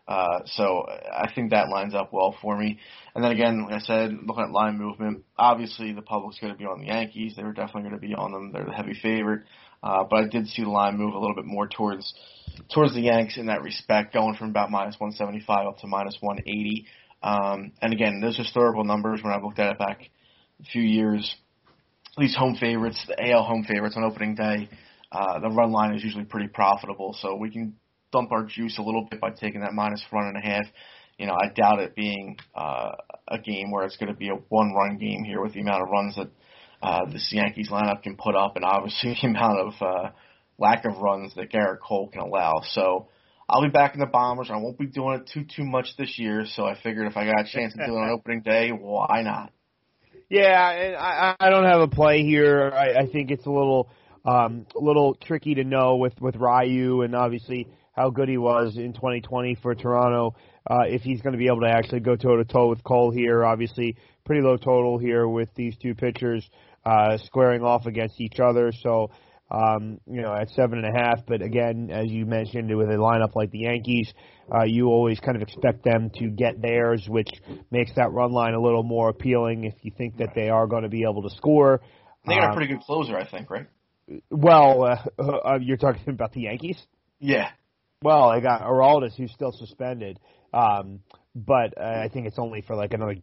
Uh, 0.08 0.40
so 0.46 0.86
I 0.90 1.32
think 1.34 1.52
that 1.52 1.70
lines 1.70 1.94
up 1.94 2.12
well 2.12 2.36
for 2.42 2.58
me. 2.58 2.80
And 3.16 3.24
then 3.24 3.32
again, 3.32 3.64
like 3.64 3.74
I 3.74 3.80
said, 3.80 4.12
looking 4.26 4.44
at 4.44 4.52
line 4.52 4.78
movement, 4.78 5.24
obviously 5.38 5.94
the 5.94 6.02
public's 6.02 6.40
going 6.40 6.54
to 6.54 6.60
be 6.60 6.66
on 6.66 6.80
the 6.80 6.88
Yankees. 6.88 7.36
They 7.36 7.44
were 7.44 7.54
definitely 7.54 7.90
going 7.90 8.02
to 8.02 8.08
be 8.08 8.14
on 8.14 8.32
them. 8.32 8.52
They're 8.52 8.66
the 8.66 8.72
heavy 8.72 8.98
favorite. 9.02 9.44
Uh, 9.84 10.04
but 10.10 10.24
I 10.24 10.28
did 10.28 10.48
see 10.48 10.64
the 10.64 10.70
line 10.70 10.98
move 10.98 11.14
a 11.14 11.20
little 11.20 11.36
bit 11.36 11.46
more 11.46 11.68
towards 11.68 12.14
towards 12.74 12.94
the 12.94 13.02
Yanks 13.02 13.38
in 13.38 13.48
that 13.48 13.62
respect, 13.62 14.14
going 14.14 14.36
from 14.36 14.50
about 14.50 14.70
minus 14.70 15.00
175 15.00 15.68
up 15.68 15.80
to 15.80 15.88
minus 15.88 16.18
180. 16.20 16.86
Um, 17.24 17.72
and 17.82 17.94
again, 17.94 18.20
those 18.22 18.38
historical 18.38 18.84
numbers 18.84 19.22
when 19.24 19.34
I 19.34 19.40
looked 19.40 19.60
at 19.60 19.72
it 19.72 19.80
back 19.80 20.02
a 20.60 20.64
few 20.66 20.82
years, 20.82 21.36
these 22.18 22.36
home 22.36 22.56
favorites, 22.60 23.04
the 23.08 23.32
AL 23.32 23.44
home 23.44 23.64
favorites 23.64 23.96
on 23.98 24.04
opening 24.04 24.36
day, 24.36 24.70
uh, 25.12 25.40
the 25.40 25.50
run 25.50 25.72
line 25.72 25.96
is 25.96 26.04
usually 26.04 26.26
pretty 26.26 26.48
profitable. 26.48 27.16
So 27.20 27.36
we 27.36 27.50
can 27.50 27.76
dump 28.12 28.32
our 28.32 28.44
juice 28.44 28.78
a 28.78 28.82
little 28.82 29.08
bit 29.10 29.22
by 29.22 29.32
taking 29.32 29.62
that 29.62 29.74
minus 29.74 30.04
run 30.12 30.28
and 30.28 30.38
a 30.38 30.48
half. 30.48 30.66
You 31.18 31.28
know, 31.28 31.34
I 31.34 31.54
doubt 31.54 31.80
it 31.80 31.96
being 31.96 32.38
uh, 32.56 32.92
a 33.28 33.40
game 33.40 33.72
where 33.72 33.86
it's 33.86 33.98
going 33.98 34.12
to 34.12 34.18
be 34.18 34.30
a 34.30 34.36
one 34.50 34.74
run 34.74 34.98
game 34.98 35.24
here 35.24 35.42
with 35.42 35.54
the 35.54 35.62
amount 35.62 35.84
of 35.84 35.90
runs 35.90 36.16
that 36.16 36.30
uh, 36.82 37.06
this 37.12 37.30
Yankees 37.32 37.70
lineup 37.70 38.02
can 38.02 38.18
put 38.18 38.36
up 38.36 38.56
and 38.56 38.66
obviously 38.66 39.16
the 39.22 39.28
amount 39.28 39.60
of 39.60 39.74
uh, 39.82 40.10
lack 40.58 40.86
of 40.86 40.98
runs 40.98 41.34
that 41.36 41.52
Gerrit 41.52 41.80
Cole 41.80 42.10
can 42.10 42.22
allow. 42.22 42.62
So 42.72 43.08
I'll 43.50 43.62
be 43.62 43.70
back 43.70 43.94
in 43.94 44.00
the 44.00 44.06
Bombers. 44.06 44.50
I 44.52 44.58
won't 44.58 44.80
be 44.80 44.88
doing 44.88 45.20
it 45.20 45.30
too 45.32 45.44
too 45.44 45.66
much 45.66 45.98
this 45.98 46.18
year, 46.18 46.46
so 46.46 46.66
I 46.66 46.80
figured 46.82 47.08
if 47.08 47.18
I 47.18 47.26
got 47.26 47.42
a 47.42 47.52
chance 47.52 47.74
to 47.74 47.86
do 47.86 47.94
it 47.94 48.00
on 48.00 48.10
opening 48.14 48.42
day, 48.42 48.70
why 48.70 49.22
not? 49.24 49.52
Yeah, 50.30 50.70
and 50.72 50.96
I, 50.96 51.36
I 51.38 51.50
don't 51.50 51.66
have 51.66 51.82
a 51.82 51.90
play 51.90 52.24
here. 52.24 52.72
I, 52.74 53.02
I 53.02 53.08
think 53.12 53.32
it's 53.32 53.46
a 53.46 53.50
little 53.50 53.90
um, 54.24 54.66
a 54.74 54.82
little 54.82 55.16
tricky 55.16 55.56
to 55.56 55.66
know 55.66 55.98
with 55.98 56.14
with 56.22 56.36
Ryu 56.38 57.02
and 57.02 57.16
obviously 57.16 57.68
how 58.02 58.10
good 58.10 58.30
he 58.30 58.38
was 58.38 58.78
in 58.78 58.94
2020 58.94 59.56
for 59.62 59.76
Toronto. 59.76 60.36
Uh, 60.70 60.84
if 60.86 61.02
he's 61.02 61.22
going 61.22 61.34
to 61.34 61.40
be 61.40 61.48
able 61.48 61.62
to 61.62 61.70
actually 61.70 62.00
go 62.00 62.16
toe 62.16 62.38
to 62.38 62.46
toe 62.46 62.68
with 62.68 62.84
Cole 62.84 63.12
here, 63.12 63.46
obviously 63.46 63.96
pretty 64.26 64.42
low 64.42 64.58
total 64.58 64.98
here 64.98 65.28
with 65.28 65.50
these 65.56 65.76
two 65.78 65.94
pitchers 65.96 66.48
uh, 66.86 67.18
squaring 67.26 67.64
off 67.64 67.86
against 67.86 68.20
each 68.20 68.40
other. 68.40 68.72
So 68.82 69.12
um, 69.52 70.00
you 70.08 70.22
know, 70.22 70.34
at 70.34 70.50
seven 70.52 70.84
and 70.84 70.88
a 70.88 70.98
half. 70.98 71.26
But 71.28 71.42
again, 71.42 71.90
as 71.92 72.10
you 72.10 72.26
mentioned, 72.26 72.76
with 72.76 72.90
a 72.90 72.94
lineup 72.94 73.36
like 73.36 73.52
the 73.52 73.60
Yankees, 73.60 74.12
uh, 74.54 74.64
you 74.64 74.88
always 74.88 75.20
kind 75.20 75.36
of 75.36 75.44
expect 75.44 75.84
them 75.84 76.10
to 76.20 76.30
get 76.30 76.62
theirs, 76.62 77.06
which 77.08 77.30
makes 77.70 77.92
that 77.96 78.12
run 78.12 78.32
line 78.32 78.54
a 78.54 78.62
little 78.62 78.84
more 78.84 79.10
appealing 79.10 79.66
if 79.66 79.74
you 79.82 79.92
think 79.98 80.18
that 80.18 80.30
they 80.36 80.50
are 80.50 80.68
going 80.68 80.84
to 80.84 80.90
be 80.90 81.04
able 81.04 81.22
to 81.24 81.36
score. 81.36 81.82
They 82.26 82.36
got 82.36 82.46
um, 82.46 82.52
a 82.52 82.56
pretty 82.56 82.74
good 82.74 82.82
closer, 82.82 83.18
I 83.18 83.30
think, 83.30 83.50
right? 83.50 83.68
Well, 84.30 84.84
uh, 84.84 85.22
uh, 85.22 85.60
you're 85.62 85.78
talking 85.78 86.02
about 86.08 86.32
the 86.32 86.42
Yankees. 86.42 86.82
Yeah. 87.20 87.50
Well, 88.04 88.34
they 88.34 88.42
got 88.42 88.62
Aroldis, 88.62 89.16
who's 89.16 89.32
still 89.32 89.52
suspended, 89.52 90.20
um, 90.54 91.02
but 91.36 91.78
uh, 91.80 92.02
I 92.04 92.10
think 92.12 92.28
it's 92.28 92.40
only 92.40 92.62
for 92.62 92.76
like 92.76 92.94
another 92.94 93.16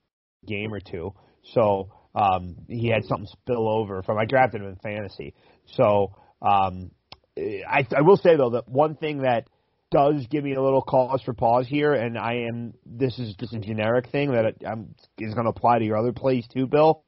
game 0.47 0.73
or 0.73 0.81
two. 0.81 1.15
So 1.53 1.91
um, 2.15 2.57
he 2.69 2.89
had 2.89 3.05
something 3.05 3.27
spill 3.27 3.69
over 3.69 4.03
from 4.03 4.19
I 4.19 4.25
drafted 4.25 4.63
him 4.63 4.69
in 4.69 4.77
fantasy. 4.77 5.35
So 5.67 6.15
um, 6.43 6.93
I, 7.37 7.87
I 7.97 8.03
will 8.03 8.17
say 8.17 8.37
though 8.37 8.51
that 8.51 8.69
one 8.69 8.95
thing 8.95 9.23
that 9.23 9.49
does 9.91 10.27
give 10.31 10.45
me 10.45 10.55
a 10.55 10.63
little 10.63 10.83
cause 10.83 11.23
for 11.25 11.33
pause 11.33 11.67
here, 11.67 11.95
and 11.95 12.19
I 12.19 12.47
am 12.49 12.75
this 12.85 13.19
is 13.19 13.35
just 13.37 13.55
a 13.55 13.59
generic 13.59 14.11
thing 14.11 14.33
that 14.33 14.57
I'm, 14.67 14.95
is 15.19 15.35
going 15.35 15.45
to 15.45 15.51
apply 15.51 15.79
to 15.79 15.85
your 15.85 15.97
other 15.97 16.13
plays 16.13 16.47
too, 16.53 16.67
Bill. 16.67 17.05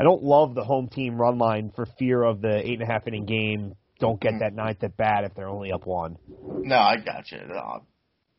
I 0.00 0.02
don't 0.02 0.22
love 0.22 0.54
the 0.54 0.64
home 0.64 0.88
team 0.88 1.16
run 1.16 1.38
line 1.38 1.70
for 1.76 1.86
fear 1.98 2.22
of 2.22 2.40
the 2.40 2.56
eight 2.56 2.80
and 2.80 2.82
a 2.82 2.86
half 2.86 3.06
inning 3.06 3.26
game. 3.26 3.74
Don't 4.04 4.20
get 4.20 4.40
that 4.40 4.52
ninth 4.54 4.84
at 4.84 4.98
bat 4.98 5.24
if 5.24 5.34
they're 5.34 5.48
only 5.48 5.72
up 5.72 5.86
one. 5.86 6.18
No, 6.38 6.76
I 6.76 6.96
got 6.96 7.32
you. 7.32 7.38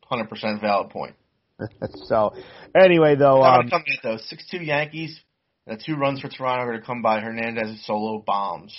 Hundred 0.04 0.28
percent 0.28 0.60
valid 0.60 0.90
point. 0.90 1.16
so, 2.04 2.34
anyway, 2.80 3.16
though, 3.16 3.42
um, 3.42 3.68
come 3.68 3.82
that 3.84 3.98
though? 4.00 4.16
Six 4.16 4.46
two 4.48 4.62
Yankees. 4.62 5.18
The 5.66 5.76
two 5.84 5.96
runs 5.96 6.20
for 6.20 6.28
Toronto 6.28 6.62
are 6.62 6.66
going 6.68 6.80
to 6.80 6.86
come 6.86 7.02
by 7.02 7.18
Hernandez's 7.18 7.84
solo 7.84 8.22
bombs. 8.24 8.72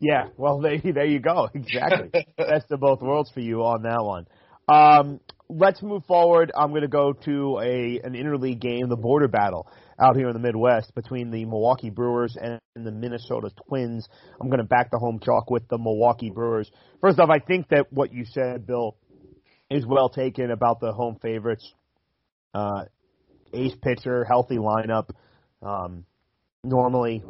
Yeah, 0.00 0.24
well, 0.36 0.60
there, 0.60 0.76
there 0.78 1.04
you 1.04 1.20
go. 1.20 1.48
Exactly. 1.54 2.10
Best 2.36 2.72
of 2.72 2.80
both 2.80 3.00
worlds 3.00 3.30
for 3.32 3.38
you 3.38 3.62
on 3.62 3.82
that 3.82 4.02
one. 4.02 4.26
Um, 4.66 5.20
let's 5.48 5.80
move 5.82 6.04
forward. 6.06 6.50
I'm 6.52 6.70
going 6.70 6.82
to 6.82 6.88
go 6.88 7.12
to 7.12 7.60
a 7.60 8.00
an 8.02 8.14
interleague 8.14 8.60
game, 8.60 8.88
the 8.88 8.96
border 8.96 9.28
battle 9.28 9.70
out 9.98 10.16
here 10.16 10.28
in 10.28 10.32
the 10.32 10.40
Midwest 10.40 10.94
between 10.94 11.30
the 11.30 11.44
Milwaukee 11.44 11.90
Brewers 11.90 12.36
and 12.40 12.60
the 12.74 12.90
Minnesota 12.90 13.50
Twins. 13.68 14.08
I'm 14.40 14.48
going 14.48 14.58
to 14.58 14.64
back 14.64 14.90
the 14.90 14.98
home 14.98 15.20
chalk 15.20 15.50
with 15.50 15.68
the 15.68 15.78
Milwaukee 15.78 16.30
Brewers. 16.30 16.70
First 17.00 17.18
off, 17.18 17.30
I 17.30 17.38
think 17.38 17.68
that 17.68 17.92
what 17.92 18.12
you 18.12 18.24
said, 18.24 18.66
Bill, 18.66 18.96
is 19.70 19.86
well 19.86 20.08
taken 20.08 20.50
about 20.50 20.80
the 20.80 20.92
home 20.92 21.18
favorites. 21.22 21.72
Uh, 22.52 22.84
ace 23.52 23.74
pitcher, 23.82 24.24
healthy 24.24 24.56
lineup. 24.56 25.10
Um, 25.62 26.04
normally, 26.62 27.22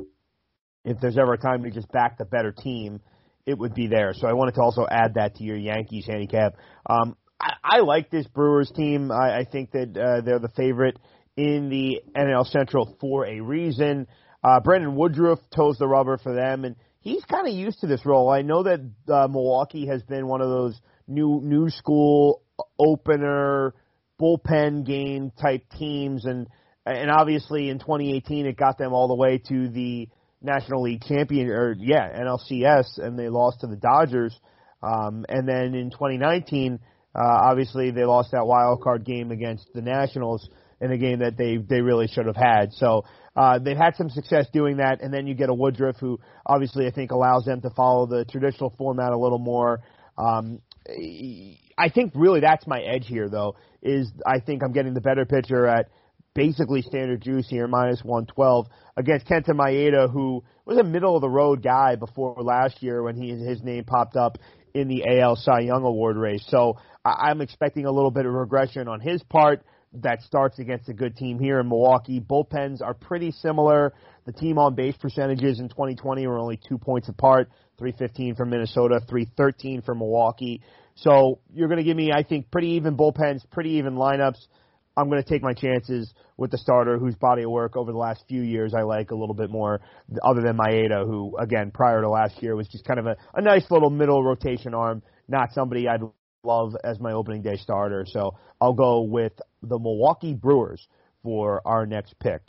if 0.85 1.01
there's 1.01 1.19
ever 1.19 1.35
a 1.35 1.39
time 1.39 1.63
to 1.65 1.71
just 1.71 1.91
back 1.93 2.19
the 2.19 2.25
better 2.25 2.53
team, 2.53 3.01
it 3.47 3.59
would 3.59 3.75
be 3.75 3.87
there. 3.87 4.13
So 4.15 4.27
I 4.27 4.33
wanted 4.33 4.55
to 4.55 4.63
also 4.63 4.87
add 4.91 5.15
that 5.15 5.37
to 5.37 5.45
your 5.45 5.57
Yankees 5.57 6.07
handicap. 6.07 6.55
Um, 6.89 7.17
I, 7.41 7.53
I 7.63 7.81
like 7.81 8.11
this 8.11 8.27
Brewers 8.27 8.71
team. 8.75 9.11
I, 9.11 9.41
I 9.41 9.45
think 9.45 9.73
that 9.73 9.97
uh, 9.97 10.21
they're 10.25 10.39
the 10.39 10.53
favorite 10.57 10.99
in 11.37 11.69
the 11.69 12.03
NL 12.17 12.47
Central 12.47 12.97
for 13.01 13.27
a 13.27 13.41
reason. 13.41 14.07
Uh, 14.43 14.61
Brandon 14.61 14.95
Woodruff 14.95 15.39
toes 15.55 15.79
the 15.79 15.89
rubber 15.89 16.19
for 16.19 16.35
them, 16.35 16.65
and 16.65 16.77
he's 17.01 17.25
kind 17.25 17.49
of 17.49 17.55
used 17.55 17.81
to 17.81 17.87
this 17.87 18.05
role. 18.05 18.31
I 18.31 18.43
know 18.43 18.63
that 18.65 18.81
uh, 19.09 19.29
Milwaukee 19.29 19.87
has 19.87 20.03
been 20.03 20.27
one 20.27 20.41
of 20.41 20.49
those 20.49 20.79
new 21.09 21.41
new 21.43 21.71
school 21.71 22.43
opener 22.79 23.75
bullpen 24.21 24.87
game 24.87 25.33
type 25.41 25.65
teams, 25.79 26.25
and 26.25 26.47
and 26.87 27.11
obviously 27.11 27.71
in 27.71 27.79
2018 27.79 28.47
it 28.47 28.57
got 28.57 28.79
them 28.79 28.93
all 28.93 29.09
the 29.09 29.15
way 29.15 29.39
to 29.49 29.69
the 29.69 30.09
National 30.43 30.83
League 30.83 31.03
champion, 31.03 31.49
or 31.49 31.75
yeah, 31.79 32.09
NLCS, 32.21 32.99
and 32.99 33.19
they 33.19 33.29
lost 33.29 33.61
to 33.61 33.67
the 33.67 33.77
Dodgers. 33.77 34.39
Um, 34.83 35.25
and 35.31 35.49
then 35.49 35.75
in 35.75 35.91
2019, 35.91 36.79
uh, 37.15 37.19
obviously 37.19 37.91
they 37.91 38.05
lost 38.05 38.33
that 38.33 38.47
wild 38.47 38.83
card 38.83 39.07
game 39.07 39.31
against 39.31 39.67
the 39.73 39.81
Nationals 39.81 40.47
in 40.81 40.93
a 40.93 40.99
game 40.99 41.21
that 41.21 41.37
they 41.37 41.57
they 41.57 41.81
really 41.81 42.07
should 42.07 42.27
have 42.27 42.37
had. 42.37 42.73
So 42.73 43.05
uh, 43.37 43.59
they've 43.59 43.77
had 43.77 43.97
some 43.97 44.11
success 44.11 44.47
doing 44.53 44.79
that, 44.79 45.01
and 45.01 45.13
then 45.13 45.27
you 45.27 45.35
get 45.35 45.49
a 45.49 45.55
Woodruff 45.55 45.97
who 45.99 46.21
obviously 46.47 46.87
I 46.87 46.91
think 46.91 47.11
allows 47.11 47.45
them 47.45 47.61
to 47.63 47.71
follow 47.71 48.07
the 48.07 48.25
traditional 48.25 48.75
format 48.77 49.13
a 49.13 49.19
little 49.19 49.39
more. 49.39 49.81
Um, 50.17 50.61
I 50.87 51.89
think 51.89 52.13
really 52.15 52.41
that's 52.41 52.67
my 52.67 52.81
edge 52.81 53.07
here, 53.07 53.29
though. 53.29 53.57
Is 53.83 54.11
I 54.27 54.41
think 54.41 54.63
I'm 54.63 54.73
getting 54.73 54.95
the 54.95 55.01
better 55.01 55.25
pitcher 55.25 55.67
at 55.67 55.89
basically 56.35 56.83
standard 56.83 57.23
juice 57.23 57.49
here, 57.49 57.67
minus 57.67 58.03
112 58.03 58.67
against 58.97 59.27
Kenta 59.27 59.51
Maeda, 59.51 60.11
who 60.11 60.43
was 60.65 60.79
a 60.79 60.85
middle 60.85 61.15
of 61.15 61.21
the 61.21 61.29
road 61.29 61.63
guy 61.63 61.97
before 61.97 62.37
last 62.43 62.83
year 62.83 63.03
when 63.03 63.17
he 63.17 63.31
his 63.31 63.63
name 63.63 63.85
popped 63.85 64.17
up 64.17 64.39
in 64.75 64.89
the 64.89 65.05
AL 65.21 65.37
Cy 65.37 65.61
Young 65.61 65.85
Award 65.85 66.17
race. 66.17 66.45
So 66.49 66.77
I'm 67.05 67.41
expecting 67.41 67.87
a 67.87 67.93
little 67.93 68.11
bit 68.11 68.27
of 68.27 68.33
regression 68.33 68.89
on 68.89 69.01
his 69.01 69.23
part. 69.25 69.65
That 70.03 70.23
starts 70.23 70.59
against 70.59 70.89
a 70.89 70.93
good 70.93 71.17
team 71.17 71.39
here 71.39 71.61
in 71.61 71.69
Milwaukee. 71.69 72.21
Bullpens 72.21 72.83
are 72.83 72.95
pretty 72.95 73.31
similar. 73.31 73.93
The 74.27 74.33
team 74.33 74.59
on 74.59 74.75
base 74.75 74.97
percentages 74.97 75.61
in 75.61 75.69
2020 75.69 76.27
were 76.27 76.39
only 76.39 76.59
two 76.69 76.79
points 76.79 77.09
apart 77.09 77.49
315 77.79 78.35
for 78.35 78.45
Minnesota, 78.45 79.01
313 79.09 79.83
for 79.83 79.95
Milwaukee. 79.95 80.63
So 80.97 81.39
you're 81.53 81.69
going 81.69 81.79
to 81.79 81.85
give 81.85 81.97
me, 81.97 82.13
I 82.13 82.23
think, 82.23 82.51
pretty 82.51 82.71
even 82.71 82.97
bullpens, 82.97 83.49
pretty 83.51 83.71
even 83.71 83.95
lineups. 83.95 84.39
I'm 84.97 85.09
going 85.09 85.23
to 85.23 85.29
take 85.29 85.43
my 85.43 85.53
chances 85.53 86.13
with 86.37 86.51
the 86.51 86.59
starter 86.59 86.99
whose 86.99 87.17
body 87.17 87.43
of 87.43 87.51
work 87.51 87.77
over 87.77 87.91
the 87.91 87.99
last 87.99 88.25
few 88.29 88.43
years 88.43 88.75
I 88.75 88.83
like 88.83 89.11
a 89.11 89.15
little 89.15 89.35
bit 89.35 89.51
more, 89.51 89.81
other 90.23 90.41
than 90.41 90.57
Maeda, 90.57 91.05
who, 91.05 91.37
again, 91.39 91.71
prior 91.73 92.01
to 92.01 92.09
last 92.09 92.43
year 92.43 92.55
was 92.55 92.69
just 92.69 92.85
kind 92.85 93.01
of 93.01 93.07
a, 93.07 93.17
a 93.35 93.43
nice 93.43 93.69
little 93.71 93.91
middle 93.91 94.23
rotation 94.23 94.75
arm, 94.75 95.03
not 95.29 95.53
somebody 95.53 95.89
I'd 95.89 96.03
love 96.45 96.77
as 96.85 97.01
my 97.01 97.13
opening 97.13 97.43
day 97.43 97.57
starter. 97.57 98.05
So 98.07 98.37
I'll 98.61 98.75
go 98.75 99.03
with 99.03 99.33
the 99.63 99.79
Milwaukee 99.79 100.35
Brewers 100.35 100.87
for 101.23 101.63
our 101.65 101.87
next 101.87 102.19
pick. 102.19 102.43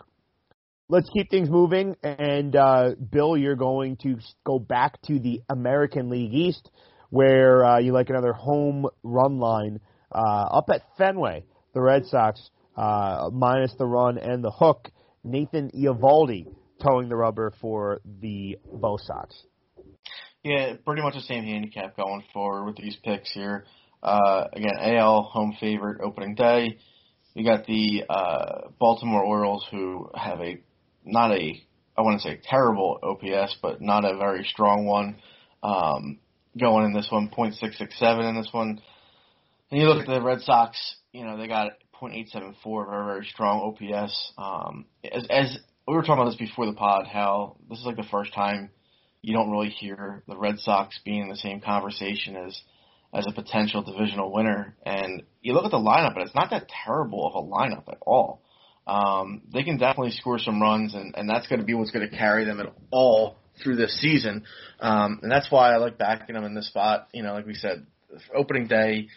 Let's 0.87 1.09
keep 1.09 1.31
things 1.31 1.49
moving. 1.49 1.95
And, 2.03 2.55
uh, 2.55 2.91
Bill, 3.11 3.35
you're 3.35 3.55
going 3.55 3.97
to 4.03 4.17
go 4.45 4.59
back 4.59 5.01
to 5.03 5.19
the 5.19 5.41
American 5.49 6.09
League 6.09 6.33
East, 6.33 6.69
where 7.09 7.65
uh, 7.65 7.79
you 7.79 7.91
like 7.91 8.09
another 8.09 8.33
home 8.33 8.85
run 9.01 9.39
line 9.39 9.79
uh, 10.11 10.45
up 10.51 10.69
at 10.71 10.83
Fenway 10.97 11.43
the 11.75 11.81
Red 11.81 12.05
Sox, 12.07 12.49
uh, 12.75 13.29
minus 13.31 13.73
the 13.77 13.85
run 13.85 14.17
and 14.17 14.43
the 14.43 14.49
hook. 14.49 14.89
Nathan 15.23 15.69
Eovaldi 15.71 16.47
toeing 16.81 17.09
the 17.09 17.15
rubber 17.15 17.53
for 17.61 18.01
the 18.21 18.57
Bo 18.71 18.97
Sox. 18.97 19.35
Yeah, 20.43 20.75
pretty 20.85 21.01
much 21.01 21.15
the 21.15 21.21
same 21.21 21.43
handicap 21.43 21.97
going 21.97 22.23
forward 22.33 22.65
with 22.65 22.77
these 22.77 22.95
picks 23.03 23.31
here. 23.33 23.65
Uh, 24.05 24.47
again, 24.53 24.77
AL 24.79 25.23
home 25.23 25.57
favorite 25.59 25.99
opening 26.01 26.35
day. 26.35 26.77
You 27.33 27.43
got 27.43 27.65
the 27.65 28.03
uh, 28.07 28.69
Baltimore 28.79 29.23
Orioles 29.23 29.67
who 29.71 30.09
have 30.15 30.39
a 30.41 30.61
not 31.03 31.31
a 31.31 31.65
I 31.97 32.01
to 32.01 32.19
say 32.19 32.39
terrible 32.43 32.99
OPS, 33.01 33.57
but 33.61 33.81
not 33.81 34.05
a 34.05 34.17
very 34.17 34.43
strong 34.43 34.85
one. 34.85 35.17
Um, 35.63 36.19
going 36.59 36.85
in 36.85 36.93
this 36.93 37.07
one, 37.09 37.29
.667 37.29 38.29
in 38.29 38.35
this 38.35 38.49
one. 38.51 38.81
And 39.71 39.81
you 39.81 39.87
look 39.87 40.01
at 40.01 40.07
the 40.07 40.21
Red 40.21 40.41
Sox, 40.41 40.77
you 41.11 41.25
know, 41.25 41.37
they 41.37 41.47
got 41.47 41.71
.874, 42.01 42.89
very, 42.89 43.05
very 43.05 43.25
strong 43.25 43.75
OPS. 43.75 44.33
Um, 44.37 44.85
as, 45.03 45.25
as 45.29 45.57
we 45.87 45.93
were 45.93 46.01
talking 46.01 46.21
about 46.21 46.25
this 46.25 46.35
before 46.35 46.65
the 46.65 46.73
pod, 46.73 47.07
how 47.07 47.57
this 47.69 47.79
is 47.79 47.85
like 47.85 47.95
the 47.95 48.03
first 48.03 48.33
time 48.33 48.69
you 49.21 49.33
don't 49.33 49.49
really 49.49 49.69
hear 49.69 50.23
the 50.27 50.37
Red 50.37 50.59
Sox 50.59 50.99
being 51.03 51.23
in 51.23 51.29
the 51.29 51.35
same 51.35 51.61
conversation 51.61 52.35
as 52.35 52.59
as 53.15 53.25
a 53.27 53.31
potential 53.31 53.81
divisional 53.81 54.31
winner. 54.31 54.75
And 54.85 55.23
you 55.41 55.53
look 55.53 55.65
at 55.65 55.71
the 55.71 55.77
lineup, 55.77 56.13
and 56.15 56.23
it's 56.23 56.35
not 56.35 56.49
that 56.49 56.67
terrible 56.85 57.25
of 57.25 57.35
a 57.35 57.47
lineup 57.47 57.87
at 57.87 57.97
all. 58.01 58.41
Um, 58.85 59.41
they 59.51 59.63
can 59.63 59.77
definitely 59.77 60.11
score 60.11 60.37
some 60.37 60.61
runs, 60.61 60.93
and, 60.93 61.15
and 61.17 61.29
that's 61.29 61.47
going 61.47 61.59
to 61.59 61.65
be 61.65 61.73
what's 61.73 61.91
going 61.91 62.07
to 62.07 62.15
carry 62.15 62.45
them 62.45 62.59
at 62.59 62.73
all 62.91 63.37
through 63.63 63.77
this 63.77 63.99
season. 63.99 64.43
Um, 64.79 65.19
and 65.23 65.31
that's 65.31 65.49
why 65.49 65.73
I 65.73 65.77
like 65.77 65.97
backing 65.97 66.35
them 66.35 66.43
in 66.43 66.53
this 66.53 66.67
spot. 66.67 67.07
You 67.13 67.23
know, 67.23 67.33
like 67.33 67.47
we 67.47 67.55
said, 67.55 67.85
opening 68.35 68.67
day, 68.67 69.07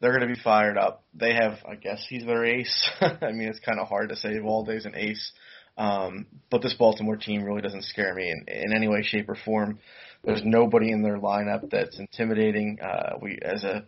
they're 0.00 0.16
going 0.16 0.26
to 0.26 0.34
be 0.34 0.40
fired 0.40 0.78
up. 0.78 1.04
They 1.12 1.34
have, 1.34 1.58
I 1.68 1.74
guess, 1.74 2.06
he's 2.08 2.24
their 2.24 2.44
ace. 2.44 2.90
I 3.00 3.32
mean, 3.32 3.48
it's 3.48 3.60
kind 3.60 3.80
of 3.80 3.88
hard 3.88 4.10
to 4.10 4.16
say 4.16 4.30
Eovaldi's 4.30 4.86
an 4.86 4.94
ace. 4.96 5.32
Um, 5.78 6.26
but 6.50 6.60
this 6.60 6.74
Baltimore 6.74 7.16
team 7.16 7.44
really 7.44 7.62
doesn't 7.62 7.84
scare 7.84 8.12
me 8.12 8.30
in, 8.30 8.44
in 8.52 8.72
any 8.74 8.88
way, 8.88 9.02
shape, 9.02 9.28
or 9.28 9.36
form. 9.36 9.78
There's 10.24 10.42
nobody 10.44 10.90
in 10.90 11.02
their 11.02 11.18
lineup 11.18 11.70
that's 11.70 11.96
intimidating. 11.96 12.78
Uh, 12.82 13.18
we, 13.22 13.38
as 13.40 13.62
a 13.62 13.84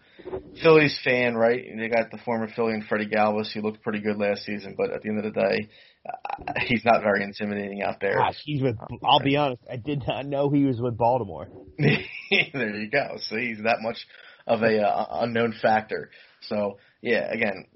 Phillies 0.63 0.99
fan, 1.03 1.35
right? 1.35 1.61
They 1.77 1.89
got 1.89 2.13
the 2.13 2.19
former 2.19 2.49
Philly 2.55 2.75
and 2.75 2.85
Freddie 2.85 3.09
Galvis, 3.09 3.53
who 3.53 3.61
looked 3.61 3.83
pretty 3.83 4.01
good 4.01 4.17
last 4.17 4.45
season, 4.45 4.77
but 4.79 4.93
at 4.93 5.03
the 5.03 5.09
end 5.09 5.19
of 5.19 5.25
the 5.25 5.41
day, 5.41 5.69
uh, 6.09 6.53
he's 6.67 6.85
not 6.85 7.03
very 7.03 7.25
intimidating 7.25 7.83
out 7.83 8.01
there. 8.01 8.15
Gosh, 8.15 8.39
he's 8.45 8.63
with. 8.63 8.77
I'll 9.03 9.19
be 9.19 9.37
honest, 9.37 9.63
I 9.69 9.77
did 9.77 10.05
not 10.07 10.27
know 10.27 10.49
he 10.49 10.65
was 10.65 10.81
with 10.81 10.97
Baltimore. 10.97 11.49
there 11.79 12.77
you 12.77 12.89
go. 12.89 13.17
So 13.19 13.37
he's 13.37 13.59
that 13.65 13.79
much 13.81 14.07
of 14.47 14.63
a 14.63 14.81
uh, 14.81 15.07
unknown 15.23 15.55
factor. 15.61 16.11
So 16.43 16.79
yeah, 17.03 17.31
again, 17.33 17.67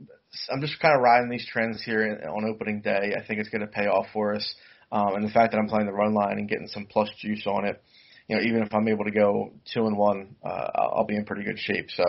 I'm 0.51 0.61
just 0.61 0.79
kind 0.81 0.95
of 0.95 1.03
riding 1.03 1.31
these 1.31 1.47
trends 1.51 1.83
here 1.83 2.21
on 2.29 2.45
opening 2.45 2.81
day. 2.81 3.15
I 3.17 3.25
think 3.27 3.41
it's 3.41 3.49
going 3.49 3.61
to 3.61 3.67
pay 3.67 3.87
off 3.87 4.07
for 4.13 4.35
us. 4.35 4.55
Um, 4.93 5.15
and 5.17 5.25
the 5.25 5.31
fact 5.31 5.53
that 5.53 5.59
I'm 5.59 5.69
playing 5.69 5.87
the 5.87 5.93
run 5.93 6.15
line 6.15 6.39
and 6.39 6.49
getting 6.49 6.69
some 6.69 6.87
plus 6.87 7.09
juice 7.19 7.47
on 7.47 7.65
it, 7.65 7.83
you 8.29 8.37
know, 8.37 8.43
even 8.43 8.63
if 8.63 8.73
I'm 8.73 8.89
able 8.89 9.05
to 9.05 9.11
go 9.11 9.53
two 9.73 9.87
and 9.87 9.97
one, 9.97 10.37
uh, 10.45 10.69
I'll 10.75 11.07
be 11.07 11.17
in 11.17 11.25
pretty 11.25 11.45
good 11.45 11.59
shape. 11.59 11.89
So. 11.95 12.05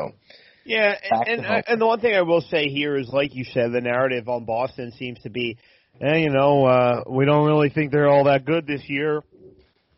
Yeah, 0.65 0.95
and 1.11 1.45
and, 1.45 1.63
and 1.67 1.81
the 1.81 1.85
one 1.85 1.99
thing 1.99 2.15
I 2.15 2.23
will 2.23 2.41
say 2.41 2.69
here 2.69 2.97
is, 2.97 3.07
like 3.09 3.35
you 3.35 3.43
said, 3.43 3.71
the 3.71 3.81
narrative 3.81 4.27
on 4.27 4.45
Boston 4.45 4.91
seems 4.97 5.19
to 5.21 5.29
be, 5.29 5.57
eh, 6.01 6.15
you 6.17 6.31
know, 6.31 6.65
uh, 6.65 7.03
we 7.07 7.25
don't 7.25 7.45
really 7.45 7.69
think 7.69 7.91
they're 7.91 8.09
all 8.09 8.23
that 8.23 8.45
good 8.45 8.65
this 8.65 8.81
year. 8.87 9.21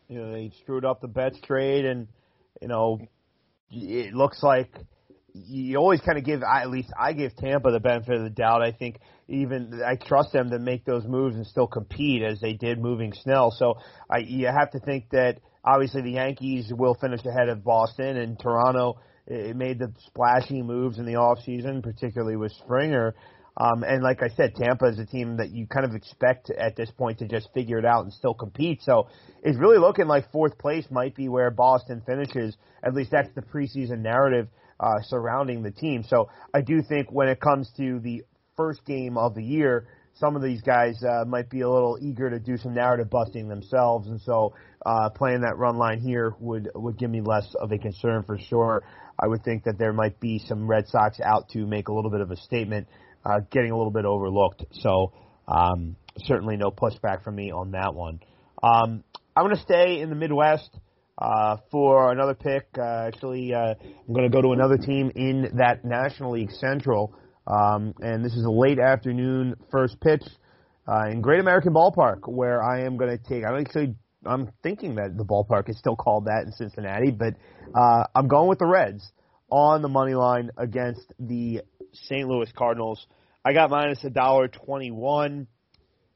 You 0.10 0.20
know, 0.20 0.34
they 0.34 0.52
screwed 0.62 0.84
up 0.84 1.00
the 1.00 1.08
Betts 1.08 1.40
trade, 1.46 1.86
and 1.86 2.08
you 2.62 2.68
know, 2.68 3.00
it 3.72 4.14
looks 4.14 4.44
like 4.44 4.70
you 5.34 5.78
always 5.78 6.02
kind 6.02 6.18
of 6.18 6.24
give 6.24 6.42
at 6.44 6.70
least 6.70 6.90
I 7.00 7.14
give 7.14 7.36
Tampa 7.36 7.72
the 7.72 7.80
benefit 7.80 8.16
of 8.16 8.24
the 8.24 8.30
doubt. 8.30 8.62
I 8.62 8.72
think 8.72 9.00
even 9.28 9.82
I 9.86 9.96
trust 9.96 10.32
them 10.32 10.50
to 10.52 10.60
make 10.60 10.86
those 10.86 11.06
moves 11.06 11.36
and 11.36 11.46
still 11.46 11.68
compete 11.68 12.24
as 12.24 12.40
they 12.40 12.54
did 12.54 12.80
moving 12.80 13.14
Snell. 13.14 13.52
So 13.52 13.76
I 14.10 14.20
you 14.20 14.48
have 14.48 14.72
to 14.72 14.80
think 14.80 15.10
that 15.12 15.40
obviously 15.64 16.02
the 16.02 16.12
Yankees 16.12 16.72
will 16.76 16.96
finish 16.96 17.22
ahead 17.26 17.50
of 17.50 17.64
Boston 17.64 18.18
and 18.18 18.40
Toronto. 18.40 19.00
It 19.28 19.56
made 19.56 19.80
the 19.80 19.92
splashy 20.06 20.62
moves 20.62 21.00
in 21.00 21.06
the 21.06 21.18
off 21.18 21.40
season, 21.44 21.82
particularly 21.82 22.38
with 22.38 22.54
Springer. 22.54 23.14
Um, 23.60 23.84
and 23.84 24.04
like 24.04 24.22
I 24.22 24.30
said, 24.30 24.56
Tampa 24.56 24.86
is 24.86 25.00
a 25.00 25.06
team 25.06 25.38
that 25.38 25.50
you 25.50 25.66
kind 25.66 25.84
of 25.84 25.96
expect 25.96 26.52
at 26.52 26.76
this 26.76 26.92
point 26.92 27.20
to 27.20 27.28
just 27.28 27.50
figure 27.54 27.80
it 27.80 27.86
out 27.86 28.04
and 28.04 28.14
still 28.14 28.36
compete. 28.36 28.82
So 28.84 29.10
it's 29.44 29.58
really 29.58 29.80
looking 29.80 30.08
like 30.08 30.32
fourth 30.32 30.60
place 30.60 30.86
might 30.92 31.16
be 31.16 31.28
where 31.28 31.50
Boston 31.50 32.04
finishes. 32.06 32.56
At 32.84 32.94
least 32.94 33.12
that's 33.12 33.34
the 33.34 33.42
preseason 33.42 34.00
narrative 34.00 34.48
uh, 34.80 35.02
surrounding 35.04 35.64
the 35.64 35.72
team. 35.72 36.04
So 36.08 36.30
I 36.54 36.62
do 36.62 36.82
think 36.82 37.12
when 37.12 37.30
it 37.30 37.40
comes 37.40 37.72
to 37.78 38.00
the 38.00 38.24
first 38.56 38.86
game 38.86 39.18
of 39.18 39.36
the 39.36 39.44
year, 39.44 39.88
some 40.16 40.36
of 40.36 40.42
these 40.42 40.62
guys 40.62 41.02
uh, 41.04 41.26
might 41.26 41.50
be 41.50 41.62
a 41.62 41.70
little 41.70 41.98
eager 42.02 42.30
to 42.30 42.40
do 42.40 42.58
some 42.58 42.74
narrative 42.74 43.10
busting 43.10 43.48
themselves, 43.48 44.08
and 44.08 44.20
so 44.22 44.54
uh, 44.86 45.10
playing 45.10 45.42
that 45.42 45.58
run 45.58 45.78
line 45.78 46.00
here 46.00 46.34
would 46.40 46.70
would 46.74 46.98
give 46.98 47.12
me 47.12 47.22
less 47.22 47.48
of 47.62 47.72
a 47.72 47.78
concern 47.78 48.24
for 48.24 48.40
sure. 48.40 48.84
I 49.20 49.28
would 49.28 49.44
think 49.44 49.64
that 49.66 49.78
there 49.78 49.94
might 49.94 50.20
be 50.20 50.40
some 50.40 50.68
Red 50.68 50.88
Sox 50.88 51.20
out 51.20 51.50
to 51.50 51.66
make 51.66 51.88
a 51.88 51.94
little 51.94 52.12
bit 52.12 52.22
of 52.22 52.32
a 52.32 52.36
statement 52.38 52.88
uh, 53.26 53.42
getting 53.52 53.72
a 53.72 53.78
little 53.78 53.92
bit 53.92 54.06
overlooked. 54.06 54.66
So 54.72 55.12
um, 55.48 55.96
certainly 56.26 56.58
no 56.58 56.72
pushback 56.72 57.24
from 57.24 57.36
me 57.36 57.52
on 57.52 57.72
that 57.72 57.94
one. 57.94 58.20
Um, 58.62 59.04
I'm 59.36 59.46
going 59.46 59.56
to 59.56 59.62
stay 59.62 60.02
in 60.02 60.10
the 60.10 60.16
Midwest 60.16 60.70
uh, 61.18 61.58
for 61.72 62.12
another 62.12 62.36
pick. 62.36 62.68
Uh, 62.78 63.08
actually, 63.08 63.54
uh, 63.54 63.74
I'm 63.80 64.14
going 64.14 64.30
to 64.30 64.36
go 64.36 64.42
to 64.42 64.52
another 64.52 64.78
team 64.78 65.12
in 65.16 65.50
that 65.58 65.84
National 65.84 66.32
League 66.32 66.52
Central, 66.52 67.14
um, 67.48 67.94
and 68.00 68.24
this 68.24 68.34
is 68.34 68.46
a 68.46 68.52
late 68.52 68.80
afternoon 68.80 69.56
first 69.72 70.00
pitch 70.00 70.24
uh, 70.88 71.10
in 71.10 71.22
Great 71.22 71.40
American 71.40 71.74
Ballpark, 71.74 72.28
where 72.28 72.64
I 72.64 72.82
am 72.86 72.98
going 72.98 73.18
to 73.18 73.24
take. 73.24 73.44
I'm 73.46 73.60
actually 73.60 73.96
I'm 74.26 74.52
thinking 74.64 74.96
that 74.96 75.18
the 75.18 75.26
ballpark 75.26 75.70
is 75.70 75.78
still 75.78 75.96
called 75.96 76.26
that 76.26 76.44
in 76.46 76.52
Cincinnati, 76.54 77.12
but 77.12 77.36
uh, 77.76 78.04
I'm 78.16 78.28
going 78.28 78.50
with 78.50 78.60
the 78.60 78.66
Reds 78.66 79.12
on 79.50 79.82
the 79.82 79.88
money 79.88 80.14
line 80.14 80.52
against 80.58 81.14
the 81.20 81.62
St. 81.94 82.28
Louis 82.28 82.52
Cardinals. 82.56 83.06
I 83.46 83.54
got 83.54 83.70
minus 83.70 84.04
a 84.04 84.10
dollar 84.10 84.48
twenty 84.48 84.92
one. 84.92 85.48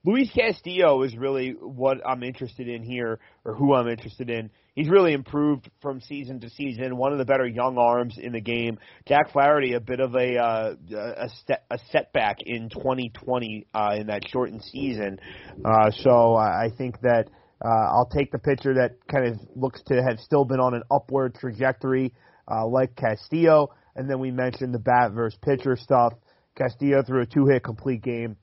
Luis 0.04 0.32
Castillo 0.34 1.04
is 1.04 1.16
really 1.16 1.52
what 1.52 1.98
I'm 2.06 2.24
interested 2.24 2.68
in 2.68 2.82
here, 2.82 3.20
or 3.44 3.56
who 3.56 3.74
I'm 3.74 3.88
interested 3.88 4.30
in. 4.30 4.52
He's 4.76 4.90
really 4.90 5.14
improved 5.14 5.70
from 5.82 6.00
season 6.00 6.40
to 6.42 6.50
season. 6.50 6.96
One 6.96 7.12
of 7.12 7.18
the 7.18 7.26
better 7.26 7.46
young 7.46 7.78
arms 7.78 8.18
in 8.18 8.32
the 8.32 8.42
game. 8.42 8.80
Jack 9.08 9.32
Flaherty, 9.32 9.74
a 9.74 9.80
bit 9.80 10.00
of 10.00 10.16
a 10.16 10.38
uh, 10.38 10.76
a, 10.96 11.30
set, 11.46 11.66
a 11.70 11.78
setback 11.92 12.38
in 12.46 12.70
2020 12.70 13.68
uh, 13.74 13.96
in 13.98 14.08
that 14.08 14.28
shortened 14.30 14.64
season. 14.64 15.20
Uh, 15.66 15.92
so 15.92 16.36
I 16.36 16.70
think 16.78 17.02
that 17.02 17.28
uh, 17.64 17.68
I'll 17.68 18.10
take 18.10 18.32
the 18.32 18.40
pitcher 18.40 18.76
that 18.76 18.98
kind 19.12 19.28
of 19.28 19.40
looks 19.56 19.82
to 19.88 20.02
have 20.02 20.20
still 20.20 20.46
been 20.46 20.60
on 20.60 20.74
an 20.74 20.84
upward 20.90 21.36
trajectory, 21.36 22.14
uh, 22.50 22.66
like 22.66 22.96
Castillo. 22.96 23.70
And 23.96 24.10
then 24.10 24.20
we 24.20 24.32
mentioned 24.32 24.74
the 24.74 24.80
bat 24.80 25.12
versus 25.12 25.38
pitcher 25.44 25.76
stuff. 25.76 26.14
Castillo 26.58 27.04
threw 27.04 27.22
a 27.22 27.26
two-hit 27.26 27.64
complete 27.64 28.02
game. 28.02 28.38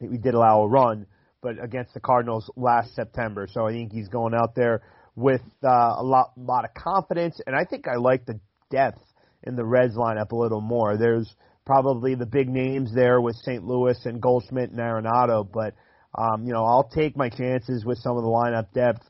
We 0.00 0.18
did 0.18 0.34
allow 0.34 0.62
a 0.62 0.68
run, 0.68 1.06
but 1.42 1.62
against 1.62 1.94
the 1.94 2.00
Cardinals 2.00 2.50
last 2.56 2.94
September. 2.94 3.46
So 3.50 3.66
I 3.66 3.72
think 3.72 3.92
he's 3.92 4.08
going 4.08 4.34
out 4.34 4.54
there 4.54 4.82
with 5.14 5.42
uh, 5.64 5.94
a 5.98 6.02
lot, 6.02 6.32
lot 6.36 6.64
of 6.64 6.74
confidence, 6.74 7.40
and 7.46 7.56
I 7.56 7.64
think 7.64 7.86
I 7.88 7.96
like 7.96 8.26
the 8.26 8.38
depth 8.70 9.02
in 9.44 9.56
the 9.56 9.64
Reds 9.64 9.96
lineup 9.96 10.32
a 10.32 10.36
little 10.36 10.60
more. 10.60 10.96
There's 10.96 11.34
probably 11.64 12.14
the 12.14 12.26
big 12.26 12.48
names 12.48 12.94
there 12.94 13.20
with 13.20 13.36
St. 13.36 13.64
Louis 13.64 13.98
and 14.04 14.20
Goldschmidt 14.20 14.70
and 14.70 14.78
Arenado, 14.78 15.50
but 15.50 15.74
um, 16.16 16.46
you 16.46 16.52
know 16.52 16.64
I'll 16.64 16.88
take 16.88 17.16
my 17.16 17.28
chances 17.28 17.84
with 17.84 17.98
some 17.98 18.16
of 18.16 18.22
the 18.22 18.28
lineup 18.28 18.72
depth 18.72 19.08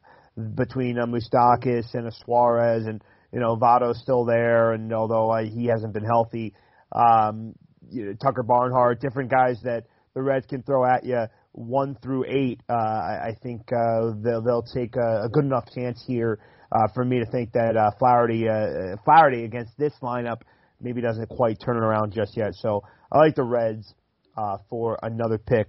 between 0.54 0.98
uh, 0.98 1.06
Moustakas 1.06 1.94
and 1.94 2.06
a 2.06 2.12
Suarez, 2.24 2.86
and 2.86 3.02
you 3.32 3.40
know 3.40 3.56
Votto's 3.56 4.00
still 4.00 4.24
there, 4.24 4.72
and 4.72 4.92
although 4.92 5.30
uh, 5.30 5.44
he 5.44 5.66
hasn't 5.66 5.92
been 5.92 6.04
healthy, 6.04 6.54
um, 6.92 7.54
you 7.90 8.06
know, 8.06 8.12
Tucker 8.14 8.42
Barnhart, 8.42 9.00
different 9.00 9.30
guys 9.30 9.60
that 9.64 9.84
the 10.14 10.22
Reds 10.22 10.46
can 10.46 10.62
throw 10.62 10.84
at 10.84 11.04
you 11.04 11.26
one 11.56 11.96
through 12.02 12.24
eight. 12.28 12.60
Uh, 12.68 12.74
I, 12.74 13.36
think 13.42 13.62
uh, 13.72 14.12
they'll, 14.22 14.42
they'll 14.42 14.62
take 14.62 14.94
a, 14.96 15.24
a 15.24 15.28
good 15.28 15.44
enough 15.44 15.64
chance 15.74 16.02
here 16.06 16.38
uh, 16.70 16.88
for 16.94 17.04
me 17.04 17.18
to 17.18 17.26
think 17.26 17.52
that 17.52 17.76
uh, 17.76 17.90
Flaherty, 17.98 18.48
uh, 18.48 18.96
Flaherty 19.04 19.44
against 19.44 19.76
this 19.78 19.92
lineup 20.02 20.42
maybe 20.80 21.00
doesn't 21.00 21.28
quite 21.28 21.58
turn 21.64 21.76
it 21.76 21.80
around 21.80 22.12
just 22.12 22.36
yet. 22.36 22.54
So 22.54 22.82
I 23.10 23.18
like 23.18 23.34
the 23.34 23.44
Reds 23.44 23.94
uh, 24.36 24.58
for 24.68 24.98
another 25.02 25.38
pick 25.38 25.68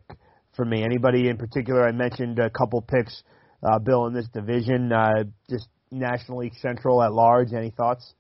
for 0.56 0.66
me. 0.66 0.84
Anybody 0.84 1.30
in 1.30 1.38
particular? 1.38 1.88
I 1.88 1.92
mentioned 1.92 2.40
a 2.40 2.50
couple 2.50 2.82
picks, 2.82 3.24
uh, 3.64 3.80
Bill, 3.80 4.08
in 4.08 4.14
this 4.14 4.28
division, 4.34 4.92
uh, 4.92 5.24
just 5.50 5.70
National 5.92 6.40
League 6.40 6.56
Central 6.62 7.02
at 7.02 7.14
large. 7.14 7.54
Any 7.54 7.70
thoughts? 7.70 8.14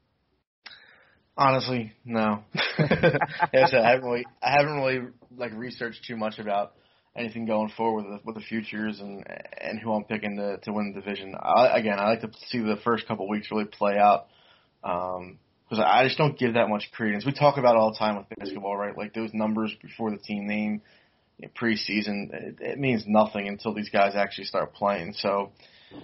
Honestly, 1.35 1.93
no. 2.03 2.43
I 2.79 3.49
haven't 3.53 4.03
really, 4.03 4.25
I 4.41 4.51
haven't 4.51 4.75
really 4.77 4.99
like 5.35 5.51
researched 5.53 6.05
too 6.07 6.15
much 6.15 6.39
about 6.39 6.73
anything 7.17 7.45
going 7.45 7.69
forward 7.75 8.05
with 8.05 8.13
the, 8.13 8.19
with 8.25 8.35
the 8.35 8.41
futures 8.41 8.99
and 8.99 9.25
and 9.59 9.79
who 9.79 9.93
I'm 9.93 10.03
picking 10.03 10.37
to 10.37 10.57
to 10.57 10.73
win 10.73 10.93
the 10.93 11.01
division. 11.01 11.35
I, 11.39 11.77
again, 11.77 11.99
I 11.99 12.09
like 12.09 12.21
to 12.21 12.31
see 12.47 12.59
the 12.59 12.77
first 12.83 13.07
couple 13.07 13.27
weeks 13.27 13.49
really 13.51 13.65
play 13.65 13.97
out 13.97 14.27
because 14.81 15.79
um, 15.79 15.83
I 15.83 16.05
just 16.05 16.17
don't 16.17 16.37
give 16.37 16.53
that 16.53 16.69
much 16.69 16.89
credence. 16.91 17.25
We 17.25 17.33
talk 17.33 17.57
about 17.57 17.75
it 17.75 17.79
all 17.79 17.91
the 17.91 17.97
time 17.97 18.17
with 18.17 18.27
basketball, 18.37 18.77
right? 18.77 18.97
Like 18.97 19.13
those 19.13 19.33
numbers 19.33 19.73
before 19.81 20.11
the 20.11 20.17
team 20.17 20.47
name, 20.47 20.81
you 21.37 21.47
know, 21.47 21.53
preseason, 21.59 22.33
it, 22.33 22.57
it 22.59 22.79
means 22.79 23.03
nothing 23.07 23.47
until 23.47 23.73
these 23.73 23.89
guys 23.89 24.13
actually 24.15 24.45
start 24.45 24.73
playing. 24.73 25.13
So. 25.17 25.51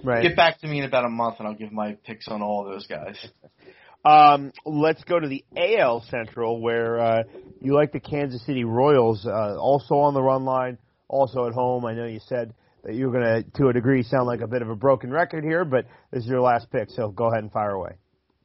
Right. 0.02 0.24
Get 0.24 0.38
back 0.38 0.60
to 0.62 0.68
me 0.68 0.80
in 0.80 0.86
about 0.86 1.04
a 1.04 1.10
month, 1.10 1.40
and 1.40 1.48
I'll 1.48 1.56
give 1.56 1.74
my 1.74 1.98
picks 2.06 2.30
on 2.30 2.42
all 2.42 2.64
those 2.64 2.88
guys. 2.88 3.18
Um, 4.06 4.52
let's 4.66 5.02
go 5.06 5.18
to 5.18 5.28
the 5.28 5.46
AL 5.56 6.04
Central, 6.10 6.62
where 6.62 7.00
uh, 7.00 7.24
you 7.62 7.74
like 7.74 7.94
the 7.94 8.02
Kansas 8.02 8.46
City 8.46 8.66
Royals, 8.66 9.26
uh, 9.26 9.56
also 9.58 9.96
on 9.96 10.14
the 10.14 10.22
run 10.22 10.44
line, 10.44 10.78
also 11.14 11.46
at 11.48 11.54
home. 11.54 11.86
I 11.86 11.94
know 11.94 12.06
you 12.06 12.20
said 12.28 12.54
that 12.84 12.96
you're 12.96 13.12
going 13.12 13.24
to, 13.24 13.44
to 13.58 13.68
a 13.70 13.74
degree, 13.74 14.04
sound 14.04 14.28
like 14.28 14.42
a 14.42 14.48
bit 14.48 14.62
of 14.62 14.70
a 14.70 14.76
broken 14.76 15.12
record 15.12 15.44
here, 15.44 15.64
but 15.64 15.86
this 16.12 16.24
is 16.24 16.30
your 16.30 16.42
last 16.42 16.70
pick, 16.72 16.90
so 16.90 17.10
go 17.10 17.26
ahead 17.28 17.44
and 17.44 17.52
fire 17.52 17.72
away. 17.72 17.92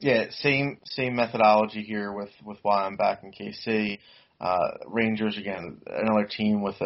Yeah, 0.01 0.27
same 0.31 0.79
same 0.85 1.17
methodology 1.17 1.83
here 1.83 2.13
with 2.13 2.31
with 2.45 2.59
why 2.63 2.85
I'm 2.85 2.97
back 2.97 3.25
in 3.25 3.33
KC. 3.33 3.99
Uh, 4.41 4.69
Rangers 4.87 5.37
again, 5.37 5.81
another 5.89 6.25
team 6.25 6.63
with 6.63 6.81
a, 6.81 6.85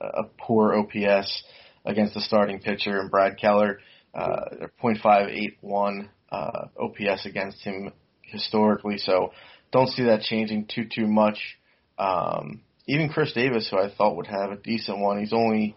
a, 0.00 0.06
a 0.20 0.24
poor 0.38 0.72
OPS 0.74 1.42
against 1.84 2.14
the 2.14 2.20
starting 2.20 2.60
pitcher 2.60 3.00
and 3.00 3.10
Brad 3.10 3.36
Keller. 3.36 3.80
Uh, 4.14 4.68
0.581 4.80 6.08
uh, 6.30 6.66
OPS 6.80 7.26
against 7.26 7.64
him 7.64 7.90
historically, 8.22 8.98
so 8.98 9.32
don't 9.72 9.88
see 9.88 10.04
that 10.04 10.20
changing 10.20 10.68
too 10.72 10.84
too 10.84 11.08
much. 11.08 11.58
Um, 11.98 12.60
even 12.86 13.08
Khris 13.08 13.32
Davis, 13.32 13.68
who 13.70 13.78
I 13.78 13.92
thought 13.94 14.16
would 14.16 14.26
have 14.26 14.50
a 14.50 14.56
decent 14.56 14.98
one, 14.98 15.20
he's 15.20 15.32
only 15.32 15.76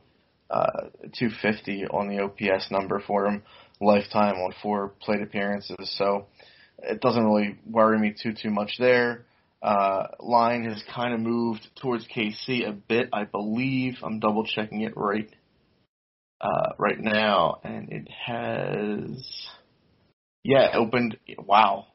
uh, 0.50 0.90
250 1.18 1.86
on 1.88 2.08
the 2.08 2.20
OPS 2.20 2.72
number 2.72 3.02
for 3.06 3.26
him 3.28 3.44
lifetime 3.82 4.36
on 4.36 4.54
four 4.62 4.94
plate 5.02 5.22
appearances, 5.22 5.94
so 5.98 6.28
it 6.80 7.02
doesn't 7.02 7.24
really 7.24 7.58
worry 7.70 8.00
me 8.00 8.14
too 8.22 8.34
too 8.34 8.50
much 8.50 8.76
there. 8.80 9.26
Uh, 9.62 10.08
line 10.20 10.64
has 10.66 10.82
kind 10.94 11.14
of 11.14 11.20
moved 11.20 11.68
towards 11.82 12.08
KC 12.08 12.68
a 12.68 12.72
bit, 12.72 13.10
I 13.12 13.26
believe. 13.26 13.96
I'm 14.04 14.20
double 14.20 14.46
checking 14.46 14.82
it 14.82 14.94
right 14.96 15.30
uh, 16.40 16.74
right 16.78 17.00
now, 17.00 17.60
and 17.64 17.92
it 17.92 18.08
has 18.26 19.48
yeah 20.44 20.72
opened. 20.74 21.18
Wow, 21.38 21.88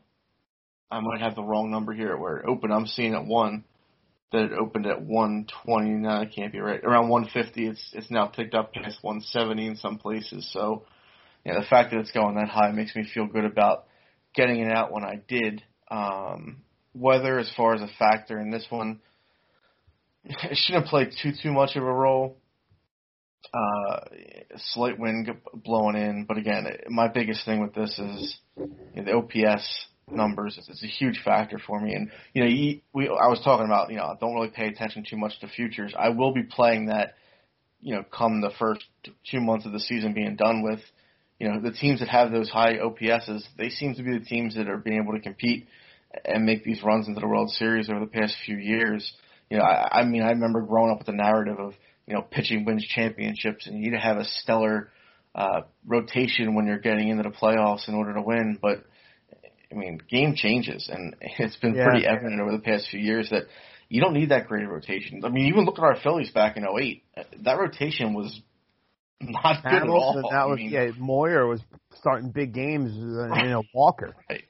I 0.91 1.01
might 1.01 1.21
have 1.21 1.37
the 1.37 1.45
wrong 1.45 1.71
number 1.71 1.93
here 1.93 2.17
where 2.17 2.39
it 2.39 2.47
opened. 2.47 2.73
I'm 2.73 2.87
seeing 2.87 3.15
it 3.15 3.25
one 3.25 3.65
that 4.33 4.45
it 4.45 4.53
opened 4.53 4.87
at 4.87 5.03
120. 5.03 5.91
No, 5.91 6.21
it 6.23 6.33
can't 6.35 6.53
be 6.53 6.61
right. 6.61 6.83
Around 6.83 7.09
150. 7.09 7.67
It's 7.67 7.91
it's 7.93 8.11
now 8.11 8.27
picked 8.27 8.55
up 8.55 8.73
past 8.73 8.99
170 9.03 9.67
in 9.67 9.77
some 9.77 9.99
places. 9.99 10.49
So, 10.53 10.85
yeah, 11.45 11.59
the 11.59 11.67
fact 11.67 11.91
that 11.91 12.01
it's 12.01 12.13
going 12.13 12.37
that 12.37 12.49
high 12.49 12.71
makes 12.73 12.95
me 12.95 13.09
feel 13.13 13.27
good 13.27 13.45
about 13.45 13.87
getting 14.35 14.61
it 14.61 14.73
out 14.73 14.93
when 14.93 15.05
I 15.05 15.21
did. 15.27 15.63
Um, 15.91 16.63
weather, 16.95 17.39
as 17.39 17.51
far 17.57 17.75
as 17.75 17.83
a 17.83 17.91
factor 17.99 18.41
in 18.41 18.51
this 18.51 18.67
one, 18.71 19.01
it 20.25 20.57
shouldn't 20.57 20.87
play 20.87 21.11
too 21.23 21.33
too 21.43 21.53
much 21.53 21.77
of 21.77 21.83
a 21.83 21.93
role. 21.93 22.37
Uh, 23.53 24.01
slight 24.57 24.99
wind 24.99 25.29
blowing 25.55 25.97
in, 25.97 26.25
but 26.29 26.37
again, 26.37 26.67
my 26.89 27.09
biggest 27.09 27.45
thing 27.45 27.61
with 27.61 27.75
this 27.75 27.99
is 27.99 28.39
you 28.57 29.03
know, 29.03 29.25
the 29.33 29.47
OPS 29.49 29.87
numbers. 30.13 30.57
It's, 30.59 30.69
it's 30.69 30.83
a 30.83 30.87
huge 30.87 31.21
factor 31.25 31.59
for 31.59 31.81
me. 31.81 31.95
And 31.95 32.11
you 32.35 32.43
know, 32.43 32.49
you, 32.49 32.81
we 32.93 33.09
I 33.09 33.29
was 33.29 33.41
talking 33.45 33.67
about 33.67 33.91
you 33.91 33.97
know 33.97 34.17
don't 34.21 34.35
really 34.35 34.51
pay 34.51 34.69
attention 34.69 35.05
too 35.09 35.17
much 35.17 35.39
to 35.41 35.49
futures. 35.49 35.95
I 35.99 36.11
will 36.11 36.33
be 36.33 36.43
playing 36.43 36.87
that. 36.87 37.15
You 37.83 37.95
know, 37.95 38.05
come 38.05 38.43
the 38.43 38.51
first 38.59 38.85
two 39.31 39.41
months 39.41 39.65
of 39.65 39.73
the 39.73 39.81
season 39.81 40.13
being 40.13 40.37
done 40.37 40.63
with, 40.63 40.81
you 41.39 41.49
know, 41.49 41.63
the 41.63 41.73
teams 41.73 42.01
that 42.01 42.11
have 42.11 42.31
those 42.31 42.51
high 42.51 42.75
OPSs, 42.75 43.43
they 43.57 43.71
seem 43.71 43.95
to 43.95 44.03
be 44.03 44.19
the 44.19 44.25
teams 44.25 44.55
that 44.55 44.69
are 44.69 44.77
being 44.77 45.01
able 45.03 45.15
to 45.15 45.21
compete 45.21 45.67
and 46.25 46.45
make 46.45 46.63
these 46.63 46.83
runs 46.83 47.09
into 47.09 47.21
the 47.21 47.27
World 47.27 47.51
Series 47.51 47.89
over 47.89 48.01
the 48.01 48.07
past 48.07 48.35
few 48.45 48.57
years. 48.57 49.11
You 49.49 49.59
know, 49.59 49.65
I, 49.65 50.01
I 50.01 50.05
mean, 50.05 50.23
I 50.23 50.31
remember 50.31 50.61
growing 50.61 50.91
up 50.91 50.99
with 50.99 51.07
the 51.07 51.13
narrative 51.13 51.59
of, 51.59 51.73
you 52.07 52.15
know, 52.15 52.23
pitching 52.23 52.65
wins 52.65 52.87
championships 52.87 53.67
and 53.67 53.77
you 53.77 53.91
need 53.91 53.97
to 53.97 54.03
have 54.03 54.19
a 54.19 54.25
stellar 54.25 54.91
uh, 55.35 55.63
rotation 55.87 56.55
when 56.55 56.67
you're 56.67 56.79
getting 56.79 57.09
into 57.09 57.23
the 57.23 57.31
playoffs 57.31 57.89
in 57.89 57.95
order 57.95 58.15
to 58.15 58.23
win. 58.23 58.59
But 58.61 58.85
I 59.73 59.75
mean, 59.77 60.01
game 60.09 60.35
changes, 60.37 60.89
and 60.93 61.17
it's 61.21 61.57
been 61.57 61.75
Yeah. 61.75 61.85
pretty 61.85 62.07
evident 62.07 62.41
over 62.41 62.53
the 62.53 62.59
past 62.59 62.89
few 62.91 63.01
years 63.01 63.31
that 63.31 63.45
you 63.89 64.01
don't 64.01 64.15
need 64.15 64.31
that 64.31 64.47
great 64.47 64.65
of 64.65 64.71
rotation. 64.71 65.25
I 65.25 65.29
mean, 65.29 65.47
even 65.47 65.65
look 65.65 65.79
at 65.79 65.85
our 65.85 65.97
Phillies 65.97 66.31
back 66.31 66.57
in 66.57 66.65
'08. 66.65 67.03
That 67.43 67.59
rotation 67.59 68.15
was 68.15 68.41
not 69.21 69.63
good 69.63 69.83
at 69.83 69.89
all. 69.89 70.15
that 70.15 70.33
I 70.33 70.47
was 70.47 70.59
mean, 70.59 70.71
yeah. 70.71 70.91
Moyer 70.99 71.47
was 71.47 71.61
starting 71.95 72.31
big 72.31 72.55
games. 72.55 72.93
Uh, 72.93 73.43
you 73.43 73.51
know, 73.51 73.63
Walker. 73.75 74.15
Right. 74.29 74.45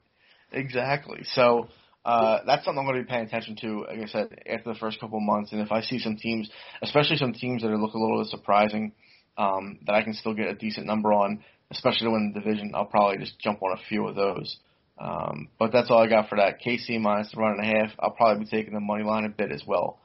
Exactly. 0.53 1.21
So 1.25 1.69
uh, 2.05 2.39
that's 2.47 2.65
something 2.65 2.79
I'm 2.81 2.87
going 2.87 2.99
to 2.99 3.03
be 3.05 3.09
paying 3.09 3.27
attention 3.27 3.57
to. 3.63 3.85
Like 3.89 3.99
I 4.01 4.07
said, 4.07 4.39
after 4.47 4.73
the 4.73 4.79
first 4.79 5.01
couple 5.01 5.19
of 5.19 5.23
months, 5.25 5.53
and 5.53 5.61
if 5.61 5.71
I 5.73 5.81
see 5.83 5.99
some 5.99 6.17
teams, 6.17 6.51
especially 6.83 7.17
some 7.17 7.33
teams 7.33 7.63
that 7.63 7.69
look 7.69 7.95
a 7.95 7.99
little 7.99 8.23
bit 8.23 8.29
surprising, 8.31 8.93
um, 9.37 9.79
that 9.87 9.95
I 9.95 10.03
can 10.03 10.15
still 10.15 10.35
get 10.35 10.49
a 10.49 10.55
decent 10.55 10.87
number 10.87 11.13
on, 11.13 11.43
especially 11.71 12.07
to 12.07 12.11
win 12.11 12.33
the 12.35 12.41
division, 12.41 12.73
I'll 12.75 12.85
probably 12.87 13.19
just 13.19 13.39
jump 13.39 13.63
on 13.63 13.73
a 13.73 13.81
few 13.89 14.07
of 14.07 14.15
those. 14.17 14.59
Um, 15.01 15.49
but 15.59 15.73
that's 15.73 15.91
all 15.91 15.99
I 15.99 16.09
got 16.09 16.29
for 16.29 16.37
that. 16.37 16.61
KC 16.61 17.01
minus 17.01 17.31
the 17.33 17.41
run 17.41 17.59
and 17.59 17.65
a 17.65 17.79
half. 17.79 17.91
I'll 17.99 18.11
probably 18.11 18.45
be 18.45 18.51
taking 18.51 18.75
the 18.75 18.81
money 18.81 19.03
line 19.03 19.25
a 19.25 19.31
bit 19.31 19.51
as 19.51 19.63
well. 19.67 19.99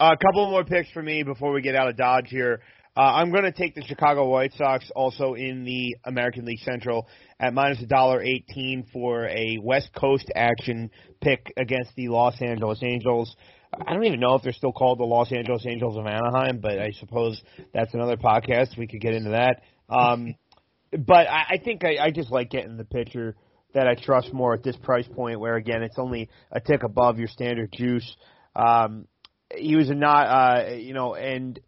A 0.00 0.16
couple 0.16 0.50
more 0.50 0.64
picks 0.64 0.90
for 0.90 1.02
me 1.02 1.22
before 1.22 1.52
we 1.52 1.62
get 1.62 1.76
out 1.76 1.88
of 1.88 1.96
Dodge 1.96 2.28
here. 2.28 2.60
Uh, 2.96 3.02
I'm 3.02 3.30
going 3.30 3.44
to 3.44 3.52
take 3.52 3.76
the 3.76 3.84
Chicago 3.84 4.28
White 4.28 4.52
Sox 4.54 4.90
also 4.96 5.34
in 5.34 5.64
the 5.64 5.96
American 6.04 6.44
League 6.44 6.58
Central 6.60 7.06
at 7.38 7.54
minus 7.54 7.80
a 7.82 7.86
dollar 7.86 8.20
eighteen 8.20 8.84
for 8.92 9.26
a 9.28 9.58
West 9.62 9.90
Coast 9.94 10.28
action 10.34 10.90
pick 11.20 11.52
against 11.56 11.94
the 11.94 12.08
Los 12.08 12.42
Angeles 12.42 12.80
Angels. 12.82 13.36
I 13.72 13.92
don't 13.94 14.04
even 14.04 14.18
know 14.18 14.34
if 14.34 14.42
they're 14.42 14.52
still 14.52 14.72
called 14.72 14.98
the 14.98 15.04
Los 15.04 15.30
Angeles 15.30 15.64
Angels 15.66 15.96
of 15.96 16.04
Anaheim, 16.06 16.58
but 16.60 16.80
I 16.80 16.90
suppose 16.98 17.40
that's 17.72 17.94
another 17.94 18.16
podcast. 18.16 18.76
We 18.76 18.88
could 18.88 19.00
get 19.00 19.14
into 19.14 19.30
that. 19.30 19.62
Um, 19.88 20.34
but 20.98 21.28
I, 21.28 21.44
I 21.50 21.60
think 21.64 21.84
I, 21.84 22.06
I 22.06 22.10
just 22.10 22.32
like 22.32 22.50
getting 22.50 22.76
the 22.76 22.84
pitcher 22.84 23.36
that 23.74 23.86
I 23.86 23.94
trust 23.94 24.32
more 24.32 24.54
at 24.54 24.62
this 24.62 24.76
price 24.76 25.06
point, 25.06 25.40
where 25.40 25.56
again 25.56 25.82
it's 25.82 25.98
only 25.98 26.28
a 26.50 26.60
tick 26.60 26.82
above 26.82 27.18
your 27.18 27.28
standard 27.28 27.72
juice. 27.72 28.16
Um, 28.54 29.06
he 29.54 29.76
was 29.76 29.90
a 29.90 29.94
not, 29.94 30.26
uh, 30.26 30.74
you 30.74 30.94
know, 30.94 31.14
and 31.14 31.58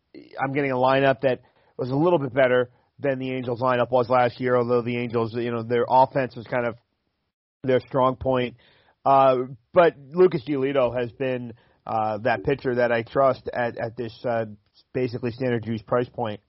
I'm 0.40 0.53
getting 0.53 0.72
a 0.72 0.76
lineup 0.76 1.22
that 1.22 1.40
was 1.76 1.90
a 1.90 1.96
little 1.96 2.18
bit 2.18 2.32
better 2.32 2.70
than 2.98 3.18
the 3.18 3.32
Angels 3.32 3.61
lineup 3.61 3.90
was 3.90 4.09
last 4.09 4.40
year. 4.40 4.57
Although 4.57 4.82
the 4.82 4.96
Angels, 4.96 5.34
you 5.34 5.50
know, 5.50 5.62
their 5.62 5.84
offense 5.88 6.36
was 6.36 6.46
kind 6.46 6.66
of 6.66 6.76
their 7.64 7.80
strong 7.80 8.16
point. 8.16 8.57
Uh, 9.05 9.36
but 9.72 9.94
Lucas 10.12 10.42
Giolito 10.46 10.96
has 10.96 11.11
been 11.12 11.55
uh, 11.86 12.18
that 12.18 12.44
pitcher 12.44 12.76
that 12.76 12.92
I 12.92 13.03
trust 13.03 13.48
at 13.53 13.76
at 13.78 13.96
this 13.96 14.16
uh, 14.24 14.46
basically 14.92 15.32
standard 15.32 15.64
juice 15.64 15.82
price 15.82 16.09
point. 16.09 16.40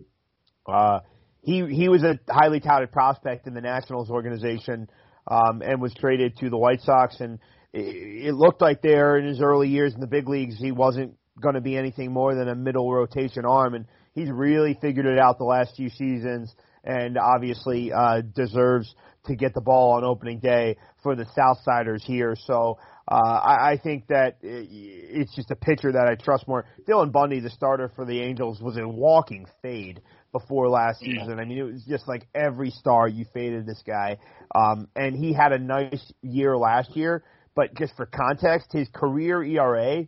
Uh, 0.67 0.99
he 1.41 1.65
he 1.65 1.89
was 1.89 2.03
a 2.03 2.19
highly 2.29 2.59
touted 2.59 2.91
prospect 2.91 3.47
in 3.47 3.53
the 3.53 3.61
Nationals 3.61 4.09
organization 4.09 4.87
um, 5.27 5.61
and 5.61 5.81
was 5.81 5.93
traded 5.93 6.37
to 6.37 6.49
the 6.49 6.57
White 6.57 6.81
Sox. 6.81 7.19
And 7.19 7.39
it, 7.73 8.27
it 8.27 8.33
looked 8.33 8.61
like 8.61 8.81
there 8.81 9.17
in 9.17 9.25
his 9.25 9.41
early 9.41 9.69
years 9.69 9.93
in 9.93 9.99
the 9.99 10.07
big 10.07 10.27
leagues, 10.27 10.57
he 10.57 10.71
wasn't 10.71 11.15
going 11.41 11.55
to 11.55 11.61
be 11.61 11.77
anything 11.77 12.11
more 12.11 12.35
than 12.35 12.47
a 12.47 12.55
middle 12.55 12.91
rotation 12.91 13.45
arm. 13.45 13.73
And 13.73 13.85
he's 14.13 14.29
really 14.29 14.77
figured 14.81 15.05
it 15.05 15.19
out 15.19 15.37
the 15.37 15.45
last 15.45 15.75
few 15.75 15.89
seasons, 15.89 16.53
and 16.83 17.17
obviously 17.17 17.91
uh, 17.91 18.21
deserves 18.35 18.93
to 19.25 19.35
get 19.35 19.53
the 19.53 19.61
ball 19.61 19.93
on 19.93 20.03
opening 20.03 20.39
day 20.39 20.77
for 21.01 21.15
the 21.15 21.25
Southsiders 21.37 22.01
here. 22.01 22.35
So. 22.47 22.77
Uh, 23.05 23.15
I, 23.15 23.71
I 23.71 23.79
think 23.83 24.07
that 24.07 24.37
it, 24.41 24.65
it's 24.71 25.35
just 25.35 25.51
a 25.51 25.57
pitcher 25.57 25.91
that 25.91 26.07
I 26.07 26.15
trust 26.15 26.47
more. 26.47 26.63
Dylan 26.87 27.11
Bundy, 27.11 27.41
the 27.41 27.49
starter 27.49 27.91
for 27.97 28.05
the 28.05 28.21
Angels, 28.21 28.61
was 28.61 28.77
a 28.77 28.87
walking 28.87 29.45
fade 29.61 30.01
before 30.33 30.67
last 30.67 30.99
season. 30.99 31.39
I 31.39 31.45
mean, 31.45 31.57
it 31.57 31.63
was 31.63 31.85
just 31.87 32.07
like 32.07 32.27
every 32.35 32.71
star 32.71 33.07
you 33.07 33.25
faded 33.33 33.65
this 33.65 33.81
guy. 33.87 34.17
Um, 34.53 34.89
and 34.97 35.15
he 35.15 35.31
had 35.31 35.53
a 35.53 35.59
nice 35.59 36.11
year 36.21 36.57
last 36.57 36.97
year, 36.97 37.23
but 37.55 37.73
just 37.75 37.95
for 37.95 38.05
context, 38.05 38.73
his 38.73 38.89
career 38.93 39.41
ERA 39.41 40.05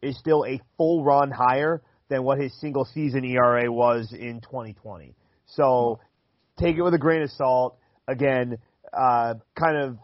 is 0.00 0.16
still 0.18 0.46
a 0.46 0.58
full 0.78 1.04
run 1.04 1.30
higher 1.30 1.82
than 2.08 2.22
what 2.22 2.38
his 2.38 2.58
single 2.60 2.86
season 2.86 3.24
ERA 3.24 3.70
was 3.70 4.12
in 4.12 4.40
2020. 4.40 5.14
So 5.46 6.00
take 6.58 6.76
it 6.76 6.82
with 6.82 6.94
a 6.94 6.98
grain 6.98 7.22
of 7.22 7.30
salt. 7.30 7.76
Again, 8.08 8.56
uh, 8.92 9.34
kind 9.58 9.76
of 9.76 9.98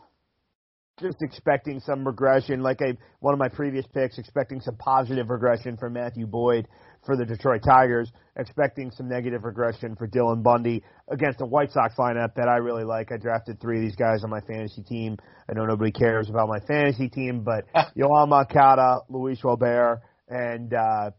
just 1.00 1.22
expecting 1.22 1.80
some 1.80 2.06
regression, 2.06 2.60
like 2.62 2.82
I 2.82 2.96
one 3.20 3.34
of 3.34 3.38
my 3.38 3.48
previous 3.48 3.86
picks, 3.86 4.18
expecting 4.18 4.60
some 4.60 4.76
positive 4.76 5.30
regression 5.30 5.76
from 5.76 5.94
Matthew 5.94 6.26
Boyd 6.26 6.66
for 7.05 7.16
the 7.16 7.24
Detroit 7.24 7.62
Tigers, 7.64 8.11
expecting 8.36 8.90
some 8.90 9.09
negative 9.09 9.44
regression 9.44 9.96
for 9.96 10.07
Dylan 10.07 10.42
Bundy 10.42 10.82
against 11.09 11.40
a 11.40 11.46
White 11.46 11.72
Sox 11.72 11.94
lineup 11.96 12.34
that 12.36 12.48
I 12.48 12.57
really 12.57 12.84
like. 12.84 13.11
I 13.12 13.16
drafted 13.16 13.61
three 13.61 13.78
of 13.78 13.82
these 13.82 13.96
guys 13.96 14.22
on 14.22 14.30
my 14.30 14.40
fantasy 14.40 14.82
team. 14.82 15.16
I 15.48 15.55
know 15.55 15.64
nobody 15.64 15.92
cares 15.92 16.28
about 16.28 16.48
my 16.48 16.61
fantasy 16.61 17.09
team, 17.09 17.42
but 17.42 17.64
Yoán 17.96 18.28
Moncada, 18.28 19.01
Luis 19.09 19.42
Robert, 19.42 20.03
and 20.28 20.72
uh, 20.74 21.11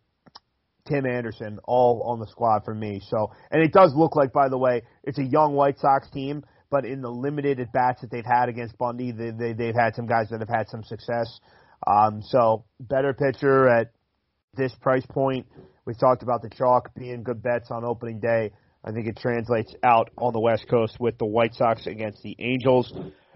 Tim 0.88 1.06
Anderson 1.06 1.60
all 1.64 2.04
on 2.04 2.20
the 2.20 2.28
squad 2.28 2.64
for 2.64 2.74
me. 2.74 3.02
So, 3.08 3.32
and 3.50 3.62
it 3.62 3.74
does 3.74 3.94
look 3.96 4.16
like, 4.16 4.32
by 4.32 4.50
the 4.50 4.58
way, 4.58 4.84
it's 5.04 5.18
a 5.18 5.26
young 5.26 5.54
White 5.54 5.80
Sox 5.80 6.10
team 6.12 6.44
but 6.72 6.86
in 6.86 7.02
the 7.02 7.10
limited 7.12 7.60
at 7.60 7.72
bats 7.74 8.02
that 8.02 8.10
they've 8.10 8.26
had 8.26 8.48
against 8.48 8.78
Bundy, 8.78 9.12
they, 9.12 9.32
they, 9.32 9.54
they've 9.54 9.76
had 9.76 9.94
some 9.94 10.08
guys 10.08 10.30
that 10.30 10.40
have 10.40 10.50
had 10.50 10.70
some 10.70 10.84
success. 10.84 11.40
Um, 11.86 12.22
so 12.24 12.64
better 12.80 13.14
pitcher 13.14 13.68
at 13.68 13.92
this 14.56 14.74
price 14.82 15.06
point. 15.06 15.48
We 15.86 15.94
talked 15.96 16.24
about 16.24 16.42
the 16.42 16.50
chalk 16.50 16.94
being 16.96 17.24
good 17.24 17.42
bets 17.42 17.70
on 17.72 17.84
opening 17.84 18.20
day. 18.20 18.52
I 18.84 18.92
think 18.92 19.08
it 19.08 19.18
translates 19.18 19.74
out 19.84 20.10
on 20.18 20.34
the 20.34 20.40
West 20.40 20.68
Coast 20.70 20.98
with 21.00 21.18
the 21.18 21.26
White 21.26 21.54
Sox 21.56 21.86
against 21.88 22.22
the 22.24 22.36
Angels. 22.40 22.92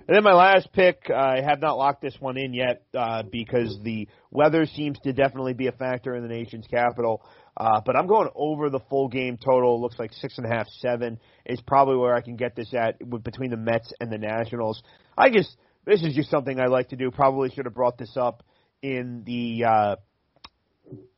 And 0.08 0.16
then 0.16 0.24
my 0.24 0.34
last 0.34 0.72
pick, 0.72 1.10
I 1.10 1.42
have 1.42 1.60
not 1.60 1.78
locked 1.78 2.02
this 2.02 2.16
one 2.20 2.38
in 2.38 2.54
yet 2.54 2.84
uh, 2.96 3.24
because 3.24 3.80
the 3.84 4.08
weather 4.30 4.66
seems 4.68 5.00
to 5.00 5.14
definitely 5.14 5.54
be 5.54 5.66
a 5.66 5.72
factor 5.72 6.16
in 6.16 6.22
the 6.22 6.30
nation's 6.30 6.68
capital. 6.68 7.24
Uh, 7.58 7.82
but 7.84 7.96
I'm 7.96 8.06
going 8.06 8.30
over 8.36 8.70
the 8.70 8.82
full 8.90 9.08
game 9.08 9.38
total. 9.38 9.82
Looks 9.82 9.98
like 9.98 10.14
six 10.14 10.38
and 10.38 10.46
a 10.46 10.56
half, 10.56 10.68
seven 10.80 11.20
is 11.46 11.60
probably 11.62 11.98
where 11.98 12.14
I 12.14 12.22
can 12.22 12.36
get 12.36 12.56
this 12.56 12.72
at 12.76 13.00
between 13.24 13.50
the 13.50 13.58
Mets 13.58 13.92
and 14.00 14.12
the 14.12 14.20
Nationals. 14.20 14.84
I 15.18 15.32
just 15.32 15.58
this 15.86 16.04
is 16.04 16.14
just 16.14 16.30
something 16.30 16.60
I 16.60 16.68
like 16.68 16.90
to 16.90 16.96
do. 16.96 17.10
Probably 17.10 17.50
should 17.50 17.66
have 17.66 17.74
brought 17.74 17.98
this 17.98 18.16
up 18.16 18.44
in 18.84 19.24
the 19.26 19.64
uh, 19.66 19.96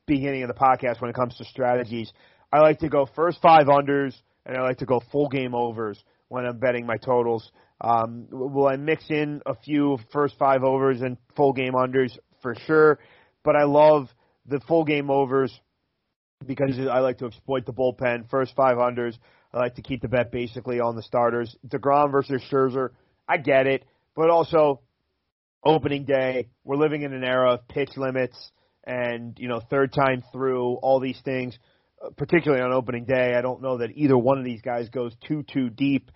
beginning 0.05 0.43
of 0.43 0.47
the 0.47 0.53
podcast 0.53 1.01
when 1.01 1.09
it 1.09 1.15
comes 1.15 1.36
to 1.36 1.45
strategies. 1.45 2.11
I 2.51 2.59
like 2.61 2.80
to 2.80 2.89
go 2.89 3.07
first 3.15 3.39
five 3.41 3.68
unders, 3.68 4.15
and 4.45 4.57
I 4.57 4.61
like 4.61 4.78
to 4.78 4.86
go 4.86 5.01
full 5.11 5.28
game 5.28 5.53
overs 5.53 6.01
when 6.30 6.45
I'm 6.45 6.59
betting 6.59 6.86
my 6.86 6.97
totals. 6.97 7.51
Um, 7.80 8.28
will 8.32 8.68
I 8.68 8.78
mix 8.78 9.03
in 9.09 9.41
a 9.45 9.53
few 9.53 9.99
first 10.11 10.36
five 10.39 10.63
overs 10.63 11.01
and 11.01 11.18
full 11.36 11.53
game 11.53 11.74
unders 11.74 12.18
for 12.41 12.55
sure? 12.65 12.99
But 13.43 13.55
I 13.55 13.63
love 13.63 14.07
the 14.45 14.59
full 14.61 14.86
game 14.86 15.09
overs 15.09 15.57
because 16.45 16.80
I 16.80 16.99
like 16.99 17.18
to 17.20 17.26
exploit 17.26 17.65
the 17.65 17.74
bullpen. 17.74 18.30
First 18.30 18.55
five 18.55 18.78
unders. 18.78 19.18
I 19.53 19.59
like 19.59 19.76
to 19.76 19.82
keep 19.82 20.01
the 20.01 20.07
bet 20.07 20.32
basically 20.32 20.80
on 20.80 20.95
the 20.95 21.03
starters. 21.03 21.55
Degrom 21.68 22.11
versus 22.11 22.41
Scherzer. 22.51 22.89
I 23.28 23.38
get 23.38 23.68
it, 23.68 23.86
but 24.15 24.30
also 24.30 24.82
opening 25.63 26.05
day. 26.05 26.49
We're 26.63 26.78
living 26.78 27.01
in 27.01 27.13
an 27.13 27.24
era 27.24 27.53
of 27.53 27.68
pitch 27.68 27.91
limits 27.97 28.51
and 28.88 29.38
you 29.38 29.49
know 29.49 29.59
third 29.69 29.93
time 29.93 30.23
through 30.31 30.75
all 30.75 30.99
these 30.99 31.19
things. 31.23 31.55
uh, 32.03 32.09
Particularly 32.17 32.63
on 32.63 32.71
opening 32.71 33.05
day, 33.05 33.35
I 33.35 33.41
don't 33.41 33.61
know 33.61 33.77
that 33.79 33.91
either 33.93 34.17
one 34.17 34.39
of 34.39 34.45
these 34.45 34.61
guys 34.61 34.89
goes 34.89 35.13
too 35.27 35.43
too 35.43 35.69
deep. 35.69 36.09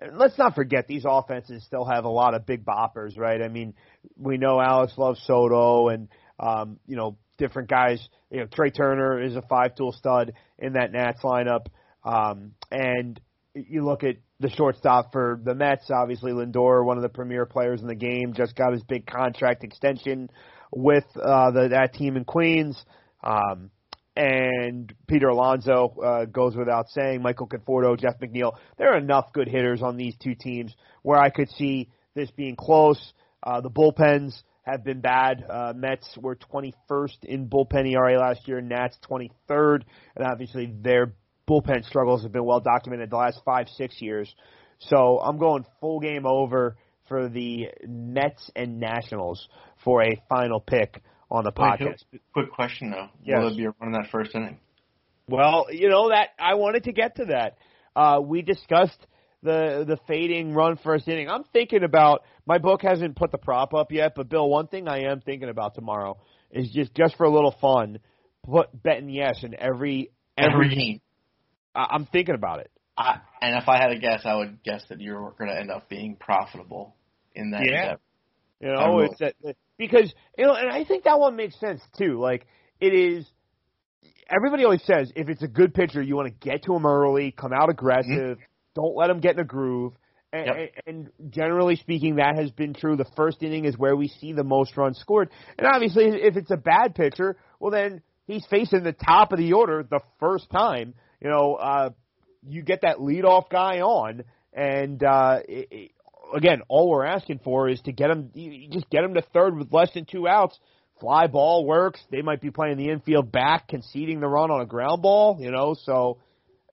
And 0.00 0.18
let's 0.18 0.36
not 0.36 0.56
forget 0.56 0.88
these 0.88 1.04
offenses 1.06 1.62
still 1.64 1.84
have 1.84 2.04
a 2.04 2.08
lot 2.08 2.34
of 2.34 2.46
big 2.46 2.64
boppers, 2.64 3.16
right? 3.16 3.40
I 3.40 3.48
mean, 3.48 3.74
we 4.16 4.38
know 4.38 4.60
Alex 4.60 4.94
loves 4.96 5.22
Soto 5.24 5.88
and 5.88 6.08
um, 6.40 6.80
you 6.86 6.96
know 6.96 7.18
different 7.38 7.68
guys. 7.68 8.06
You 8.30 8.40
know, 8.40 8.46
Trea 8.46 8.70
Turner 8.70 9.22
is 9.22 9.36
a 9.36 9.42
five 9.42 9.76
tool 9.76 9.92
stud 9.92 10.32
in 10.58 10.72
that 10.72 10.92
Nats 10.92 11.20
lineup. 11.22 11.66
Um, 12.04 12.52
and 12.70 13.20
you 13.54 13.84
look 13.84 14.02
at 14.02 14.16
the 14.40 14.50
shortstop 14.50 15.12
for 15.12 15.40
the 15.42 15.54
Mets, 15.54 15.90
obviously 15.90 16.32
Lindor, 16.32 16.84
one 16.84 16.96
of 16.96 17.02
the 17.02 17.08
premier 17.08 17.46
players 17.46 17.80
in 17.80 17.86
the 17.86 17.94
game, 17.94 18.34
just 18.34 18.56
got 18.56 18.72
his 18.72 18.82
big 18.82 19.06
contract 19.06 19.62
extension 19.62 20.28
with 20.74 21.04
uh, 21.16 21.50
the, 21.50 21.68
that 21.70 21.94
team 21.94 22.16
in 22.16 22.24
Queens. 22.24 22.82
Um, 23.22 23.70
and 24.16 24.92
Peter 25.08 25.28
Alonso 25.28 25.96
uh, 26.04 26.24
goes 26.26 26.56
without 26.56 26.88
saying. 26.90 27.22
Michael 27.22 27.48
Conforto, 27.48 27.98
Jeff 27.98 28.18
McNeil. 28.20 28.52
There 28.78 28.92
are 28.92 28.98
enough 28.98 29.32
good 29.32 29.48
hitters 29.48 29.82
on 29.82 29.96
these 29.96 30.14
two 30.22 30.34
teams 30.34 30.74
where 31.02 31.18
I 31.18 31.30
could 31.30 31.50
see 31.50 31.90
this 32.14 32.30
being 32.30 32.56
close. 32.56 33.12
Uh, 33.42 33.60
the 33.60 33.70
bullpens 33.70 34.40
have 34.62 34.84
been 34.84 35.00
bad. 35.00 35.44
Uh, 35.48 35.72
Mets 35.74 36.16
were 36.20 36.36
21st 36.36 37.24
in 37.24 37.48
bullpen 37.48 37.92
ERA 37.92 38.18
last 38.18 38.46
year. 38.46 38.60
Nats 38.60 38.96
23rd, 39.10 39.82
and 40.16 40.26
obviously 40.26 40.72
their 40.80 41.14
bullpen 41.48 41.84
struggles 41.84 42.22
have 42.22 42.32
been 42.32 42.44
well 42.44 42.60
documented 42.60 43.10
the 43.10 43.16
last 43.16 43.40
five 43.44 43.68
six 43.76 44.00
years. 44.00 44.32
So 44.78 45.20
I'm 45.20 45.38
going 45.38 45.64
full 45.80 46.00
game 46.00 46.24
over 46.26 46.76
for 47.08 47.28
the 47.28 47.68
Mets 47.86 48.50
and 48.56 48.80
Nationals 48.80 49.46
for 49.84 50.02
a 50.02 50.20
final 50.28 50.60
pick 50.60 51.02
on 51.30 51.44
the 51.44 51.52
Wait, 51.56 51.80
podcast. 51.80 52.02
quick- 52.10 52.22
quick 52.32 52.50
question 52.52 52.90
though. 52.90 53.08
Yes. 53.22 53.38
Will 53.40 53.48
there 53.50 53.56
be 53.56 53.64
a 53.64 53.74
run 53.80 53.88
in 53.88 53.92
that 53.92 54.10
first 54.10 54.34
inning? 54.34 54.58
Well, 55.28 55.66
you 55.70 55.88
know 55.88 56.10
that 56.10 56.30
I 56.38 56.54
wanted 56.54 56.84
to 56.84 56.92
get 56.92 57.16
to 57.16 57.26
that. 57.26 57.56
Uh, 57.96 58.20
we 58.22 58.42
discussed 58.42 59.06
the 59.42 59.84
the 59.86 59.98
fading 60.06 60.52
run 60.54 60.76
first 60.76 61.06
inning. 61.08 61.28
I'm 61.30 61.44
thinking 61.44 61.82
about 61.84 62.24
my 62.46 62.58
book 62.58 62.82
hasn't 62.82 63.16
put 63.16 63.30
the 63.30 63.38
prop 63.38 63.72
up 63.74 63.92
yet, 63.92 64.14
but 64.16 64.28
Bill, 64.28 64.48
one 64.48 64.66
thing 64.66 64.88
I 64.88 65.10
am 65.10 65.20
thinking 65.20 65.48
about 65.48 65.74
tomorrow 65.74 66.18
is 66.50 66.70
just 66.70 66.94
just 66.94 67.16
for 67.16 67.24
a 67.24 67.30
little 67.30 67.54
fun, 67.60 67.98
put 68.44 68.82
betting 68.82 69.08
yes 69.08 69.42
in 69.42 69.54
every 69.58 70.10
every 70.36 70.74
game. 70.74 71.00
I, 71.74 71.86
I'm 71.90 72.06
thinking 72.06 72.34
about 72.34 72.60
it. 72.60 72.70
I, 72.96 73.18
and 73.42 73.56
if 73.56 73.68
I 73.68 73.78
had 73.78 73.90
a 73.90 73.98
guess, 73.98 74.22
I 74.24 74.36
would 74.36 74.62
guess 74.62 74.84
that 74.88 75.00
you're 75.00 75.34
going 75.38 75.50
to 75.50 75.58
end 75.58 75.70
up 75.70 75.88
being 75.88 76.16
profitable 76.16 76.94
in 77.34 77.50
that. 77.50 77.62
Yeah. 77.64 77.82
endeavor. 77.82 78.00
You 78.64 78.72
know, 78.72 79.00
it's 79.00 79.18
that 79.18 79.34
because 79.78 80.12
you 80.38 80.46
know, 80.46 80.54
and 80.54 80.70
I 80.70 80.84
think 80.84 81.04
that 81.04 81.18
one 81.18 81.36
makes 81.36 81.58
sense 81.60 81.82
too. 81.98 82.18
Like 82.18 82.46
it 82.80 82.94
is. 82.94 83.26
Everybody 84.34 84.64
always 84.64 84.82
says 84.84 85.12
if 85.14 85.28
it's 85.28 85.42
a 85.42 85.48
good 85.48 85.74
pitcher, 85.74 86.00
you 86.00 86.16
want 86.16 86.28
to 86.28 86.48
get 86.48 86.64
to 86.64 86.74
him 86.74 86.86
early, 86.86 87.30
come 87.30 87.52
out 87.52 87.68
aggressive, 87.68 88.38
don't 88.74 88.96
let 88.96 89.10
him 89.10 89.20
get 89.20 89.34
in 89.34 89.40
a 89.40 89.44
groove. 89.44 89.92
And, 90.32 90.46
Yep. 90.46 90.70
and 90.86 91.10
generally 91.30 91.76
speaking, 91.76 92.16
that 92.16 92.36
has 92.36 92.50
been 92.50 92.74
true. 92.74 92.96
The 92.96 93.06
first 93.16 93.42
inning 93.42 93.66
is 93.66 93.78
where 93.78 93.94
we 93.94 94.08
see 94.08 94.32
the 94.32 94.42
most 94.42 94.76
runs 94.76 94.98
scored. 94.98 95.30
And 95.58 95.66
obviously, 95.66 96.06
if 96.06 96.36
it's 96.36 96.50
a 96.50 96.56
bad 96.56 96.94
pitcher, 96.94 97.36
well, 97.60 97.70
then 97.70 98.02
he's 98.26 98.44
facing 98.50 98.82
the 98.82 98.92
top 98.92 99.32
of 99.32 99.38
the 99.38 99.52
order 99.52 99.84
the 99.88 100.00
first 100.18 100.50
time. 100.50 100.94
You 101.20 101.30
know, 101.30 101.54
uh, 101.54 101.90
you 102.48 102.62
get 102.62 102.80
that 102.80 102.96
leadoff 102.96 103.48
guy 103.48 103.80
on, 103.80 104.24
and 104.52 105.02
uh, 105.04 105.40
it, 105.48 105.92
again, 106.34 106.62
all 106.68 106.88
we're 106.88 107.04
asking 107.04 107.40
for 107.44 107.68
is 107.68 107.80
to 107.82 107.92
get 107.92 108.10
you 108.34 108.68
just 108.70 108.88
get 108.90 109.04
him 109.04 109.14
to 109.14 109.22
third 109.22 109.56
with 109.56 109.72
less 109.72 109.92
than 109.94 110.04
two 110.04 110.28
outs. 110.28 110.58
Fly 111.00 111.26
ball 111.26 111.66
works. 111.66 112.00
They 112.10 112.22
might 112.22 112.40
be 112.40 112.50
playing 112.50 112.76
the 112.76 112.90
infield 112.90 113.32
back, 113.32 113.68
conceding 113.68 114.20
the 114.20 114.28
run 114.28 114.50
on 114.50 114.60
a 114.60 114.66
ground 114.66 115.02
ball. 115.02 115.38
You 115.40 115.50
know, 115.50 115.74
so 115.74 116.18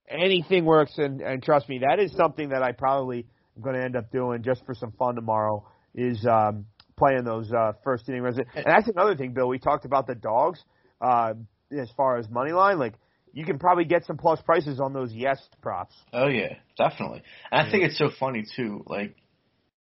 anything 0.08 0.64
works. 0.64 0.92
And, 0.96 1.20
and 1.20 1.42
trust 1.42 1.68
me, 1.68 1.80
that 1.80 1.98
is 1.98 2.12
something 2.16 2.50
that 2.50 2.62
I 2.62 2.72
probably 2.72 3.26
am 3.56 3.62
going 3.62 3.76
to 3.76 3.82
end 3.82 3.96
up 3.96 4.10
doing 4.12 4.42
just 4.42 4.64
for 4.64 4.74
some 4.74 4.92
fun 4.92 5.16
tomorrow. 5.16 5.66
Is 5.94 6.24
um, 6.26 6.66
playing 6.96 7.24
those 7.24 7.52
uh, 7.52 7.72
first 7.84 8.08
inning 8.08 8.22
runs. 8.22 8.38
And 8.38 8.64
that's 8.64 8.88
another 8.88 9.16
thing, 9.16 9.32
Bill. 9.32 9.48
We 9.48 9.58
talked 9.58 9.84
about 9.84 10.06
the 10.06 10.14
dogs 10.14 10.60
uh, 11.00 11.34
as 11.70 11.90
far 11.96 12.18
as 12.18 12.28
money 12.30 12.52
line. 12.52 12.78
Like 12.78 12.94
you 13.32 13.44
can 13.44 13.58
probably 13.58 13.84
get 13.84 14.04
some 14.06 14.16
plus 14.16 14.40
prices 14.42 14.80
on 14.80 14.92
those 14.92 15.12
yes 15.12 15.40
props. 15.60 15.94
Oh 16.12 16.28
yeah, 16.28 16.54
definitely. 16.78 17.22
And 17.50 17.66
I 17.66 17.70
think 17.70 17.84
it's 17.84 17.98
so 17.98 18.10
funny 18.18 18.44
too. 18.56 18.84
Like 18.86 19.16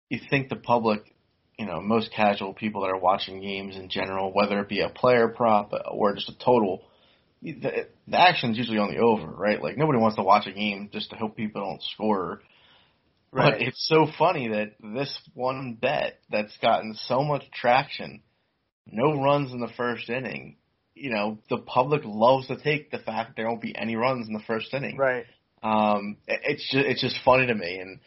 you 0.10 0.20
think 0.30 0.50
the 0.50 0.56
public, 0.56 1.14
you 1.58 1.66
know, 1.66 1.82
most 1.82 2.12
casual 2.12 2.54
people 2.54 2.82
that 2.82 2.92
are 2.92 3.00
watching 3.00 3.42
games 3.42 3.76
in 3.76 3.90
general, 3.90 4.32
whether 4.34 4.60
it 4.60 4.70
be 4.70 4.82
a 4.82 4.90
player 4.90 5.28
prop 5.28 5.74
or 5.92 6.14
just 6.14 6.30
a 6.30 6.38
total, 6.38 6.84
the, 7.42 7.88
the 8.08 8.20
action's 8.20 8.58
usually 8.58 8.78
on 8.78 8.90
the 8.90 9.00
over, 9.00 9.28
right? 9.28 9.62
Like 9.62 9.78
nobody 9.78 10.00
wants 10.00 10.16
to 10.18 10.24
watch 10.24 10.48
a 10.48 10.54
game 10.54 10.90
just 10.92 11.10
to 11.10 11.16
hope 11.16 11.36
people 11.36 11.62
don't 11.62 11.84
score. 11.94 12.42
But 13.32 13.62
it's 13.62 13.88
so 13.88 14.08
funny 14.18 14.48
that 14.50 14.74
this 14.82 15.16
one 15.34 15.78
bet 15.80 16.20
that's 16.32 16.58
gotten 16.58 16.96
so 16.96 17.24
much 17.24 17.44
traction, 17.52 18.22
no 18.86 19.22
runs 19.22 19.52
in 19.52 19.60
the 19.60 19.70
first 19.76 20.10
inning. 20.10 20.56
You 20.96 21.12
know, 21.12 21.38
the 21.50 21.58
public 21.58 22.02
loves 22.06 22.48
to 22.48 22.58
take 22.58 22.90
the 22.90 22.98
fact 22.98 23.36
there 23.36 23.48
won't 23.48 23.62
be 23.62 23.78
any 23.78 23.96
runs 23.96 24.28
in 24.28 24.34
the 24.34 24.44
first 24.48 24.74
inning. 24.74 24.98
Right. 24.98 25.26
Um, 25.62 26.18
it's 26.28 26.68
just 26.72 26.86
it's 26.86 27.02
just 27.02 27.20
funny 27.24 27.48
to 27.48 27.54
me, 27.54 27.80
and 27.80 28.00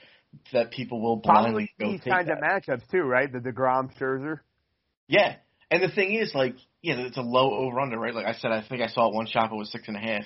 that 0.52 0.70
people 0.70 1.00
will 1.00 1.16
blindly 1.16 1.70
Probably 1.78 1.92
go 1.92 1.92
these 1.92 2.12
kinds 2.12 2.28
that. 2.28 2.38
of 2.38 2.42
matchups 2.42 2.88
too, 2.90 3.02
right? 3.02 3.30
The 3.32 3.38
Degrom 3.40 3.90
Scherzer. 3.98 4.40
Yeah, 5.08 5.36
and 5.70 5.82
the 5.82 5.88
thing 5.88 6.14
is, 6.14 6.32
like, 6.34 6.54
yeah, 6.82 6.94
it's 6.98 7.16
a 7.16 7.22
low 7.22 7.52
over 7.54 7.80
under, 7.80 7.98
right? 7.98 8.14
Like 8.14 8.26
I 8.26 8.34
said, 8.34 8.52
I 8.52 8.62
think 8.66 8.80
I 8.82 8.86
saw 8.88 9.08
it 9.08 9.14
one 9.14 9.26
shot, 9.26 9.50
it 9.52 9.56
was 9.56 9.70
six 9.72 9.88
and 9.88 9.96
a 9.96 10.00
half. 10.00 10.22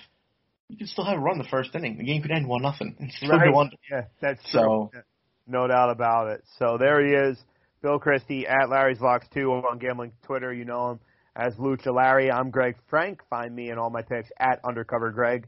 You 0.68 0.78
could 0.78 0.88
still 0.88 1.04
have 1.04 1.18
a 1.18 1.20
run 1.20 1.38
the 1.38 1.44
first 1.44 1.74
inning. 1.74 1.98
The 1.98 2.04
game 2.04 2.22
could 2.22 2.30
end 2.30 2.46
one 2.48 2.62
nothing. 2.62 2.96
Right. 3.28 3.54
under. 3.54 3.76
Yeah, 3.90 4.02
that's. 4.20 4.40
So- 4.50 4.90
Yeah, 4.94 5.00
No 5.46 5.66
doubt 5.68 5.90
about 5.90 6.28
it. 6.28 6.42
So 6.58 6.78
there 6.78 7.04
he 7.04 7.12
is, 7.12 7.38
Bill 7.82 7.98
Christie 7.98 8.46
at 8.46 8.70
Larry's 8.70 9.00
Locks 9.00 9.26
2 9.34 9.50
on 9.52 9.78
Gambling 9.78 10.12
Twitter. 10.24 10.52
You 10.54 10.64
know 10.64 10.92
him 10.92 11.00
as 11.36 11.54
Lucha 11.56 11.94
Larry. 11.94 12.30
I'm 12.32 12.50
Greg 12.50 12.76
Frank. 12.88 13.20
Find 13.28 13.54
me 13.54 13.68
and 13.70 13.78
all 13.78 13.90
my 13.90 14.00
picks 14.02 14.30
at 14.38 14.60
Undercover 14.64 15.10
Greg. 15.10 15.46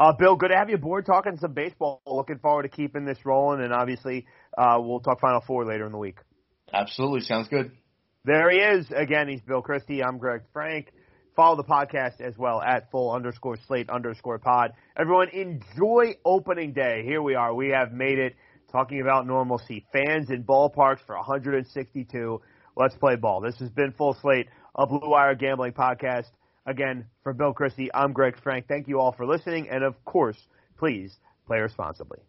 Uh, 0.00 0.12
Bill, 0.12 0.36
good 0.36 0.50
to 0.50 0.56
have 0.56 0.68
you 0.68 0.76
aboard 0.76 1.06
talking 1.06 1.36
some 1.38 1.54
baseball. 1.54 2.00
Looking 2.06 2.38
forward 2.38 2.62
to 2.62 2.68
keeping 2.68 3.04
this 3.04 3.18
rolling, 3.24 3.62
and 3.62 3.72
obviously 3.72 4.26
uh, 4.56 4.78
we'll 4.78 5.00
talk 5.00 5.20
Final 5.20 5.40
Four 5.40 5.64
later 5.64 5.86
in 5.86 5.92
the 5.92 5.98
week. 5.98 6.18
Absolutely, 6.72 7.22
sounds 7.22 7.48
good. 7.48 7.72
There 8.24 8.48
he 8.50 8.58
is. 8.58 8.86
Again, 8.94 9.28
he's 9.28 9.40
Bill 9.40 9.60
Christie. 9.60 10.04
I'm 10.04 10.18
Greg 10.18 10.42
Frank. 10.52 10.92
Follow 11.34 11.56
the 11.56 11.64
podcast 11.64 12.20
as 12.20 12.36
well 12.36 12.60
at 12.60 12.90
full 12.90 13.12
underscore 13.12 13.56
slate 13.66 13.90
underscore 13.90 14.38
pod. 14.38 14.72
Everyone 14.96 15.28
enjoy 15.30 16.14
opening 16.24 16.72
day. 16.72 17.02
Here 17.04 17.22
we 17.22 17.34
are. 17.34 17.52
We 17.54 17.70
have 17.70 17.92
made 17.92 18.18
it 18.18 18.36
talking 18.70 19.00
about 19.00 19.26
normalcy. 19.26 19.84
Fans 19.92 20.30
in 20.30 20.44
ballparks 20.44 20.98
for 21.06 21.16
162. 21.16 22.40
Let's 22.76 22.94
play 22.96 23.16
ball. 23.16 23.40
This 23.40 23.56
has 23.58 23.70
been 23.70 23.92
Full 23.92 24.16
Slate, 24.20 24.46
a 24.76 24.86
Blue 24.86 25.10
Wire 25.10 25.34
gambling 25.34 25.72
podcast. 25.72 26.26
Again, 26.68 27.08
for 27.24 27.32
Bill 27.32 27.56
Christie, 27.56 27.88
I'm 27.96 28.12
Greg 28.12 28.36
Frank. 28.44 28.68
Thank 28.68 28.92
you 28.92 29.00
all 29.00 29.16
for 29.16 29.24
listening. 29.24 29.72
And 29.72 29.80
of 29.80 29.96
course, 30.04 30.36
please 30.76 31.16
play 31.48 31.64
responsibly. 31.64 32.20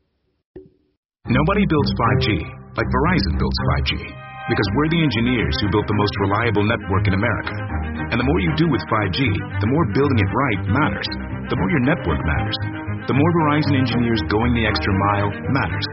Nobody 1.28 1.68
builds 1.68 1.92
5G 1.92 2.28
like 2.80 2.88
Verizon 2.88 3.36
builds 3.36 3.60
5G 3.84 4.00
because 4.48 4.70
we're 4.80 4.96
the 4.96 5.04
engineers 5.04 5.60
who 5.60 5.68
built 5.76 5.86
the 5.92 6.00
most 6.00 6.16
reliable 6.24 6.64
network 6.64 7.04
in 7.12 7.20
America. 7.20 7.52
And 8.10 8.16
the 8.16 8.24
more 8.24 8.40
you 8.40 8.56
do 8.56 8.72
with 8.72 8.80
5G, 8.88 9.20
the 9.60 9.68
more 9.68 9.86
building 9.92 10.20
it 10.24 10.32
right 10.32 10.62
matters. 10.72 11.10
The 11.52 11.60
more 11.60 11.70
your 11.76 11.84
network 11.84 12.24
matters. 12.24 12.58
The 13.12 13.20
more 13.20 13.32
Verizon 13.44 13.76
engineers 13.76 14.24
going 14.32 14.56
the 14.56 14.64
extra 14.64 14.94
mile 15.12 15.36
matters. 15.52 15.88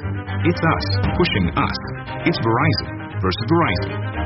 It's 0.47 0.63
us 0.63 0.87
pushing 1.19 1.51
us. 1.51 1.79
It's 2.31 2.39
Verizon 2.39 3.19
versus 3.19 3.45
Verizon. 3.51 4.26